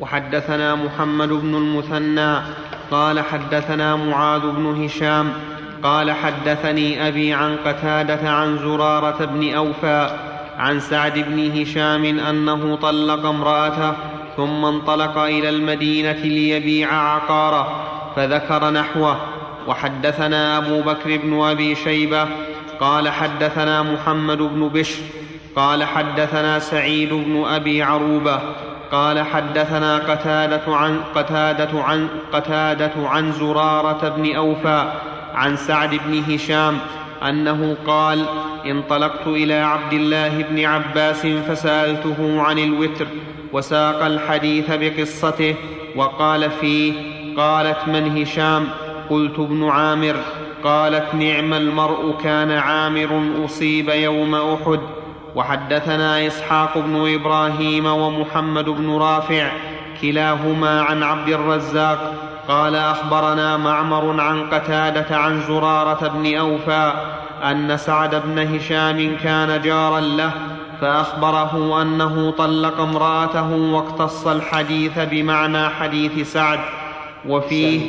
وحدثنا 0.00 0.74
محمد 0.74 1.28
بن 1.28 1.54
المثنى 1.54 2.36
قال 2.90 3.20
حدثنا 3.20 3.96
معاذ 3.96 4.40
بن 4.40 4.84
هشام 4.84 5.32
قال 5.82 6.10
حدثني 6.10 7.08
أبي 7.08 7.32
عن 7.32 7.56
قتادة 7.56 8.30
عن 8.30 8.58
زرارة 8.58 9.24
بن 9.24 9.54
أوفى 9.54 10.18
عن 10.56 10.80
سعد 10.80 11.18
بن 11.18 11.60
هشام 11.60 12.04
أنه 12.04 12.76
طلق 12.76 13.26
امرأته 13.26 13.92
ثم 14.36 14.64
انطلق 14.64 15.18
إلى 15.18 15.48
المدينة 15.48 16.12
ليبيع 16.12 16.94
عقاره 16.94 17.86
فذكر 18.16 18.70
نحوه. 18.70 19.35
وحدثنا 19.66 20.58
أبو 20.58 20.82
بكر 20.82 21.16
بن 21.16 21.40
أبي 21.40 21.74
شيبة 21.74 22.28
قال 22.80 23.08
حدثنا 23.08 23.82
محمد 23.82 24.38
بن 24.38 24.68
بشر 24.68 25.02
قال 25.56 25.84
حدثنا 25.84 26.58
سعيد 26.58 27.12
بن 27.12 27.44
أبي 27.44 27.82
عروبة 27.82 28.40
قال 28.92 29.22
حدثنا 29.22 29.96
قتادة 29.96 30.76
عن 30.76 31.00
قتادة 31.14 31.82
عن 31.82 32.08
قتادة 32.32 32.92
عن 32.96 33.32
زرارة 33.32 34.08
بن 34.08 34.34
أوفى 34.34 34.92
عن 35.34 35.56
سعد 35.56 36.00
بن 36.06 36.34
هشام 36.34 36.78
أنه 37.22 37.76
قال 37.86 38.24
انطلقت 38.66 39.26
إلى 39.26 39.54
عبد 39.54 39.92
الله 39.92 40.42
بن 40.42 40.64
عباس 40.64 41.26
فسألته 41.26 42.42
عن 42.42 42.58
الوتر 42.58 43.06
وساق 43.52 44.04
الحديث 44.04 44.70
بقصته 44.70 45.54
وقال 45.96 46.50
فيه 46.50 46.92
قالت 47.36 47.88
من 47.88 48.18
هشام؟ 48.18 48.68
قلت 49.10 49.38
ابن 49.38 49.68
عامر 49.68 50.16
قالت 50.64 51.14
نعم 51.14 51.54
المرء 51.54 52.16
كان 52.22 52.50
عامر 52.50 53.22
أصيب 53.44 53.88
يوم 53.88 54.34
أحد. 54.34 54.80
وحدثنا 55.34 56.26
إسحاق 56.26 56.78
بن 56.78 57.14
إبراهيم 57.14 57.86
ومحمد 57.86 58.64
بن 58.64 58.96
رافع 58.96 59.50
كلاهما 60.02 60.82
عن 60.82 61.02
عبد 61.02 61.28
الرزاق. 61.28 62.14
قال 62.48 62.74
أخبرنا 62.74 63.56
معمر 63.56 64.20
عن 64.20 64.50
قتادة 64.50 65.16
عن 65.16 65.40
زرارة 65.40 66.08
بن 66.08 66.36
أوفى 66.36 66.92
أن 67.44 67.76
سعد 67.76 68.22
بن 68.24 68.54
هشام 68.54 69.16
كان 69.22 69.62
جارا 69.62 70.00
له 70.00 70.30
فأخبره 70.80 71.82
أنه 71.82 72.30
طلق 72.30 72.80
امرأته 72.80 73.52
واقتص 73.52 74.26
الحديث 74.26 74.98
بمعنى 74.98 75.68
حديث 75.68 76.32
سعد. 76.32 76.60
وفيه 77.28 77.80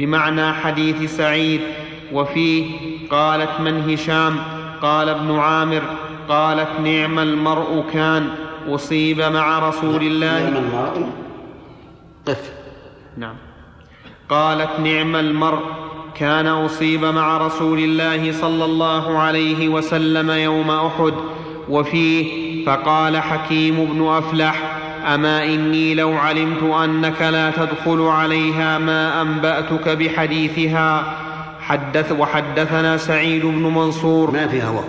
بمعنى 0.00 0.52
حديث 0.52 1.16
سعيد. 1.16 1.60
وفيه 2.12 2.64
قالت 3.10 3.60
من 3.60 3.90
هشام؟ 3.90 4.36
قال 4.82 5.08
ابن 5.08 5.38
عامر. 5.38 5.82
قالت 6.28 6.80
نعم 6.84 7.18
المرء 7.18 7.84
كان. 7.92 8.28
أصيب 8.68 9.20
مع 9.20 9.68
رسول 9.68 10.02
الله. 10.02 10.50
نعم 10.50 10.56
المرء. 10.56 11.06
قف. 12.26 12.52
نعم. 13.16 13.34
قالت 14.28 14.80
نعم 14.80 15.16
المرء 15.16 15.64
كان. 16.14 16.46
أصيب 16.46 17.04
مع 17.04 17.38
رسول 17.38 17.78
الله 17.78 18.32
صلى 18.32 18.64
الله 18.64 19.18
عليه 19.18 19.68
وسلم 19.68 20.30
يوم 20.30 20.70
أحد. 20.70 21.14
وفيه 21.68 22.50
فقال 22.66 23.16
حكيم 23.16 23.84
بن 23.84 24.08
أفلح. 24.08 24.79
أما 25.14 25.44
إني 25.44 25.94
لو 25.94 26.12
علمت 26.12 26.62
أنك 26.62 27.22
لا 27.22 27.50
تدخل 27.50 28.00
عليها 28.00 28.78
ما 28.78 29.22
أنبأتك 29.22 29.88
بحديثها. 29.88 31.16
حدث 31.60 32.12
وحدثنا 32.12 32.96
سعيد 32.96 33.46
بن 33.46 33.62
منصور. 33.62 34.30
ما 34.30 34.46
في 34.46 34.62
هوى 34.62 34.84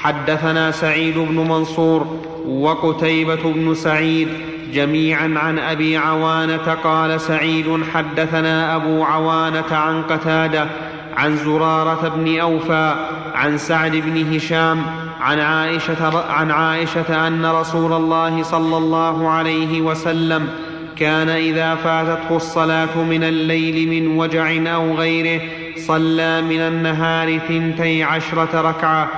حدثنا 0.00 0.70
سعيد 0.70 1.18
بن 1.18 1.36
منصور 1.36 2.20
وقتيبة 2.48 3.52
بن 3.52 3.74
سعيد 3.74 4.28
جميعا 4.74 5.34
عن 5.36 5.58
أبي 5.58 5.96
عوانة 5.96 6.76
قال 6.84 7.20
سعيد 7.20 7.80
حدثنا 7.94 8.76
أبو 8.76 9.04
عوانة 9.04 9.76
عن 9.76 10.02
قتادة 10.02 10.66
عن 11.16 11.36
زرارة 11.36 12.08
بن 12.08 12.38
أوفى 12.38 12.94
عن 13.34 13.58
سعد 13.58 13.92
بن 13.92 14.34
هشام 14.34 14.82
عن 15.20 15.40
عائشة, 15.40 16.32
عن 16.32 16.50
عائشة 16.50 17.26
أن 17.26 17.46
رسول 17.46 17.92
الله 17.92 18.42
صلى 18.42 18.76
الله 18.76 19.28
عليه 19.28 19.80
وسلم 19.80 20.48
كان 20.96 21.28
إذا 21.28 21.74
فاتته 21.74 22.36
الصلاة 22.36 23.02
من 23.02 23.24
الليل 23.24 23.88
من 23.88 24.18
وجع 24.18 24.74
أو 24.74 24.94
غيره 24.94 25.40
صلى 25.76 26.42
من 26.42 26.60
النهار 26.60 27.38
ثنتي 27.38 28.02
عشرة 28.02 28.60
ركعة. 28.60 29.08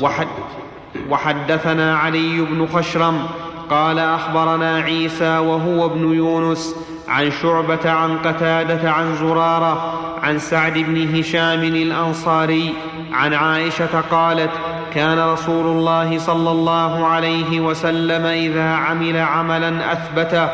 وحد 0.00 0.28
وحدثنا 1.10 1.98
علي 1.98 2.40
بن 2.40 2.66
خشرم 2.66 3.26
قال 3.70 3.98
أخبرنا 3.98 4.76
عيسى 4.76 5.38
وهو 5.38 5.86
ابن 5.86 6.12
يونس 6.14 6.74
عن 7.08 7.30
شعبة 7.30 7.90
عن 7.90 8.18
قتادة 8.18 8.90
عن 8.90 9.16
زرارة 9.16 10.00
عن 10.22 10.38
سعد 10.38 10.78
بن 10.78 11.18
هشام 11.18 11.62
الأنصاري 11.62 12.74
عن 13.12 13.34
عائشة 13.34 14.00
قالت 14.10 14.50
كان 14.94 15.18
رسول 15.18 15.66
الله 15.66 16.18
صلى 16.18 16.50
الله 16.50 17.06
عليه 17.06 17.60
وسلم 17.60 18.26
إذا 18.26 18.74
عمل 18.74 19.16
عملا 19.16 19.92
أثبته 19.92 20.48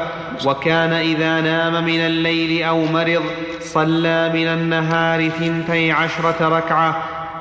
وكان 0.47 0.93
إذا 0.93 1.41
نام 1.41 1.85
من 1.85 2.01
الليل 2.01 2.63
أو 2.63 2.85
مرض 2.85 3.23
صلى 3.61 4.31
من 4.35 4.47
النهار 4.47 5.29
ثنتي 5.29 5.93
عشرة 5.93 6.49
ركعة. 6.49 6.97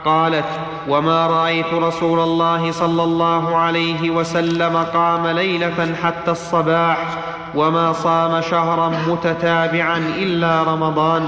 قالت 0.06 0.46
وما 0.88 1.28
رأيت 1.28 1.74
رسول 1.74 2.20
الله 2.20 2.72
صلى 2.72 3.04
الله 3.04 3.58
عليه 3.58 4.10
وسلم 4.10 4.78
قام 4.94 5.28
ليلة 5.28 5.96
حتى 6.04 6.32
الصباح. 6.32 6.98
وما 7.56 7.94
صام 7.94 8.42
شهرا 8.42 8.90
متتابعا 9.08 9.98
إلا 9.98 10.64
رمضان. 10.64 11.28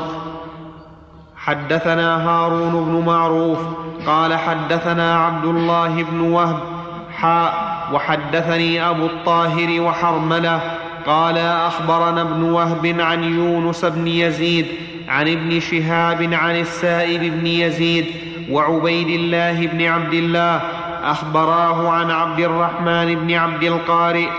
حدثنا 1.37 2.29
هارون 2.29 2.85
بن 2.85 3.05
معروف 3.05 3.59
قال 4.07 4.33
حدثنا 4.33 5.25
عبد 5.25 5.45
الله 5.45 6.03
بن 6.03 6.19
وهب 6.19 6.59
حاء 7.17 7.53
وحدثني 7.93 8.89
أبو 8.89 9.05
الطاهر 9.05 9.81
وحرملة 9.81 10.61
قال 11.05 11.37
أخبرنا 11.37 12.21
ابن 12.21 12.43
وهب 12.43 12.95
عن 12.99 13.23
يونس 13.23 13.85
بن 13.85 14.07
يزيد 14.07 14.65
عن 15.07 15.27
ابن 15.27 15.59
شهاب 15.59 16.33
عن 16.33 16.55
السائب 16.55 17.21
بن 17.21 17.47
يزيد 17.47 18.05
وعبيد 18.51 19.07
الله 19.07 19.67
بن 19.67 19.85
عبد 19.85 20.13
الله 20.13 20.61
أخبراه 21.03 21.89
عن 21.89 22.11
عبد 22.11 22.39
الرحمن 22.39 23.15
بن 23.15 23.33
عبد 23.33 23.63
القارئ 23.63 24.29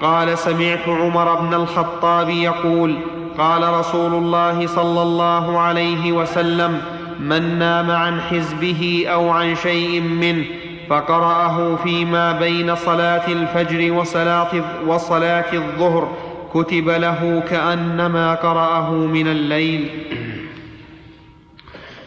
قال 0.00 0.38
سمعت 0.38 0.88
عمر 0.88 1.34
بن 1.34 1.54
الخطاب 1.54 2.28
يقول 2.28 2.98
قال 3.38 3.72
رسول 3.72 4.14
الله 4.14 4.66
صلى 4.66 5.02
الله 5.02 5.58
عليه 5.58 6.12
وسلم 6.12 6.82
من 7.20 7.58
نام 7.58 7.90
عن 7.90 8.20
حزبه 8.20 9.04
أو 9.12 9.30
عن 9.30 9.54
شيء 9.54 10.00
منه 10.00 10.44
فقرأه 10.90 11.76
فيما 11.76 12.32
بين 12.32 12.76
صلاة 12.76 13.28
الفجر 13.28 13.92
وصلاة, 13.92 14.50
وصلاة 14.86 15.52
الظهر 15.52 16.16
كتب 16.54 16.88
له 16.88 17.42
كأنما 17.50 18.34
قرأه 18.34 18.90
من 18.90 19.28
الليل. 19.28 19.88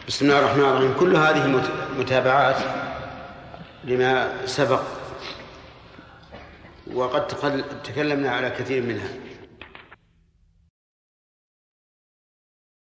بسم 0.08 0.26
الله 0.26 0.38
الرحمن 0.38 0.64
الرحيم. 0.64 0.94
كل 1.00 1.16
هذه 1.16 1.60
متابعات 1.98 2.56
لما 3.84 4.28
سبق 4.44 4.80
وقد 6.92 7.26
تكلمنا 7.84 8.30
على 8.30 8.50
كثير 8.50 8.82
منها. 8.82 9.08